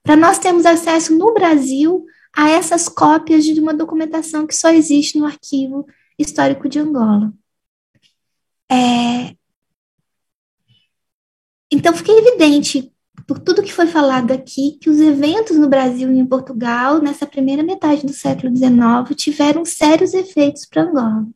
[0.00, 5.18] para nós termos acesso no Brasil a essas cópias de uma documentação que só existe
[5.18, 5.84] no Arquivo
[6.16, 7.34] Histórico de Angola.
[8.70, 9.34] É...
[11.68, 12.92] Então, fica evidente,
[13.26, 17.26] por tudo que foi falado aqui, que os eventos no Brasil e em Portugal, nessa
[17.26, 21.26] primeira metade do século XIX, tiveram sérios efeitos para Angola.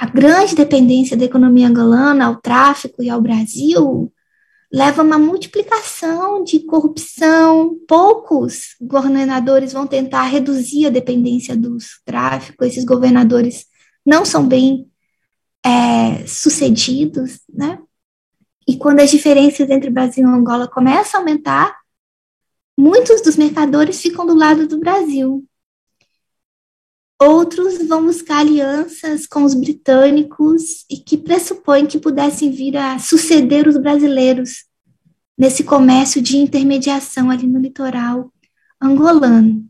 [0.00, 4.10] A grande dependência da economia angolana ao tráfico e ao Brasil
[4.72, 7.76] leva a uma multiplicação de corrupção.
[7.86, 13.66] Poucos governadores vão tentar reduzir a dependência dos tráficos, esses governadores
[14.04, 14.90] não são bem
[15.62, 17.78] é, sucedidos, né?
[18.66, 21.76] E quando as diferenças entre Brasil e Angola começam a aumentar,
[22.74, 25.44] muitos dos mercadores ficam do lado do Brasil.
[27.22, 33.68] Outros vão buscar alianças com os britânicos e que pressupõem que pudessem vir a suceder
[33.68, 34.64] os brasileiros
[35.36, 38.32] nesse comércio de intermediação ali no litoral
[38.80, 39.62] angolano.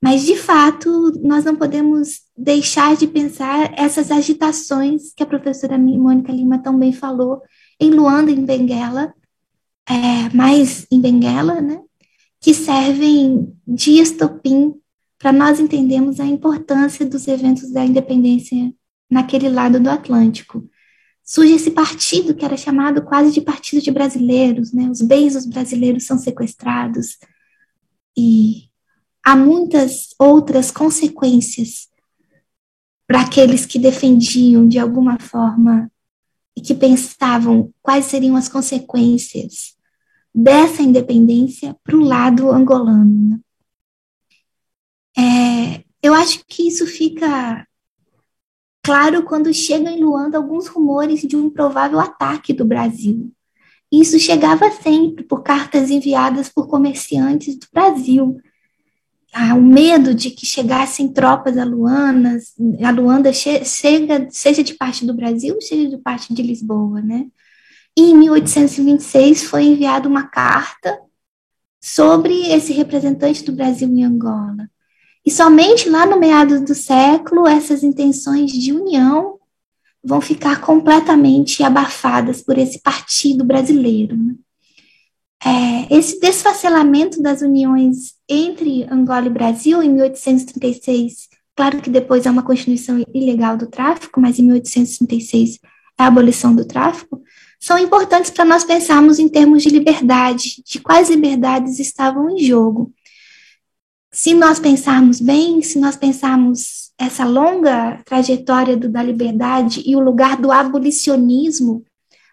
[0.00, 6.30] Mas, de fato, nós não podemos deixar de pensar essas agitações que a professora Mônica
[6.30, 7.42] Lima também falou
[7.80, 9.12] em Luanda, em Benguela,
[9.88, 11.80] é, mais em Benguela, né,
[12.40, 14.74] que servem de estopim
[15.24, 18.74] para nós entendermos a importância dos eventos da independência
[19.10, 20.68] naquele lado do Atlântico.
[21.24, 24.86] Surge esse partido que era chamado quase de partido de brasileiros, né?
[24.90, 27.16] Os bens dos brasileiros são sequestrados
[28.14, 28.64] e
[29.24, 31.88] há muitas outras consequências
[33.06, 35.90] para aqueles que defendiam de alguma forma
[36.54, 39.74] e que pensavam quais seriam as consequências
[40.34, 43.42] dessa independência para o lado angolano.
[45.16, 47.66] É, eu acho que isso fica
[48.82, 53.32] claro quando chegam em Luanda alguns rumores de um provável ataque do Brasil.
[53.90, 58.40] Isso chegava sempre por cartas enviadas por comerciantes do Brasil.
[59.32, 62.38] Ah, o medo de que chegassem tropas a Luanda,
[62.82, 67.26] a Luanda chega, seja de parte do Brasil, seja de parte de Lisboa, né?
[67.96, 71.00] E em 1826 foi enviada uma carta
[71.80, 74.68] sobre esse representante do Brasil em Angola.
[75.26, 79.38] E somente lá no meados do século, essas intenções de união
[80.04, 84.14] vão ficar completamente abafadas por esse partido brasileiro.
[84.16, 84.34] Né?
[85.42, 92.30] É, esse desfacelamento das uniões entre Angola e Brasil em 1836, claro que depois é
[92.30, 95.58] uma constituição ilegal do tráfico, mas em 1836
[95.98, 97.22] é a abolição do tráfico,
[97.58, 102.92] são importantes para nós pensarmos em termos de liberdade, de quais liberdades estavam em jogo
[104.14, 110.00] se nós pensarmos bem, se nós pensarmos essa longa trajetória do, da liberdade e o
[110.00, 111.84] lugar do abolicionismo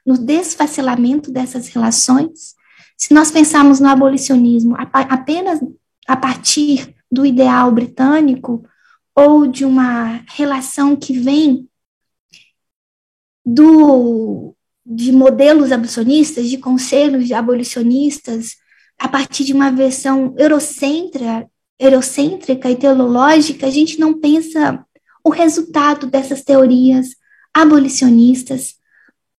[0.06, 2.54] no desfacelamento dessas relações,
[2.96, 5.60] se nós pensarmos no abolicionismo apenas
[6.08, 8.64] a partir do ideal britânico
[9.16, 11.68] ou de uma relação que vem
[13.44, 14.56] do,
[14.86, 18.58] de modelos abolicionistas, de conselhos de abolicionistas,
[19.00, 21.50] a partir de uma versão eurocêntrica
[21.82, 24.86] eurocêntrica e teológica, a gente não pensa
[25.24, 27.16] o resultado dessas teorias
[27.52, 28.76] abolicionistas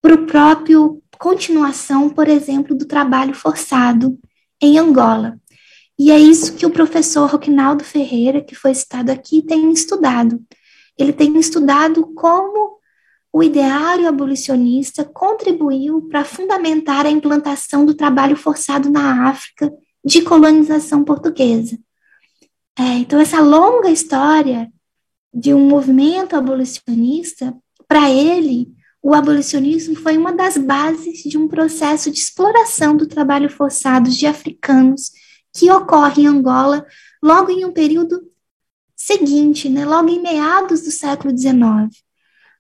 [0.03, 4.19] para o próprio continuação, por exemplo, do trabalho forçado
[4.61, 5.39] em Angola.
[5.97, 10.43] E é isso que o professor Roquinaldo Ferreira, que foi citado aqui, tem estudado.
[10.99, 12.79] Ele tem estudado como
[13.33, 19.73] o ideário abolicionista contribuiu para fundamentar a implantação do trabalho forçado na África
[20.05, 21.79] de colonização portuguesa.
[22.79, 24.73] É, então, essa longa história
[25.33, 27.55] de um movimento abolicionista,
[27.87, 33.51] para ele, o abolicionismo foi uma das bases de um processo de exploração do trabalho
[33.51, 35.11] forçado de africanos
[35.53, 36.87] que ocorre em Angola
[37.23, 38.23] logo em um período
[38.97, 41.91] seguinte, né, logo em meados do século XIX.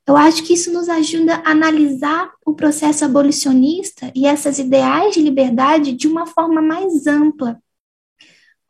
[0.04, 5.22] Eu acho que isso nos ajuda a analisar o processo abolicionista e essas ideais de
[5.22, 7.61] liberdade de uma forma mais ampla,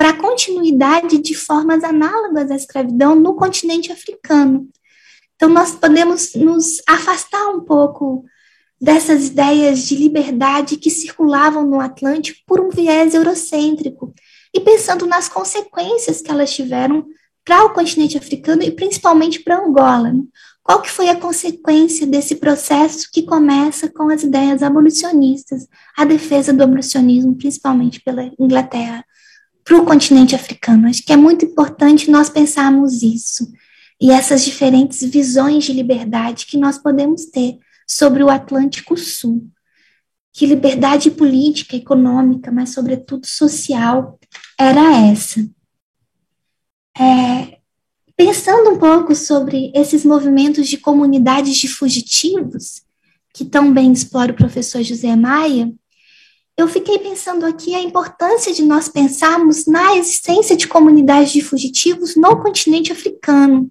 [0.03, 4.69] para continuidade de formas análogas à escravidão no continente africano.
[5.37, 8.25] Então, nós podemos nos afastar um pouco
[8.81, 14.13] dessas ideias de liberdade que circulavam no Atlântico por um viés eurocêntrico
[14.53, 17.07] e pensando nas consequências que elas tiveram
[17.45, 20.13] para o continente africano e principalmente para Angola.
[20.13, 20.23] Né?
[20.65, 26.53] Qual que foi a consequência desse processo que começa com as ideias abolicionistas, a defesa
[26.53, 29.05] do abolicionismo, principalmente pela Inglaterra,
[29.65, 30.89] para o continente africano?
[30.89, 33.53] Acho que é muito importante nós pensarmos isso
[34.01, 39.49] e essas diferentes visões de liberdade que nós podemos ter sobre o Atlântico Sul.
[40.33, 44.19] Que liberdade política, econômica, mas sobretudo social,
[44.59, 45.47] era essa.
[46.99, 47.59] É,
[48.17, 52.83] pensando um pouco sobre esses movimentos de comunidades de fugitivos,
[53.33, 55.73] que tão bem explora o professor José Maia,
[56.63, 62.15] eu fiquei pensando aqui a importância de nós pensarmos na existência de comunidades de fugitivos
[62.17, 63.71] no continente africano.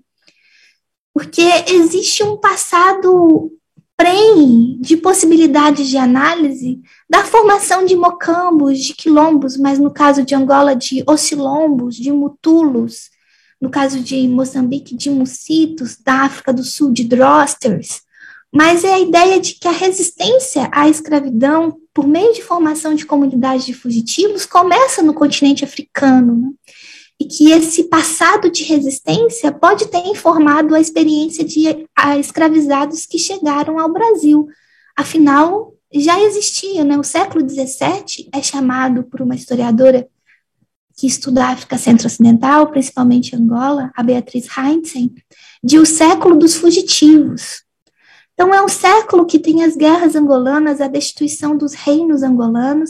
[1.13, 3.51] Porque existe um passado
[3.95, 10.33] prenhe de possibilidades de análise da formação de mocambos, de quilombos, mas no caso de
[10.33, 13.09] Angola, de ocilombos, de mutulos,
[13.61, 18.01] no caso de Moçambique, de mucitos, da África do Sul, de drosters,
[18.51, 23.05] mas é a ideia de que a resistência à escravidão, por meio de formação de
[23.05, 26.35] comunidades de fugitivos, começa no continente africano.
[26.35, 26.49] Né?
[27.21, 31.85] e que esse passado de resistência pode ter informado a experiência de
[32.19, 34.47] escravizados que chegaram ao Brasil.
[34.97, 36.97] Afinal, já existia, né?
[36.97, 40.07] O século XVII é chamado por uma historiadora
[40.97, 45.13] que estuda a África Centro-Ocidental, principalmente Angola, a Beatriz Heinzen,
[45.63, 47.63] de o século dos fugitivos.
[48.41, 52.89] Então, é um século que tem as guerras angolanas, a destituição dos reinos angolanos,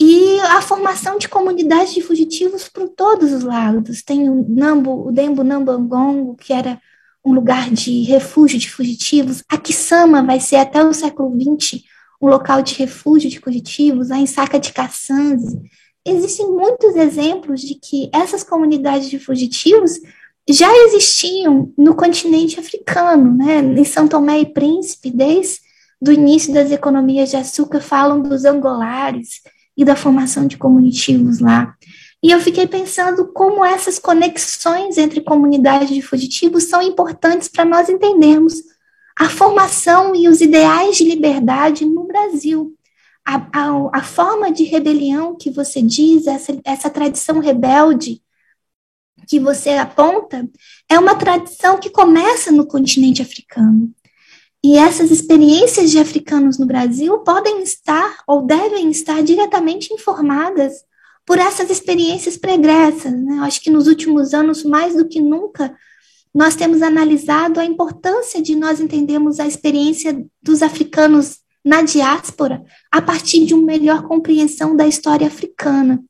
[0.00, 4.02] e a formação de comunidades de fugitivos por todos os lados.
[4.02, 6.80] Tem o Nambo, o Dembo Nambangongo, que era
[7.22, 9.44] um lugar de refúgio de fugitivos.
[9.46, 11.82] A Kisama vai ser até o século XX
[12.18, 15.60] um local de refúgio de fugitivos, a Ensaka de Kassanze.
[16.02, 20.00] Existem muitos exemplos de que essas comunidades de fugitivos
[20.48, 23.58] já existiam no continente africano, né?
[23.58, 25.60] Em São Tomé e Príncipe, desde
[26.06, 29.40] o início das economias de açúcar, falam dos angolares,
[29.76, 31.74] e da formação de comunitivos lá.
[32.22, 37.88] E eu fiquei pensando como essas conexões entre comunidades de fugitivos são importantes para nós
[37.88, 38.54] entendermos
[39.18, 42.74] a formação e os ideais de liberdade no Brasil.
[43.24, 48.22] A, a, a forma de rebelião que você diz, essa, essa tradição rebelde
[49.26, 50.48] que você aponta,
[50.88, 53.90] é uma tradição que começa no continente africano.
[54.64, 60.72] E essas experiências de africanos no Brasil podem estar ou devem estar diretamente informadas
[61.24, 63.12] por essas experiências pregressas.
[63.12, 63.38] Né?
[63.38, 65.74] Eu acho que nos últimos anos, mais do que nunca,
[66.34, 72.62] nós temos analisado a importância de nós entendermos a experiência dos africanos na diáspora
[72.92, 76.02] a partir de uma melhor compreensão da história africana.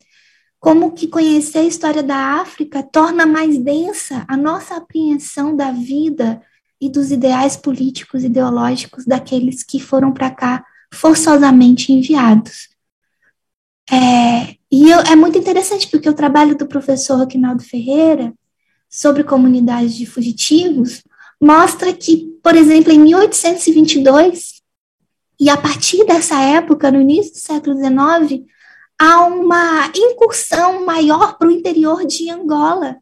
[0.58, 6.42] Como que conhecer a história da África torna mais densa a nossa apreensão da vida,
[6.80, 12.68] e dos ideais políticos e ideológicos daqueles que foram para cá forçosamente enviados.
[13.90, 18.34] É, e eu, é muito interessante porque o trabalho do professor Roquinaldo Ferreira
[18.88, 21.02] sobre comunidades de fugitivos
[21.40, 24.56] mostra que, por exemplo, em 1822,
[25.38, 28.44] e a partir dessa época, no início do século XIX,
[28.98, 32.98] há uma incursão maior para o interior de Angola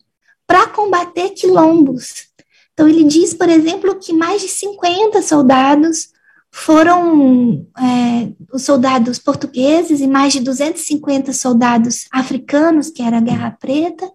[0.47, 2.29] para combater quilombos.
[2.73, 6.13] Então, ele diz, por exemplo, que mais de 50 soldados
[6.51, 13.51] foram é, os soldados portugueses e mais de 250 soldados africanos, que era a Guerra
[13.53, 14.11] Preta,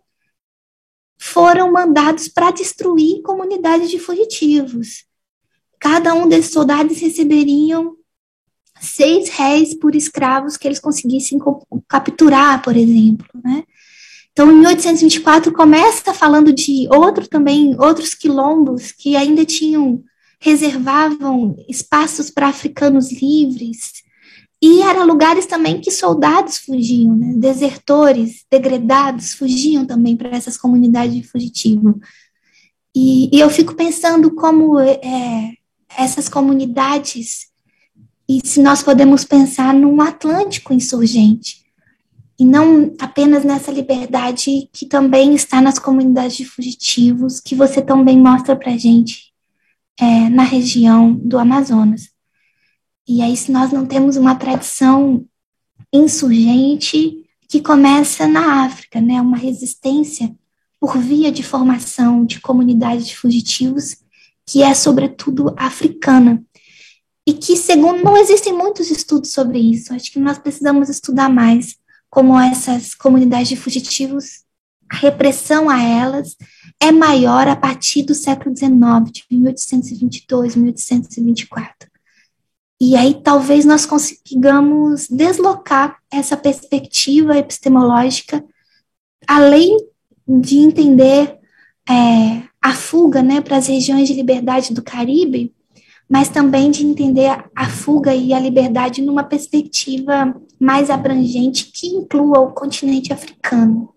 [1.18, 5.06] foram mandados para destruir comunidades de fugitivos.
[5.80, 7.98] Cada um desses soldados receberiam
[8.82, 11.40] seis réis por escravos que eles conseguissem
[11.88, 13.64] capturar, por exemplo, né?
[14.32, 20.02] Então, em 1824 começa falando de outro também, outros quilombos que ainda tinham
[20.40, 24.02] reservavam espaços para africanos livres.
[24.62, 27.34] E eram lugares também que soldados fugiam, né?
[27.36, 32.00] desertores, degredados, fugiam também para essas comunidades de fugitivo.
[32.96, 35.54] E, e, eu fico pensando como é,
[35.98, 37.49] essas comunidades,
[38.30, 41.66] e se nós podemos pensar num Atlântico insurgente,
[42.38, 48.20] e não apenas nessa liberdade que também está nas comunidades de fugitivos, que você também
[48.20, 49.34] mostra para gente
[50.00, 52.10] é, na região do Amazonas.
[53.08, 55.26] E aí, se nós não temos uma tradição
[55.92, 60.34] insurgente que começa na África, né, uma resistência
[60.80, 63.98] por via de formação de comunidades de fugitivos,
[64.46, 66.42] que é sobretudo africana,
[67.30, 71.78] e que, segundo, não existem muitos estudos sobre isso, acho que nós precisamos estudar mais
[72.10, 74.46] como essas comunidades de fugitivos
[74.92, 76.36] a repressão a elas
[76.82, 81.88] é maior a partir do século XIX, de 1822, 1824.
[82.82, 88.44] E aí talvez nós consigamos deslocar essa perspectiva epistemológica,
[89.28, 89.78] além
[90.28, 91.38] de entender
[91.88, 95.54] é, a fuga né, para as regiões de liberdade do Caribe,
[96.10, 102.40] mas também de entender a fuga e a liberdade numa perspectiva mais abrangente que inclua
[102.40, 103.94] o continente africano.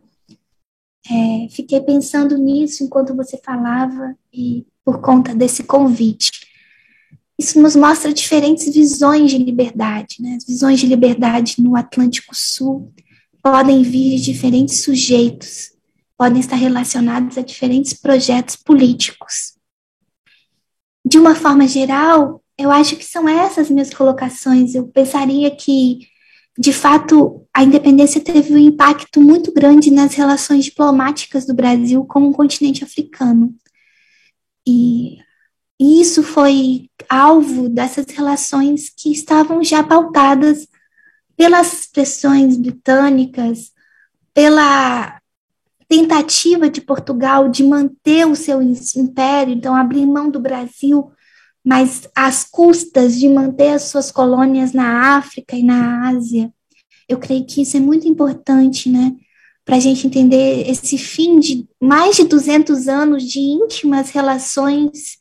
[1.10, 6.30] É, fiquei pensando nisso enquanto você falava e por conta desse convite.
[7.39, 10.16] Isso nos mostra diferentes visões de liberdade.
[10.20, 10.36] Né?
[10.36, 12.93] As visões de liberdade no Atlântico Sul
[13.43, 15.72] podem vir de diferentes sujeitos,
[16.16, 19.55] podem estar relacionados a diferentes projetos políticos.
[21.05, 24.74] De uma forma geral, eu acho que são essas minhas colocações.
[24.74, 26.01] Eu pensaria que
[26.59, 32.29] de fato, a independência teve um impacto muito grande nas relações diplomáticas do Brasil com
[32.29, 33.55] o continente africano.
[34.66, 35.19] E
[35.81, 40.69] isso foi alvo dessas relações que estavam já pautadas
[41.37, 43.73] pelas pressões britânicas,
[44.35, 45.20] pela
[45.93, 51.12] tentativa de Portugal de manter o seu império, então abrir mão do Brasil
[51.64, 56.52] mas às custas de manter as suas colônias na África e na Ásia.
[57.09, 59.14] Eu creio que isso é muito importante, né,
[59.64, 65.16] para a gente entender esse fim de mais de 200 anos de íntimas relações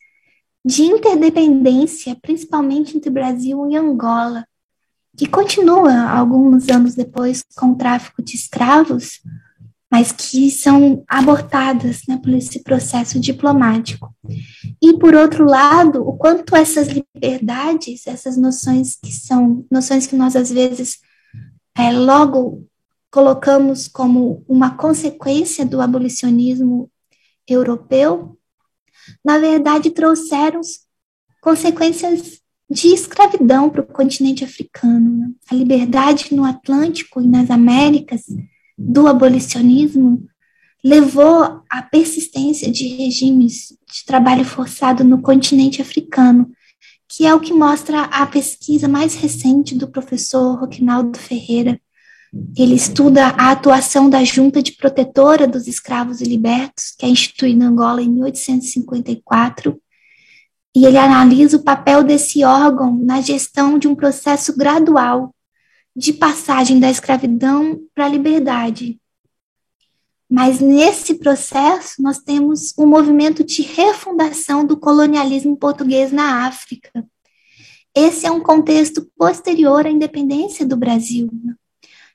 [0.64, 4.46] de interdependência, principalmente entre Brasil e Angola,
[5.16, 9.20] que continua alguns anos depois com o tráfico de escravos,
[9.92, 14.10] mas que são abortadas né, por esse processo diplomático.
[14.80, 20.34] E, por outro lado, o quanto essas liberdades, essas noções que são noções que nós,
[20.34, 20.98] às vezes,
[21.76, 22.66] é, logo
[23.10, 26.90] colocamos como uma consequência do abolicionismo
[27.46, 28.38] europeu,
[29.22, 30.62] na verdade, trouxeram
[31.42, 32.40] consequências
[32.70, 35.18] de escravidão para o continente africano.
[35.18, 35.30] Né?
[35.50, 38.22] A liberdade no Atlântico e nas Américas
[38.76, 40.26] do abolicionismo
[40.84, 46.50] levou à persistência de regimes de trabalho forçado no continente africano,
[47.08, 51.80] que é o que mostra a pesquisa mais recente do professor Roquinaldo Ferreira.
[52.56, 57.64] Ele estuda a atuação da Junta de Protetora dos Escravos e Libertos, que é instituída
[57.64, 59.78] em Angola em 1854,
[60.74, 65.34] e ele analisa o papel desse órgão na gestão de um processo gradual
[65.94, 68.98] de passagem da escravidão para a liberdade.
[70.28, 77.06] Mas nesse processo, nós temos um movimento de refundação do colonialismo português na África.
[77.94, 81.28] Esse é um contexto posterior à independência do Brasil.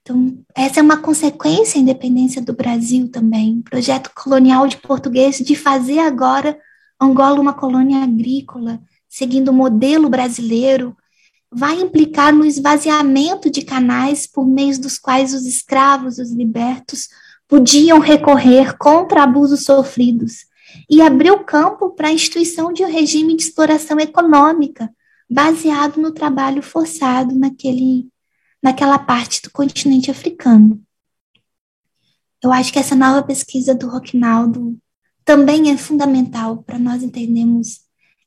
[0.02, 3.60] Então, essa é uma consequência da independência do Brasil também.
[3.60, 6.60] O projeto colonial de português de fazer agora
[7.00, 10.98] Angola uma colônia agrícola, seguindo o modelo brasileiro,
[11.58, 17.10] vai implicar no esvaziamento de canais por meio dos quais os escravos, os libertos,
[17.48, 20.46] podiam recorrer contra abusos sofridos
[20.88, 24.94] e abriu campo para a instituição de um regime de exploração econômica
[25.28, 28.08] baseado no trabalho forçado naquele,
[28.62, 30.80] naquela parte do continente africano.
[32.44, 34.78] Eu acho que essa nova pesquisa do Roquinaldo
[35.26, 37.80] também é fundamental para nós entendermos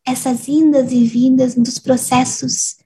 [0.05, 2.81] essas indas e vindas dos processos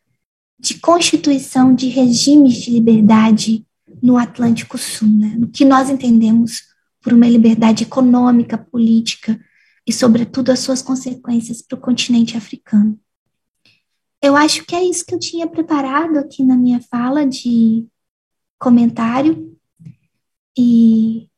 [0.65, 3.67] de constituição de regimes de liberdade
[4.03, 5.37] no Atlântico Sul, né?
[5.39, 6.63] no que nós entendemos
[7.03, 9.39] por uma liberdade econômica, política
[9.87, 12.99] e, sobretudo, as suas consequências para o continente africano.
[14.23, 17.87] Eu acho que é isso que eu tinha preparado aqui na minha fala de
[18.59, 19.55] comentário
[20.57, 21.29] e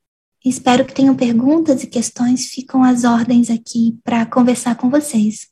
[0.44, 5.48] espero que tenham perguntas e questões, ficam as ordens aqui para conversar com vocês.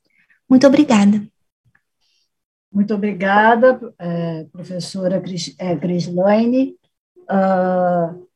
[0.48, 1.26] Muito obrigada.
[2.74, 5.22] Muito obrigada, é, professora
[5.80, 6.76] Crislaine.
[7.30, 8.26] É, uh,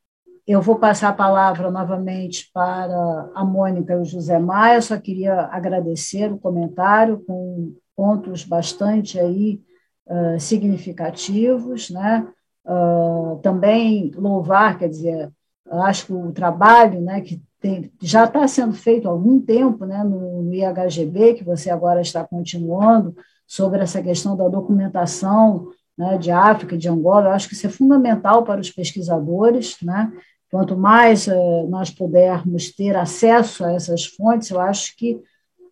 [0.47, 5.49] eu vou passar a palavra novamente para a Mônica e o José Maia, só queria
[5.51, 9.61] agradecer o comentário com pontos bastante aí
[10.07, 12.25] uh, significativos, né?
[12.65, 15.33] Uh, também louvar, quer dizer,
[15.69, 20.05] acho que o trabalho né, que tem, já está sendo feito há algum tempo né,
[20.05, 23.17] no IHGB, que você agora está continuando,
[23.49, 27.29] sobre essa questão da documentação né, de África de Angola.
[27.29, 29.79] Eu acho que isso é fundamental para os pesquisadores.
[29.83, 30.13] Né?
[30.51, 35.21] Quanto mais uh, nós pudermos ter acesso a essas fontes, eu acho que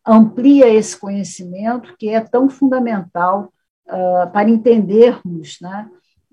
[0.07, 3.53] amplia esse conhecimento que é tão fundamental
[3.87, 5.91] uh, para entendermos né,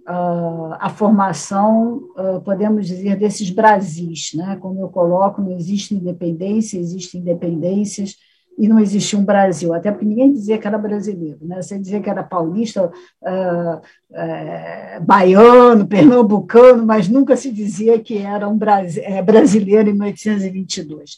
[0.07, 4.31] uh, a formação, uh, podemos dizer, desses Brasis.
[4.33, 4.57] Né?
[4.61, 8.15] Como eu coloco, não existe independência, existem independências
[8.57, 11.61] e não existia um Brasil, até porque ninguém dizia que era brasileiro, né?
[11.61, 18.47] Você dizia que era paulista, uh, uh, baiano, pernambucano, mas nunca se dizia que era
[18.47, 18.59] um
[19.03, 21.17] é, brasileiro em 1822.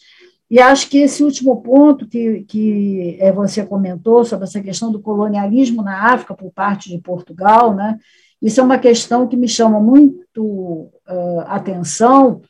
[0.50, 5.02] E acho que esse último ponto que, que é, você comentou sobre essa questão do
[5.02, 7.98] colonialismo na África por parte de Portugal, né?
[8.42, 12.42] Isso é uma questão que me chama muito uh, atenção,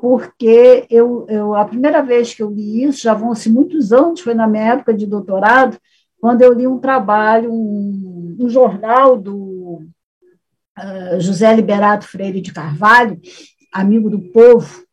[0.00, 4.34] porque eu, eu, a primeira vez que eu li isso, já vão-se muitos anos, foi
[4.34, 5.78] na minha época de doutorado,
[6.20, 9.82] quando eu li um trabalho, um, um jornal do
[10.78, 13.18] uh, José Liberato Freire de Carvalho,
[13.72, 14.84] amigo do povo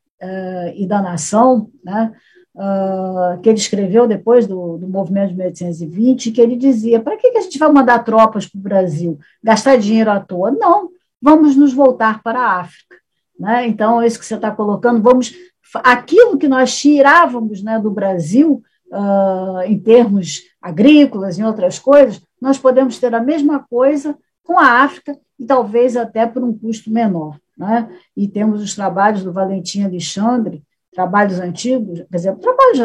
[0.76, 2.11] e da nação, né?
[2.57, 7.30] Uh, que ele escreveu depois do, do movimento de 1820, que ele dizia: para que,
[7.30, 9.19] que a gente vai mandar tropas para o Brasil?
[9.44, 10.49] Gastar dinheiro à toa?
[10.49, 10.90] Não,
[11.22, 12.95] vamos nos voltar para a África.
[13.39, 13.68] Né?
[13.68, 15.34] Então, é isso que você está colocando, vamos.
[15.76, 22.57] Aquilo que nós tirávamos né, do Brasil, uh, em termos agrícolas, em outras coisas, nós
[22.57, 27.38] podemos ter a mesma coisa com a África e talvez até por um custo menor.
[27.57, 27.89] Né?
[28.15, 30.64] E temos os trabalhos do Valentim Alexandre,
[30.97, 32.80] trabalhos antigos, quer dizer, trabalhos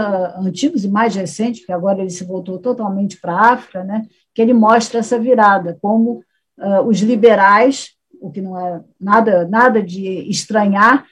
[0.47, 4.43] antigos e mais recentes, porque agora ele se voltou totalmente para a África, né, que
[4.43, 6.23] ele mostra essa virada, como
[6.59, 7.93] uh, os liberais,
[8.23, 11.05] o que não é nada, nada de estranhar,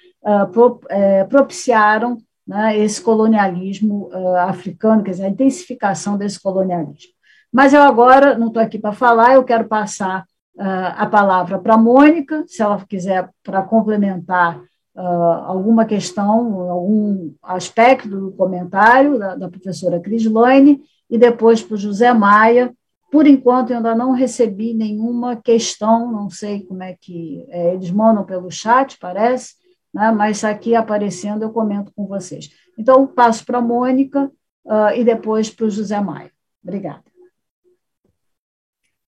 [0.53, 7.13] pro, é, propiciaram né, esse colonialismo uh, africano, quer dizer, a intensificação desse colonialismo.
[7.53, 10.25] Mas eu agora não estou aqui para falar, eu quero passar
[10.59, 14.61] a palavra para a Mônica, se ela quiser, para complementar
[14.95, 22.13] alguma questão, algum aspecto do comentário da, da professora Crislane, e depois para o José
[22.13, 22.73] Maia.
[23.11, 27.45] Por enquanto, eu ainda não recebi nenhuma questão, não sei como é que.
[27.49, 29.55] É, eles mandam pelo chat, parece,
[29.93, 32.51] né, mas aqui aparecendo eu comento com vocês.
[32.79, 34.31] Então, passo para a Mônica
[34.65, 36.31] uh, e depois para o José Maia.
[36.63, 37.03] Obrigada.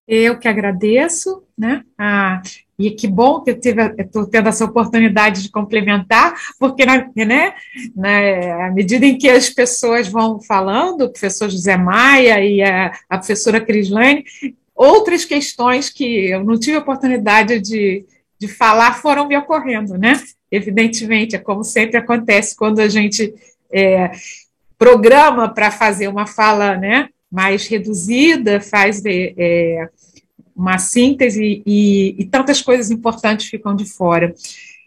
[0.06, 1.84] Eu que agradeço, né?
[1.96, 2.42] Ah,
[2.86, 3.58] e que bom que eu
[3.98, 7.08] estou tendo essa oportunidade de complementar, porque né,
[7.94, 12.92] né, à medida em que as pessoas vão falando, o professor José Maia e a,
[13.08, 14.24] a professora Crislane,
[14.74, 18.04] outras questões que eu não tive oportunidade de,
[18.38, 20.20] de falar foram me ocorrendo, né?
[20.50, 23.32] Evidentemente, é como sempre acontece quando a gente
[23.72, 24.10] é,
[24.76, 29.88] programa para fazer uma fala né, mais reduzida, faz é,
[30.54, 34.34] uma síntese e, e tantas coisas importantes ficam de fora.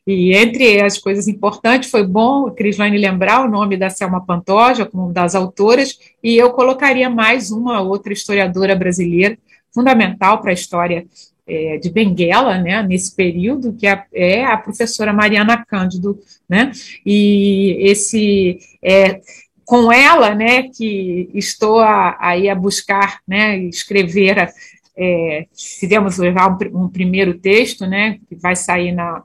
[0.08, 5.12] E entre as coisas importantes, foi bom, Crislane, lembrar o nome da Selma Pantoja como
[5.12, 9.36] das autoras, e eu colocaria mais uma outra historiadora brasileira,
[9.74, 11.08] fundamental para a história
[11.48, 16.72] é, de Benguela, né, nesse período, que é, é, a professora Mariana Cândido, né,
[17.04, 19.22] e esse, é,
[19.66, 24.50] com ela, né, que estou a, aí a buscar, né, escrever a,
[24.98, 29.24] é, fizemos levar um, um, primeiro texto, né, que vai sair na,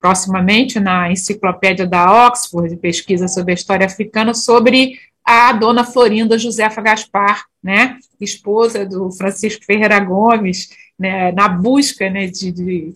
[0.00, 6.38] proximamente na enciclopédia da Oxford, de pesquisa sobre a história africana, sobre a dona Florinda
[6.38, 12.94] Josefa Gaspar, né, esposa do Francisco Ferreira Gomes, né, na busca né, de, de,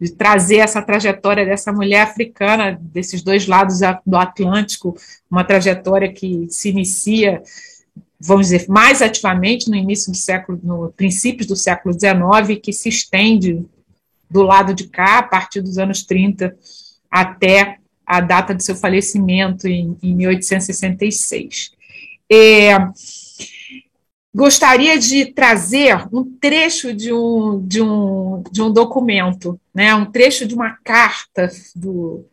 [0.00, 4.96] de trazer essa trajetória dessa mulher africana, desses dois lados do Atlântico,
[5.30, 7.42] uma trajetória que se inicia
[8.20, 12.88] vamos dizer, mais ativamente no início do século, no princípios do século XIX, que se
[12.88, 13.64] estende
[14.30, 16.56] do lado de cá, a partir dos anos 30
[17.10, 21.72] até a data do seu falecimento, em, em 1866.
[22.30, 22.76] É,
[24.34, 30.46] gostaria de trazer um trecho de um, de um, de um documento, né, um trecho
[30.46, 32.24] de uma carta do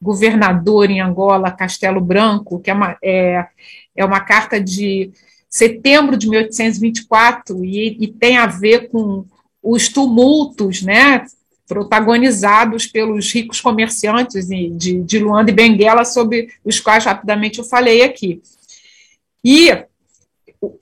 [0.00, 3.46] governador em Angola, Castelo Branco, que é uma, é,
[3.94, 5.12] é uma carta de
[5.50, 9.24] setembro de 1824 e, e tem a ver com
[9.60, 11.26] os tumultos, né,
[11.66, 18.02] protagonizados pelos ricos comerciantes de, de Luanda e Benguela, sobre os quais rapidamente eu falei
[18.02, 18.40] aqui.
[19.44, 19.68] E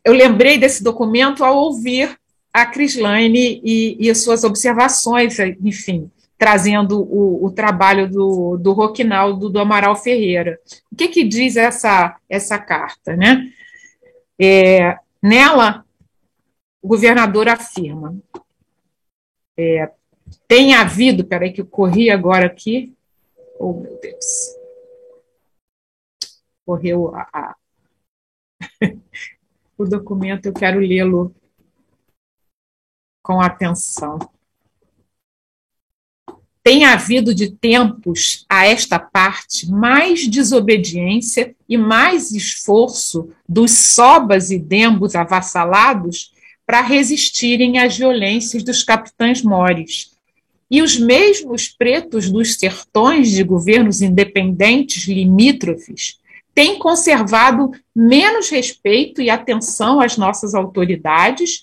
[0.05, 2.16] eu lembrei desse documento ao ouvir
[2.53, 9.51] a Crislane e, e as suas observações, enfim, trazendo o, o trabalho do, do Roquinaldo
[9.51, 10.59] do Amaral Ferreira.
[10.90, 13.16] O que, que diz essa, essa carta?
[13.16, 13.51] Né?
[14.40, 15.85] É, nela,
[16.81, 18.16] o governador afirma:
[19.56, 19.93] é,
[20.47, 22.97] tem havido, peraí que eu corri agora aqui,
[23.59, 24.56] oh meu Deus,
[26.65, 27.56] correu a, a
[29.77, 31.35] o documento, eu quero lê-lo
[33.23, 34.19] com atenção.
[36.69, 44.59] Tem havido de tempos a esta parte mais desobediência e mais esforço dos sobas e
[44.59, 46.31] dembos avassalados
[46.66, 50.11] para resistirem às violências dos capitães mores.
[50.70, 56.19] E os mesmos pretos dos sertões de governos independentes limítrofes
[56.55, 61.62] têm conservado menos respeito e atenção às nossas autoridades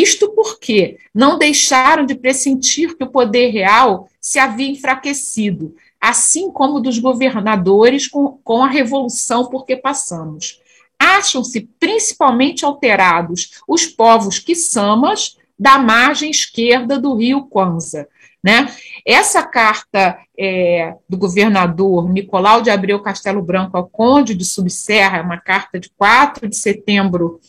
[0.00, 6.80] isto porque não deixaram de pressentir que o poder real se havia enfraquecido, assim como
[6.80, 10.60] dos governadores com, com a revolução por que passamos.
[10.98, 18.08] Acham-se principalmente alterados os povos quiçamas da margem esquerda do rio Kwanza.
[18.42, 18.70] Né?
[19.04, 25.22] Essa carta é, do governador Nicolau de Abreu Castelo Branco ao Conde de Subserra, é
[25.22, 27.40] uma carta de 4 de setembro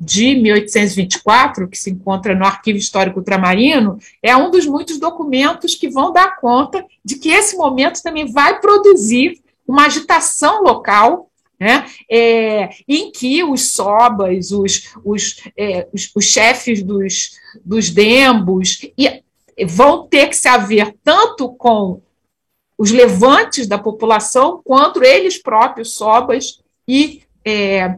[0.00, 5.88] de 1824, que se encontra no Arquivo Histórico Ultramarino, é um dos muitos documentos que
[5.88, 12.70] vão dar conta de que esse momento também vai produzir uma agitação local, né, é,
[12.86, 17.32] em que os sobas, os, os, é, os, os chefes dos,
[17.64, 19.22] dos dembos, e,
[19.66, 22.00] vão ter que se haver tanto com
[22.78, 27.96] os levantes da população, quanto eles próprios, sobas e é,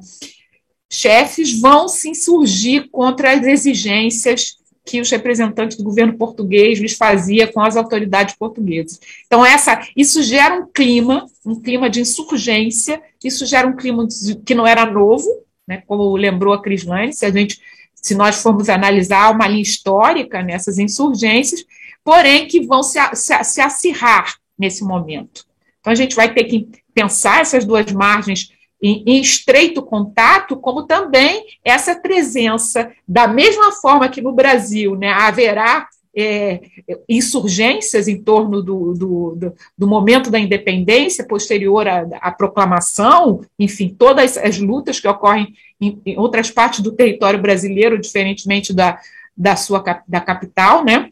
[0.90, 7.46] chefes vão se insurgir contra as exigências que os representantes do governo português lhes fazia
[7.46, 8.98] com as autoridades portuguesas.
[9.26, 14.06] Então essa, isso gera um clima, um clima de insurgência, isso gera um clima
[14.44, 15.28] que não era novo,
[15.68, 17.60] né, como lembrou a Crislane, se a gente
[17.94, 21.64] se nós formos analisar uma linha histórica nessas insurgências,
[22.02, 25.44] porém que vão se, se, se acirrar nesse momento.
[25.80, 28.50] Então a gente vai ter que pensar essas duas margens
[28.82, 35.10] em, em, estreito contato, como também essa presença, da mesma forma que no Brasil né,
[35.10, 35.86] haverá
[36.16, 36.60] é,
[37.08, 43.94] insurgências em torno do, do, do, do, momento da independência posterior à, à, proclamação, enfim,
[43.96, 48.98] todas as lutas que ocorrem em, em, outras partes do território brasileiro, diferentemente da,
[49.36, 51.10] da sua da capital, né?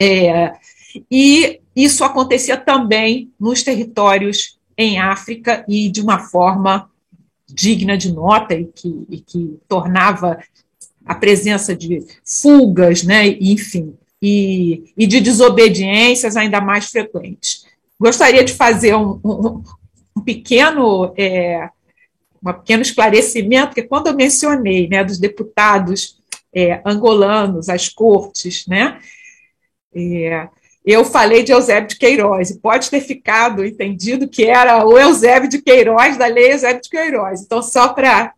[0.00, 0.52] É,
[1.10, 6.90] e isso acontecia também nos territórios em África e de uma forma
[7.46, 10.38] digna de nota e que, e que tornava
[11.04, 17.66] a presença de fugas, né, enfim, e, e de desobediências ainda mais frequentes.
[17.98, 19.62] Gostaria de fazer um, um,
[20.16, 21.68] um pequeno é,
[22.44, 26.18] um pequeno esclarecimento, porque quando eu mencionei né, dos deputados
[26.52, 29.00] é, angolanos, as cortes, né,
[29.94, 30.48] é,
[30.84, 35.48] eu falei de Eusébio de Queiroz, e pode ter ficado entendido que era o Eusébio
[35.48, 37.42] de Queiroz, da lei Eusébio de Queiroz.
[37.42, 38.32] Então, só para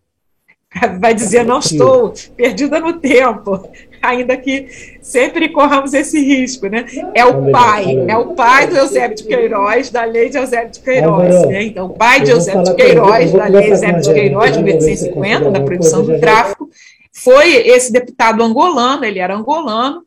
[1.01, 3.69] vai dizer, não estou perdida no tempo,
[4.03, 6.85] ainda que sempre corramos esse risco, né?
[7.15, 10.81] É o pai, é o pai do Eusébio de Queiroz, da lei de Eusébio de
[10.81, 11.63] Queiroz, né?
[11.65, 15.61] Então, o pai de Eusébio de Queiroz, da lei Eusébio de Queiroz, de 1850, da
[15.61, 16.69] proibição do tráfico,
[17.13, 20.03] foi esse deputado angolano, ele era angolano,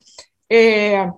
[0.49, 1.09] é,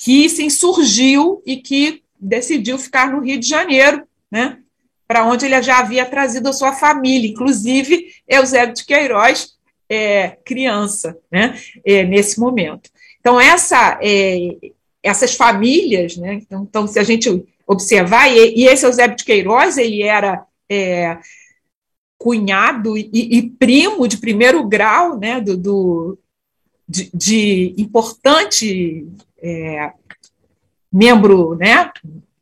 [0.00, 4.58] que se insurgiu e que decidiu ficar no Rio de Janeiro, né?
[5.06, 9.58] Para onde ele já havia trazido a sua família, inclusive Eusébio de Queiroz,
[9.90, 11.60] é, criança, né?
[11.84, 12.88] É, nesse momento.
[13.20, 14.56] Então, essa, é,
[15.02, 16.34] essas famílias, né?
[16.34, 21.18] Então, então, se a gente observar, e, e esse Eusébio de Queiroz, ele era é,
[22.16, 25.42] cunhado e, e, primo de primeiro grau, né?
[25.42, 26.18] Do, do
[26.90, 29.06] de, de importante
[29.40, 29.92] é,
[30.92, 31.92] membro, né,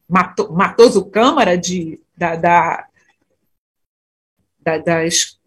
[0.09, 2.87] Matoso Câmara de, da, da,
[4.63, 5.39] da, das,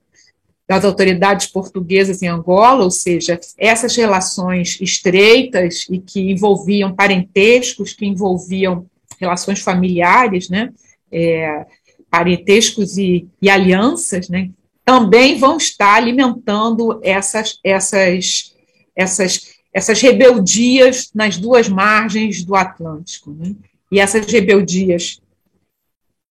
[0.68, 8.06] das autoridades portuguesas em Angola, ou seja, essas relações estreitas e que envolviam parentescos, que
[8.06, 8.86] envolviam
[9.20, 10.72] relações familiares, né,
[11.12, 11.66] é,
[12.08, 14.52] parentescos e, e alianças, né,
[14.86, 18.51] também vão estar alimentando essas, essas,
[18.96, 23.32] essas essas rebeldias nas duas margens do Atlântico.
[23.32, 23.56] Né?
[23.92, 25.22] E essas rebeldias,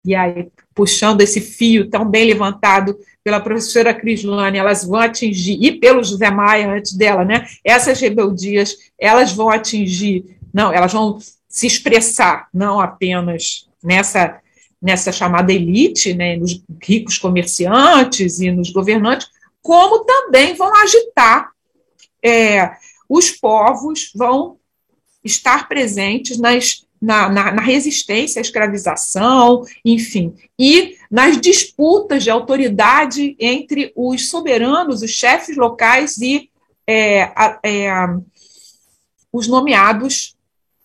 [0.05, 5.71] e aí, puxando esse fio tão bem levantado pela professora Crislane, elas vão atingir, e
[5.71, 7.45] pelo José Maia antes dela, né?
[7.63, 14.39] essas rebeldias, elas vão atingir, não, elas vão se expressar não apenas nessa,
[14.81, 19.27] nessa chamada elite, né, nos ricos comerciantes e nos governantes,
[19.61, 21.51] como também vão agitar
[22.23, 22.71] é,
[23.07, 24.57] os povos vão
[25.23, 33.35] estar presentes nas, na, na, na, resistência à escravização, enfim, e nas disputas de autoridade
[33.39, 36.49] entre os soberanos, os chefes locais e
[36.87, 37.31] é,
[37.63, 37.91] é,
[39.31, 40.35] os nomeados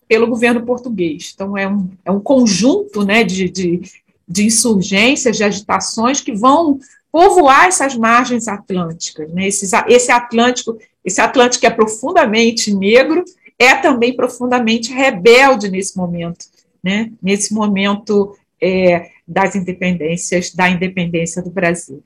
[0.07, 1.31] pelo governo português.
[1.33, 3.81] Então, é um, é um conjunto né, de, de,
[4.27, 6.79] de insurgências, de agitações que vão
[7.11, 9.31] povoar essas margens atlânticas.
[9.31, 9.47] Né?
[9.47, 13.23] Esse, esse Atlântico, esse Atlântico é profundamente negro,
[13.59, 16.45] é também profundamente rebelde nesse momento,
[16.83, 17.11] né?
[17.21, 22.03] nesse momento é, das independências, da independência do Brasil.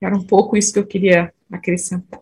[0.00, 2.20] Era um pouco isso que eu queria acrescentar.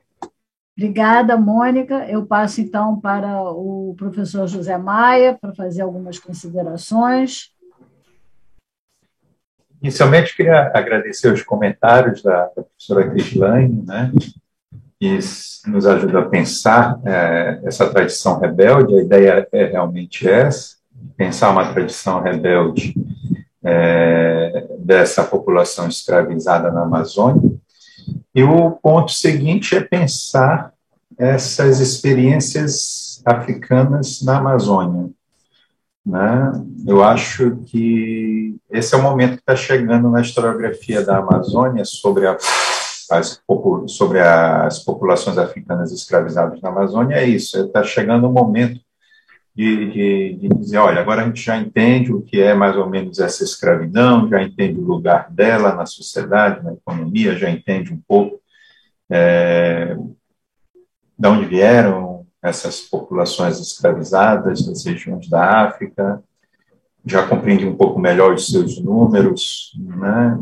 [0.77, 2.05] Obrigada, Mônica.
[2.09, 7.53] Eu passo então para o professor José Maia para fazer algumas considerações.
[9.81, 14.11] Inicialmente, queria agradecer os comentários da, da professora Crislane, né,
[15.05, 18.95] que nos ajuda a pensar é, essa tradição rebelde.
[18.95, 20.77] A ideia é realmente essa,
[21.17, 22.95] pensar uma tradição rebelde
[23.63, 27.53] é, dessa população escravizada na Amazônia,
[28.35, 30.73] e o ponto seguinte é pensar
[31.19, 35.11] essas experiências africanas na Amazônia.
[36.05, 36.53] Né?
[36.87, 42.27] Eu acho que esse é o momento que está chegando na historiografia da Amazônia sobre,
[42.27, 42.37] a,
[43.11, 43.41] as,
[43.89, 47.17] sobre as populações africanas escravizadas na Amazônia.
[47.17, 48.81] É isso, está chegando o momento
[49.55, 52.89] de, de, de, dizer, olha, agora a gente já entende o que é mais ou
[52.89, 58.01] menos essa escravidão, já entende o lugar dela na sociedade, na economia, já entende um
[58.07, 58.41] pouco
[59.09, 59.97] é,
[61.17, 66.23] de onde vieram essas populações escravizadas das regiões da África,
[67.07, 70.39] já compreende um pouco melhor os seus números, né?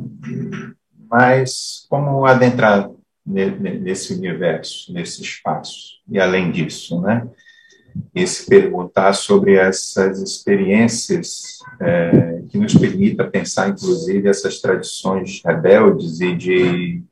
[1.13, 2.91] Mas como adentrar
[3.25, 7.29] nesse universo, nesse espaço, e além disso, né?
[8.15, 16.23] e se perguntar sobre essas experiências é, que nos permita pensar, inclusive, essas tradições rebeldes
[16.23, 17.03] e de,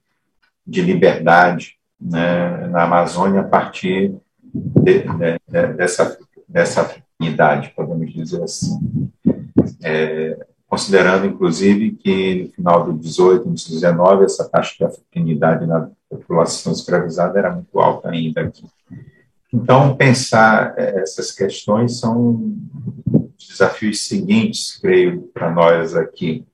[0.66, 6.18] de liberdade né, na Amazônia a partir de, de, dessa,
[6.48, 9.10] dessa afinidade, podemos dizer assim.
[9.82, 10.38] É,
[10.70, 16.72] considerando, inclusive, que no final do 18, no 19, essa taxa de afinidade na população
[16.72, 18.64] escravizada era muito alta ainda aqui.
[19.52, 22.56] Então, pensar eh, essas questões são
[23.36, 26.46] desafios seguintes, creio, para nós aqui.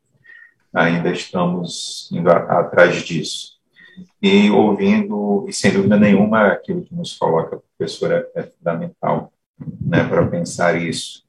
[0.72, 3.56] Ainda estamos indo atrás disso.
[4.22, 9.30] E ouvindo, e sem dúvida nenhuma, aquilo que nos coloca a professora é fundamental
[9.78, 11.22] né, para pensar isso.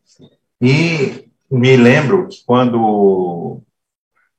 [0.62, 3.62] E me lembro que quando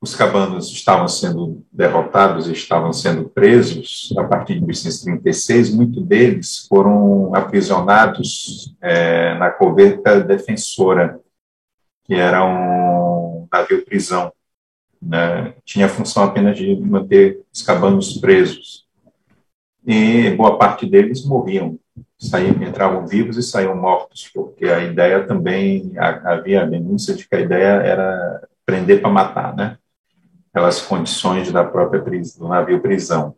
[0.01, 5.75] os cabanos estavam sendo derrotados, estavam sendo presos a partir de 1836.
[5.75, 11.21] Muitos deles foram aprisionados é, na coberta defensora,
[12.05, 14.33] que era um navio-prisão.
[15.03, 15.55] Né?
[15.65, 18.87] Tinha a função apenas de manter os cabanos presos.
[19.85, 21.79] E boa parte deles morriam,
[22.61, 27.41] entravam vivos e saíam mortos, porque a ideia também havia a denúncia de que a
[27.41, 29.79] ideia era prender para matar, né?
[30.53, 33.37] pelas condições da própria do navio prisão.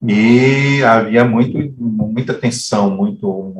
[0.00, 3.54] E havia muito, muita tensão, muito,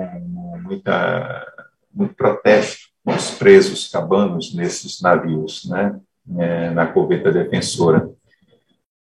[0.63, 1.47] muita,
[1.93, 5.99] muito protesto com os presos cabanos nesses navios, né,
[6.39, 8.09] é, na coveta defensora.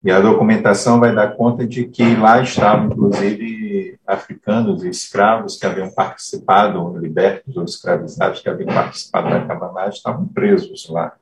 [0.03, 5.65] E a documentação vai dar conta de que lá estavam, inclusive, africanos e escravos que
[5.65, 11.13] haviam participado, libertos ou escravizados que haviam participado da cabanagem, estavam presos lá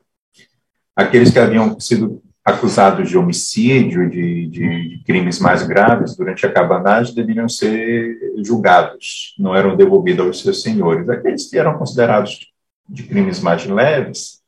[1.00, 6.52] aqueles que haviam sido acusados de homicídio, de, de, de, crimes mais graves durante a
[6.52, 11.08] cabanagem, deveriam ser julgados, não eram devolvidos aos seus senhores.
[11.08, 12.50] Aqueles que eram considerados
[12.88, 14.39] de crimes mais leves,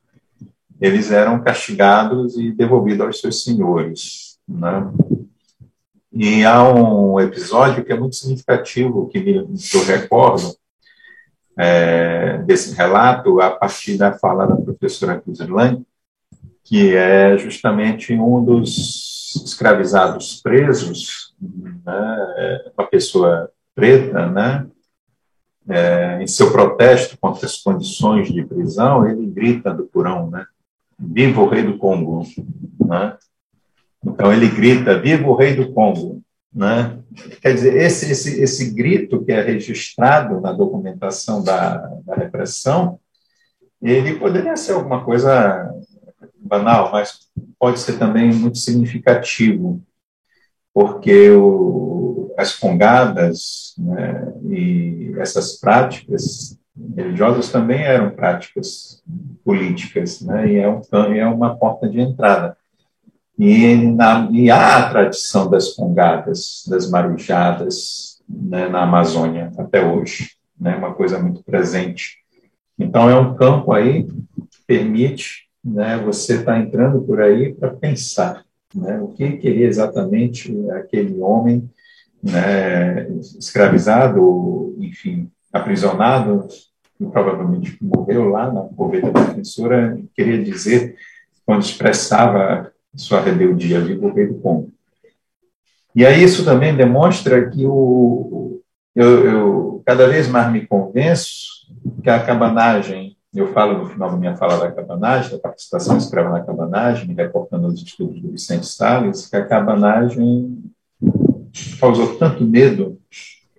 [0.83, 4.37] eles eram castigados e devolvidos aos seus senhores.
[4.45, 4.91] Né?
[6.11, 10.53] E há um episódio que é muito significativo, que, me, que eu recordo,
[11.57, 15.85] é, desse relato, a partir da fala da professora Kuzerlang,
[16.65, 24.67] que é justamente um dos escravizados presos, né, uma pessoa preta, né,
[25.69, 30.45] é, em seu protesto contra as condições de prisão, ele grita do porão, né,
[31.11, 32.23] viva o rei do Congo,
[32.79, 33.17] né,
[34.05, 36.21] então ele grita, viva o rei do Congo,
[36.53, 36.99] né,
[37.41, 42.99] quer dizer, esse, esse, esse grito que é registrado na documentação da, da repressão,
[43.81, 45.69] ele poderia ser alguma coisa
[46.37, 47.27] banal, mas
[47.59, 49.81] pode ser também muito significativo,
[50.73, 56.57] porque o, as congadas né, e essas práticas
[56.95, 59.03] religiosas também eram práticas
[59.43, 60.81] políticas, né, e é, um,
[61.13, 62.57] é uma porta de entrada.
[63.37, 70.31] E, na, e há a tradição das congadas, das marujadas né, na Amazônia até hoje.
[70.59, 72.19] né, uma coisa muito presente.
[72.77, 77.71] Então, é um campo aí que permite né, você estar tá entrando por aí para
[77.71, 78.43] pensar
[78.73, 81.69] né, o que queria exatamente aquele homem
[82.21, 83.09] né,
[83.39, 86.47] escravizado, enfim, aprisionado,
[86.99, 90.95] e provavelmente morreu lá na Poveta Defensora, queria dizer,
[91.45, 94.71] quando expressava sua rebeldia, vivo o rei do Congo.
[95.95, 98.61] E aí isso também demonstra que o,
[98.95, 101.53] eu, eu cada vez mais me convenço
[102.01, 106.29] que a cabanagem, eu falo no final da minha fala da cabanagem, da participação escrava
[106.29, 110.63] na cabanagem, reportando os estudos do Vicente Salles, que a cabanagem
[111.79, 112.99] causou tanto medo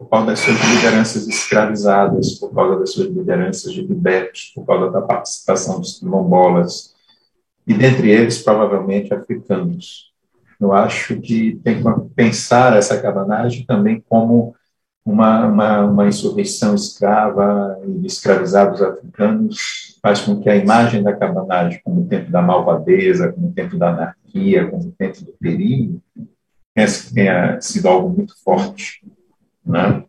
[0.05, 4.91] por causa das suas lideranças escravizadas, por causa das suas lideranças de libertos, por causa
[4.91, 6.95] da participação dos quilombolas,
[7.67, 10.13] e dentre eles, provavelmente, africanos.
[10.61, 14.55] Eu acho que tem que pensar essa cabanagem também como
[15.05, 21.81] uma, uma, uma insurreição escrava e escravizados africanos faz com que a imagem da cabanagem
[21.83, 26.03] como o tempo da malvadeza, como o tempo da anarquia, como o tempo do perigo,
[27.15, 29.01] tenha, sido algo muito forte.
[29.65, 30.05] Né?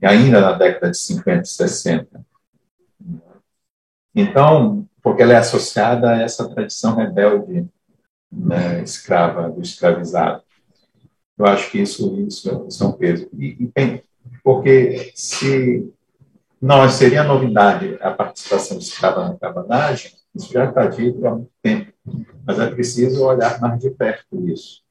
[0.00, 2.26] E ainda na década de 50 e 60.
[4.14, 7.68] Então, porque ela é associada a essa tradição rebelde
[8.30, 10.42] né, escrava, do escravizado.
[11.36, 13.28] Eu acho que isso, isso, isso é um peso.
[13.32, 14.02] E, e tem,
[14.42, 15.92] porque se
[16.60, 21.92] não seria novidade a participação escrava na cabanagem, isso já está dito há muito tempo,
[22.44, 24.82] mas é preciso olhar mais de perto isso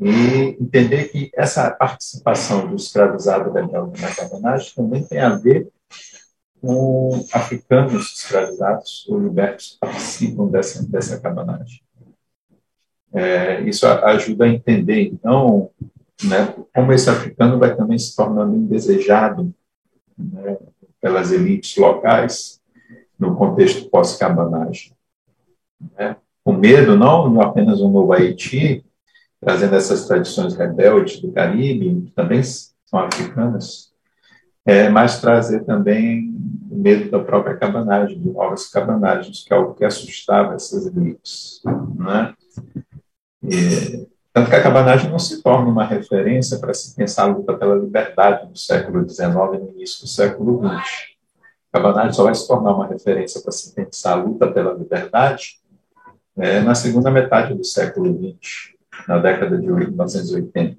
[0.00, 5.68] e entender que essa participação do escravizado rebelde na cabanagem também tem a ver
[6.60, 11.82] com africanos escravizados ou libertos que participam dessa, dessa cabanagem.
[13.12, 15.70] É, isso ajuda a entender, então,
[16.24, 19.52] né, como esse africano vai também se tornando indesejado
[20.16, 20.56] né,
[21.00, 22.60] pelas elites locais
[23.18, 24.92] no contexto pós-cabanagem.
[25.98, 26.16] Né?
[26.44, 28.84] Com medo, não apenas um novo Haiti,
[29.40, 33.90] trazendo essas tradições rebeldes do Caribe, que também são africanas,
[34.66, 36.34] é, mas trazer também
[36.70, 41.62] o medo da própria cabanagem, de novas cabanagens, que é algo que assustava essas elites.
[41.96, 42.34] Né?
[43.42, 47.56] E, tanto que a cabanagem não se torna uma referência para se pensar a luta
[47.56, 51.10] pela liberdade no século XIX e no início do século XX.
[51.72, 55.60] A cabanagem só vai se tornar uma referência para se pensar a luta pela liberdade
[56.36, 58.69] é, na segunda metade do século XX,
[59.06, 60.78] na década de 1980,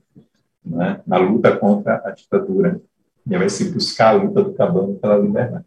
[0.65, 2.81] né, na luta contra a ditadura.
[3.29, 5.65] E vai se buscar a luta do cabano pela liberdade.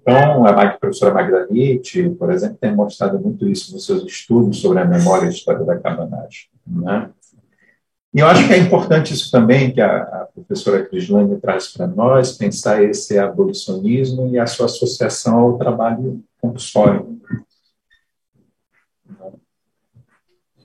[0.00, 4.84] Então, a professora Magdanite, por exemplo, tem mostrado muito isso nos seus estudos sobre a
[4.84, 6.48] memória e a história da cabanagem.
[6.66, 7.10] Né?
[8.14, 11.86] E eu acho que é importante isso também que a, a professora Crislane traz para
[11.86, 17.13] nós, pensar esse abolicionismo e a sua associação ao trabalho compulsório.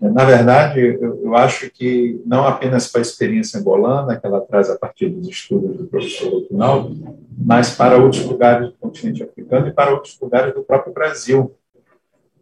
[0.01, 4.69] Na verdade, eu, eu acho que não apenas para a experiência angolana, que ela traz
[4.69, 9.73] a partir dos estudos do professor Ronaldo, mas para outros lugares do continente africano e
[9.73, 11.53] para outros lugares do próprio Brasil.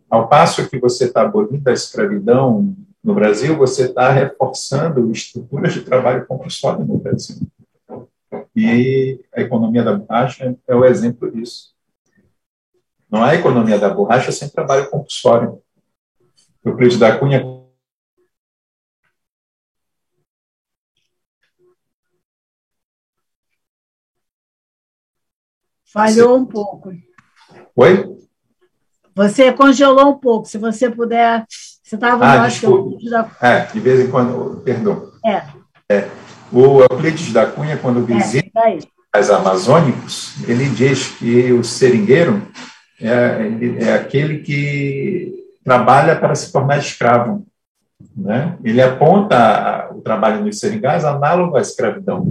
[0.08, 5.82] Ao passo que você está abolindo a escravidão no Brasil, você está reforçando estruturas de
[5.82, 7.38] trabalho compulsório no Brasil.
[8.56, 11.76] E a economia da borracha é o exemplo disso.
[13.10, 15.62] Não há economia da borracha sem trabalho compulsório.
[16.70, 17.42] Euclides da Cunha
[25.98, 26.92] Falhou um pouco.
[27.76, 28.06] Oi?
[29.16, 30.48] Você congelou um pouco.
[30.48, 31.46] Se você puder.
[31.50, 33.32] Você estava ah, acho que da...
[33.42, 34.62] É, de vez em quando.
[34.62, 35.12] Perdão.
[35.26, 35.44] É.
[35.90, 36.10] é.
[36.52, 38.80] O Euclides da Cunha, quando é, visita é,
[39.12, 42.46] as amazônicos, ele diz que o seringueiro
[43.02, 45.37] é, é aquele que
[45.68, 47.46] trabalha para se tornar escravo.
[48.16, 48.58] Né?
[48.64, 52.30] Ele aponta o trabalho nos seringais análogo à escravidão.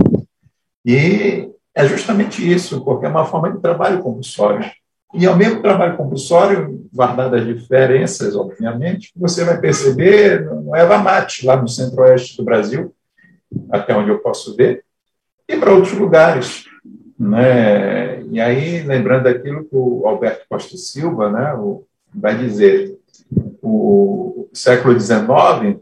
[0.83, 4.65] E é justamente isso, porque é uma forma de trabalho compulsório.
[5.13, 11.45] E ao mesmo trabalho compulsório, guardadas as diferenças, obviamente, você vai perceber no Eva Mate,
[11.45, 12.95] lá no centro-oeste do Brasil,
[13.71, 14.83] até onde eu posso ver,
[15.47, 16.65] e para outros lugares.
[17.21, 18.23] Né?
[18.31, 21.55] E aí, lembrando aquilo que o Alberto Costa Silva né,
[22.15, 22.97] vai dizer,
[23.63, 25.81] o século XIX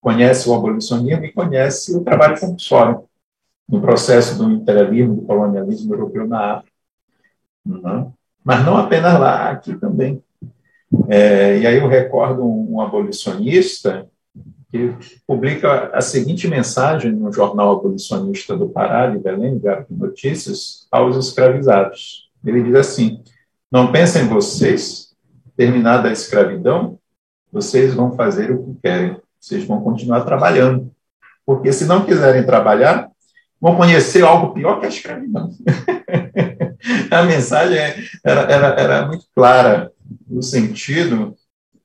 [0.00, 3.04] conhece o abolicionismo e conhece o trabalho compulsório
[3.68, 6.72] no processo do imperialismo, do colonialismo europeu na África.
[7.66, 8.12] Uhum.
[8.44, 10.22] Mas não apenas lá, aqui também.
[11.08, 14.06] É, e aí eu recordo um, um abolicionista,
[14.70, 14.92] que
[15.24, 21.16] publica a seguinte mensagem no jornal abolicionista do Pará, de Belém, Diário de Notícias, aos
[21.16, 22.28] escravizados.
[22.44, 23.22] Ele diz assim:
[23.70, 25.03] Não pensem vocês,
[25.56, 26.98] terminada a escravidão,
[27.52, 30.90] vocês vão fazer o que querem, vocês vão continuar trabalhando.
[31.46, 33.10] Porque se não quiserem trabalhar,
[33.60, 35.50] vão conhecer algo pior que a escravidão.
[37.10, 37.78] a mensagem
[38.24, 39.90] era, era, era muito clara
[40.26, 41.34] no sentido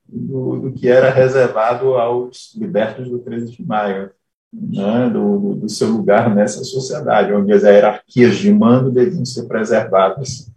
[0.07, 4.11] do, do, que era reservado aos libertos do 13 de maio,
[4.51, 10.51] né, do, do, seu lugar nessa sociedade, onde as hierarquias de mando deviam ser preservadas.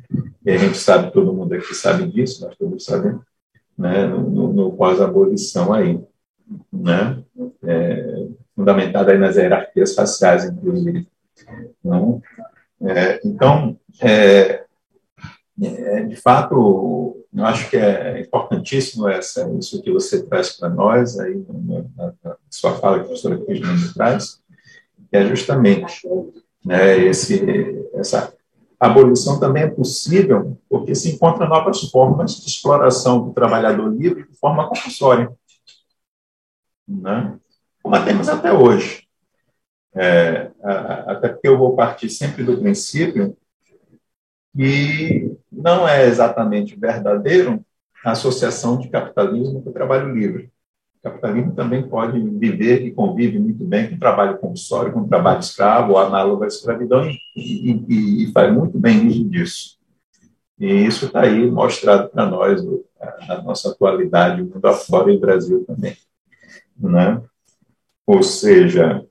[0.45, 3.23] E a gente sabe, todo mundo aqui sabe disso, nós todos sabemos,
[3.79, 6.01] né, no, no pós-abolição aí,
[6.73, 7.23] né,
[7.63, 11.07] é, fundamentada aí nas hierarquias faciais, inclusive.
[11.83, 12.21] Não?
[12.81, 14.65] É, então, é,
[15.63, 21.19] é, de fato, eu acho que é importantíssimo essa, isso que você traz para nós,
[21.19, 21.45] aí,
[21.97, 24.43] na, na, sua fala que a professora Cristina traz,
[25.09, 26.09] que é justamente
[26.65, 28.35] né, esse, essa
[28.87, 34.37] abolição também é possível porque se encontram novas formas de exploração do trabalhador livre de
[34.37, 35.33] forma compulsória,
[36.89, 37.39] né?
[37.83, 39.07] como a temos até hoje.
[39.95, 40.51] É,
[41.07, 43.37] até porque eu vou partir sempre do princípio
[44.57, 47.65] que não é exatamente verdadeiro
[48.05, 50.51] a associação de capitalismo com o trabalho livre.
[51.03, 55.99] O capitalismo também pode viver e convive muito bem com trabalho compulsório, com trabalho escravo,
[55.99, 59.79] análogo à escravidão, e, e, e faz muito bem uso disso.
[60.61, 62.63] E isso está aí mostrado para nós,
[63.27, 65.97] na nossa atualidade, mundo afora e Brasil também.
[66.79, 67.21] Né?
[68.07, 69.05] Ou seja,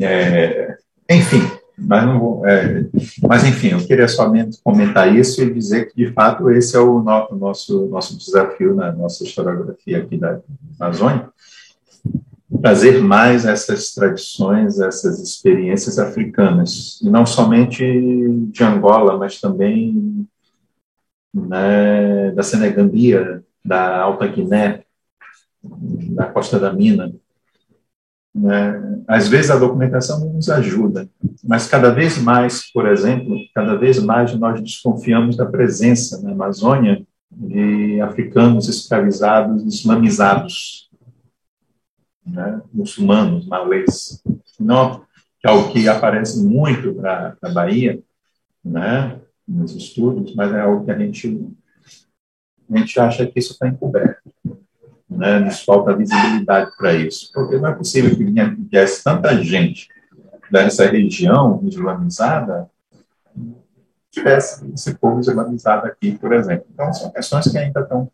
[0.00, 0.78] é,
[1.10, 1.40] enfim,
[1.78, 2.86] mas não é,
[3.28, 7.02] mas enfim, eu queria somente comentar isso e dizer que de fato esse é o,
[7.02, 10.40] no, o nosso nosso desafio na nossa historiografia aqui da
[10.80, 11.28] Amazônia,
[12.62, 17.84] trazer mais essas tradições, essas experiências africanas, e não somente
[18.50, 20.26] de Angola, mas também
[21.34, 24.84] né, da Senegambia, da Alta Guiné,
[25.62, 27.12] da Costa da Mina,
[28.36, 29.02] né?
[29.08, 31.08] Às vezes a documentação não nos ajuda,
[31.42, 37.02] mas cada vez mais, por exemplo, cada vez mais nós desconfiamos da presença na Amazônia
[37.30, 40.90] de africanos escravizados, islamizados,
[42.26, 42.60] né?
[42.72, 44.22] muçulmanos, malês.
[44.60, 45.00] Não,
[45.40, 48.02] que é algo que aparece muito para a Bahia,
[48.62, 49.18] né?
[49.48, 51.48] nos estudos, mas é algo que a gente,
[52.68, 54.28] a gente acha que isso está encoberto
[55.16, 58.24] né, nos falta visibilidade para isso, porque não é possível que
[58.70, 59.88] viesse tanta gente
[60.50, 62.70] dessa região islamizada
[64.10, 66.66] tivesse esse povo islamizado aqui, por exemplo.
[66.72, 68.10] Então, são questões que ainda estão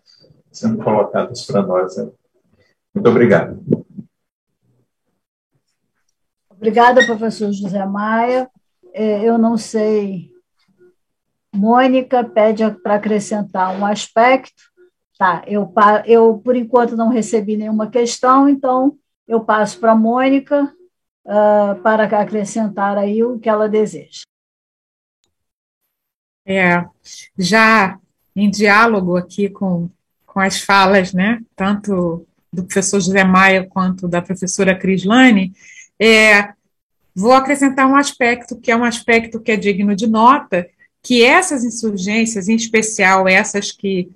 [0.50, 1.96] sendo colocadas para nós.
[2.94, 3.62] Muito obrigado.
[6.50, 8.50] Obrigada, professor José Maia.
[8.92, 10.30] É, eu não sei.
[11.54, 14.71] Mônica pede para acrescentar um aspecto
[15.18, 15.72] Tá, eu,
[16.06, 18.98] eu por enquanto não recebi nenhuma questão, então
[19.28, 20.74] eu passo para a Mônica
[21.24, 24.22] uh, para acrescentar aí o que ela deseja.
[26.44, 26.84] É,
[27.38, 27.98] já
[28.34, 29.88] em diálogo aqui com,
[30.26, 35.52] com as falas, né, tanto do professor José Maia quanto da professora Crislane,
[35.98, 36.52] é,
[37.14, 40.68] vou acrescentar um aspecto que é um aspecto que é digno de nota,
[41.02, 44.10] que essas insurgências, em especial essas que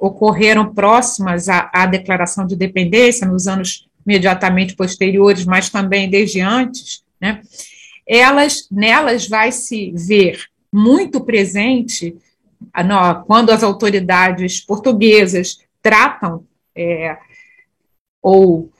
[0.00, 7.04] ocorreram próximas à, à declaração de independência, nos anos imediatamente posteriores, mas também desde antes,
[7.20, 7.42] né,
[8.06, 12.16] elas, nelas vai se ver muito presente
[13.26, 16.44] quando as autoridades portuguesas tratam
[16.74, 17.16] é,
[18.22, 18.70] ou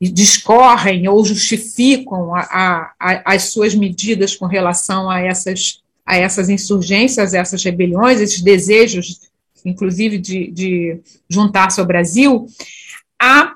[0.00, 7.34] discorrem ou justificam a, a, as suas medidas com relação a essas, a essas insurgências,
[7.34, 9.27] essas rebeliões, esses desejos
[9.68, 12.46] inclusive de, de juntar-se ao Brasil,
[13.20, 13.52] a,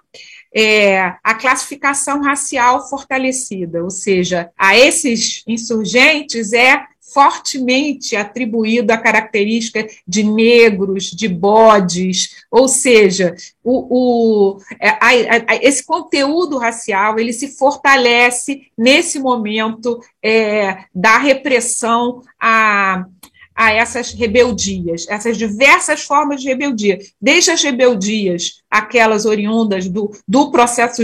[0.54, 9.86] é, a classificação racial fortalecida, ou seja, a esses insurgentes é fortemente atribuído a característica
[10.06, 17.32] de negros, de bodes, ou seja, o, o é, a, a, esse conteúdo racial ele
[17.32, 23.04] se fortalece nesse momento é, da repressão a
[23.54, 30.50] a essas rebeldias, essas diversas formas de rebeldia, desde as rebeldias, aquelas oriundas do, do
[30.50, 31.02] processo,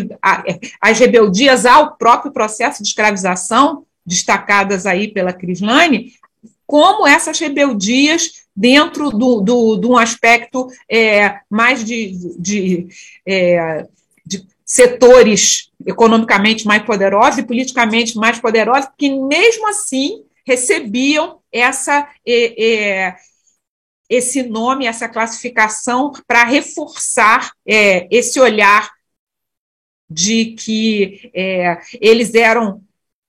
[0.80, 6.14] as rebeldias ao próprio processo de escravização, destacadas aí pela Crislane,
[6.66, 12.88] como essas rebeldias dentro do, do, de um aspecto é, mais de, de,
[13.26, 13.86] é,
[14.26, 22.64] de setores economicamente mais poderosos e politicamente mais poderosos, que mesmo assim recebiam essa é,
[22.64, 23.16] é,
[24.08, 28.90] esse nome, essa classificação para reforçar é, esse olhar
[30.08, 32.80] de que é, eles eram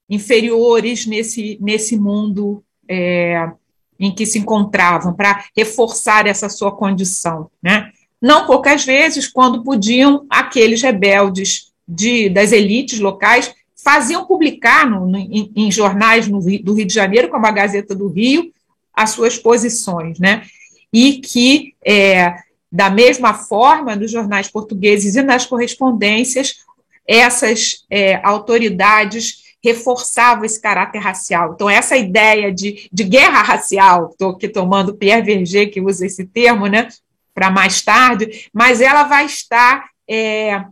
[0.09, 3.51] inferiores nesse, nesse mundo é,
[3.99, 7.51] em que se encontravam, para reforçar essa sua condição.
[7.61, 7.91] Né?
[8.21, 13.53] Não poucas vezes, quando podiam, aqueles rebeldes de, das elites locais
[13.83, 17.95] faziam publicar no, no, em, em, jornais no, do Rio de Janeiro, como a Gazeta
[17.95, 18.51] do Rio,
[18.93, 20.43] as suas posições, né?
[20.91, 22.35] E que, é,
[22.71, 26.65] da mesma forma, nos jornais portugueses e nas correspondências,
[27.07, 31.53] essas é, autoridades reforçavam esse caráter racial.
[31.53, 36.25] Então, essa ideia de, de guerra racial, estou aqui tomando Pierre Verger, que usa esse
[36.25, 36.87] termo, né,
[37.33, 40.63] para mais tarde, mas ela vai estar é,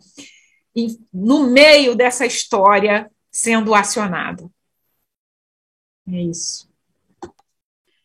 [1.13, 4.49] no meio dessa história sendo acionada.
[6.07, 6.69] É isso.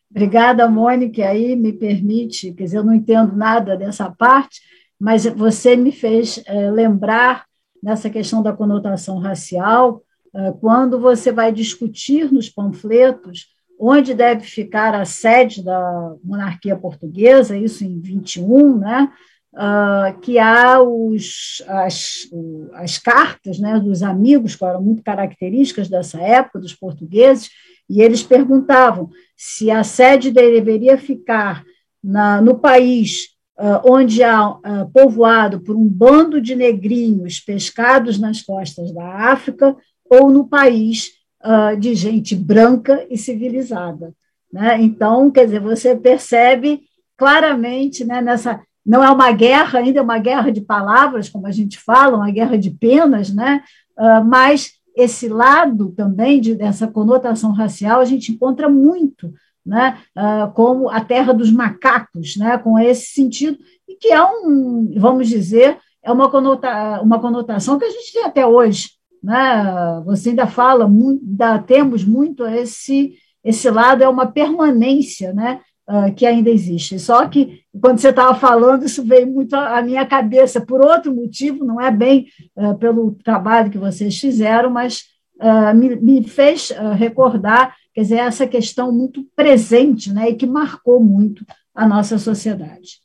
[0.09, 1.27] Obrigada, Mônica.
[1.27, 4.61] Aí me permite, quer dizer, eu não entendo nada dessa parte,
[4.99, 7.45] mas você me fez é, lembrar
[7.81, 14.95] nessa questão da conotação racial, é, quando você vai discutir nos panfletos onde deve ficar
[14.95, 19.11] a sede da monarquia portuguesa, isso em 21, né?
[19.53, 22.27] Uh, que há os, as,
[22.73, 27.51] as cartas né, dos amigos, que eram muito características dessa época, dos portugueses,
[27.87, 31.63] e eles perguntavam se a sede deveria ficar
[32.03, 38.41] na, no país uh, onde há uh, povoado por um bando de negrinhos pescados nas
[38.41, 39.75] costas da África,
[40.09, 41.11] ou no país
[41.43, 44.13] uh, de gente branca e civilizada.
[44.51, 44.81] Né?
[44.81, 46.81] Então, quer dizer, você percebe
[47.17, 48.61] claramente né, nessa.
[48.85, 52.31] Não é uma guerra, ainda é uma guerra de palavras, como a gente fala, uma
[52.31, 53.63] guerra de penas, né?
[53.97, 59.33] Uh, mas esse lado também de, dessa conotação racial a gente encontra muito,
[59.65, 59.97] né?
[60.17, 62.57] Uh, como a terra dos macacos, né?
[62.57, 63.57] com esse sentido,
[63.87, 68.23] e que é um, vamos dizer, é uma, conota, uma conotação que a gente tem
[68.23, 68.89] até hoje
[69.23, 70.01] né?
[70.05, 75.59] Você ainda fala muito, ainda temos muito esse esse lado é uma permanência, né?
[75.85, 76.97] Uh, que ainda existe.
[76.97, 81.65] Só que quando você estava falando, isso veio muito à minha cabeça por outro motivo,
[81.65, 85.03] não é bem uh, pelo trabalho que vocês fizeram, mas
[85.41, 91.03] uh, me, me, fez recordar, quer dizer, essa questão muito presente, né, e que marcou
[91.03, 91.45] muito
[91.75, 93.01] a nossa sociedade.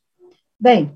[0.59, 0.93] Bem,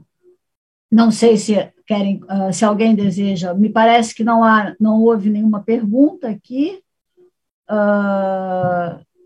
[0.88, 2.20] não sei se querem,
[2.52, 3.54] se alguém deseja.
[3.54, 6.80] Me parece que não há, não houve nenhuma pergunta aqui.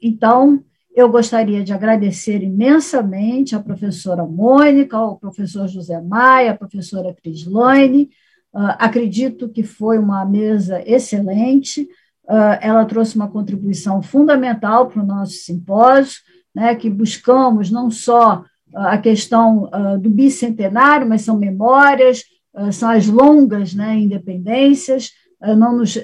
[0.00, 0.64] Então,
[0.97, 8.10] eu gostaria de agradecer imensamente à professora Mônica, ao professor José Maia, à professora Crislane.
[8.52, 11.86] Uh, acredito que foi uma mesa excelente.
[12.60, 16.20] ela trouxe uma contribuição fundamental para o nosso simpósio,
[16.52, 18.43] né, que buscamos não só
[18.74, 22.24] a questão uh, do bicentenário, mas são memórias,
[22.55, 25.97] uh, são as longas né, independências, uh, não nos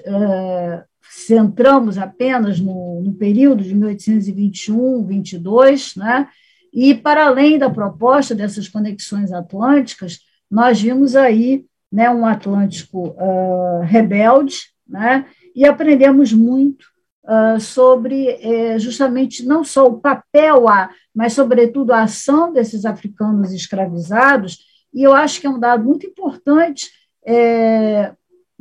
[1.15, 6.29] centramos apenas no, no, período de 1821, 22, né,
[6.73, 10.21] e para além da proposta dessas conexões atlânticas,
[10.51, 13.15] nós vimos aí né, um Atlântico
[13.85, 14.57] rebelde,
[14.89, 16.87] né, e aprendemos muito
[17.25, 23.53] uh, sobre eh, justamente não só o papel, a, mas, sobretudo, a ação desses africanos
[23.53, 24.59] escravizados,
[24.95, 26.91] e eu acho que é um dado muito importante,
[27.25, 28.13] é,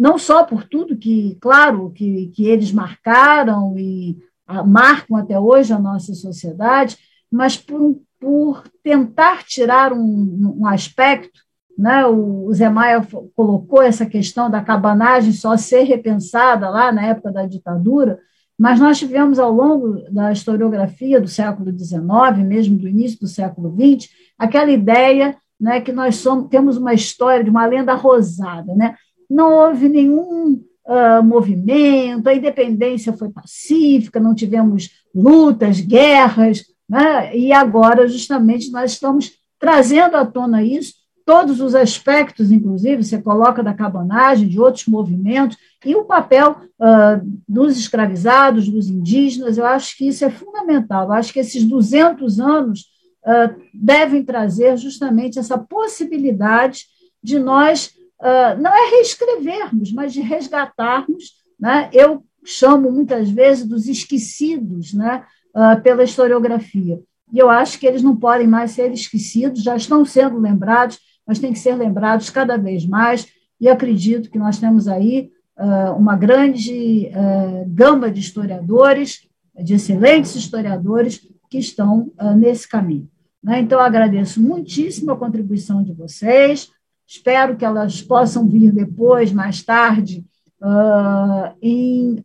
[0.01, 4.17] não só por tudo que, claro, que, que eles marcaram e
[4.47, 6.97] a, marcam até hoje a nossa sociedade,
[7.31, 11.39] mas por, por tentar tirar um, um aspecto
[11.77, 13.05] né, o Zé Maia
[13.35, 18.17] colocou essa questão da cabanagem só ser repensada lá na época da ditadura,
[18.57, 23.71] mas nós tivemos, ao longo da historiografia do século XIX, mesmo do início do século
[23.75, 28.73] XX, aquela ideia né, que nós somos, temos uma história de uma lenda rosada.
[28.73, 28.95] Né?
[29.31, 37.35] Não houve nenhum uh, movimento, a independência foi pacífica, não tivemos lutas, guerras, né?
[37.35, 43.63] e agora, justamente, nós estamos trazendo à tona isso todos os aspectos, inclusive, você coloca
[43.63, 49.97] da cabanagem, de outros movimentos, e o papel uh, dos escravizados, dos indígenas, eu acho
[49.97, 51.05] que isso é fundamental.
[51.05, 52.81] Eu acho que esses 200 anos
[53.25, 56.85] uh, devem trazer justamente essa possibilidade
[57.23, 57.91] de nós,
[58.21, 61.33] uh, não é reescrevermos, mas de resgatarmos.
[61.59, 61.89] Né?
[61.91, 65.23] Eu chamo muitas vezes dos esquecidos né,
[65.83, 66.99] pela historiografia.
[67.31, 70.99] E eu acho que eles não podem mais ser esquecidos, já estão sendo lembrados
[71.31, 73.27] mas têm que ser lembrados cada vez mais.
[73.59, 80.35] e acredito que nós temos aí uh, uma grande uh, gama de historiadores, de excelentes
[80.35, 83.07] historiadores, que estão uh, nesse caminho.
[83.43, 83.59] Né?
[83.59, 86.69] Então, agradeço muitíssimo a contribuição de vocês,
[87.11, 90.23] espero que elas possam vir depois, mais tarde,
[91.61, 92.23] em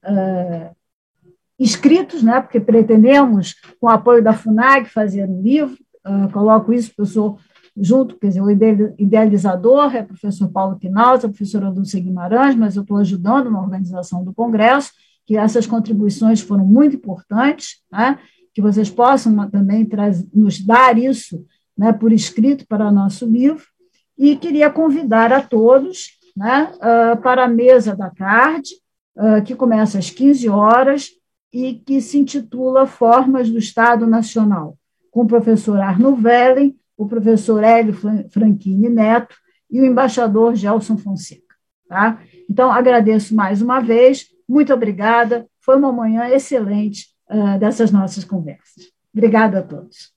[1.59, 5.77] inscritos, né, porque pretendemos, com o apoio da FUNAG, fazer um livro,
[6.07, 7.39] uh, coloco isso porque eu sou
[7.77, 12.75] junto, quer dizer, o idealizador é o professor Paulo Quinalza, a professora Dulce Guimarães, mas
[12.75, 14.93] eu estou ajudando na organização do congresso,
[15.27, 18.19] que essas contribuições foram muito importantes, né,
[18.55, 19.87] que vocês possam também
[20.33, 21.45] nos dar isso
[21.77, 23.63] né, por escrito para nosso livro,
[24.19, 28.71] e queria convidar a todos né, uh, para a mesa da tarde,
[29.17, 31.11] uh, que começa às 15 horas,
[31.53, 34.77] e que se intitula Formas do Estado Nacional,
[35.11, 37.95] com o professor Arno Vellen, o professor Hélio
[38.31, 39.35] Franchini Neto
[39.71, 41.55] e o embaixador Gelson Fonseca.
[41.89, 42.21] Tá?
[42.51, 48.85] Então, agradeço mais uma vez, muito obrigada, foi uma manhã excelente uh, dessas nossas conversas.
[49.15, 50.16] Obrigada a todos.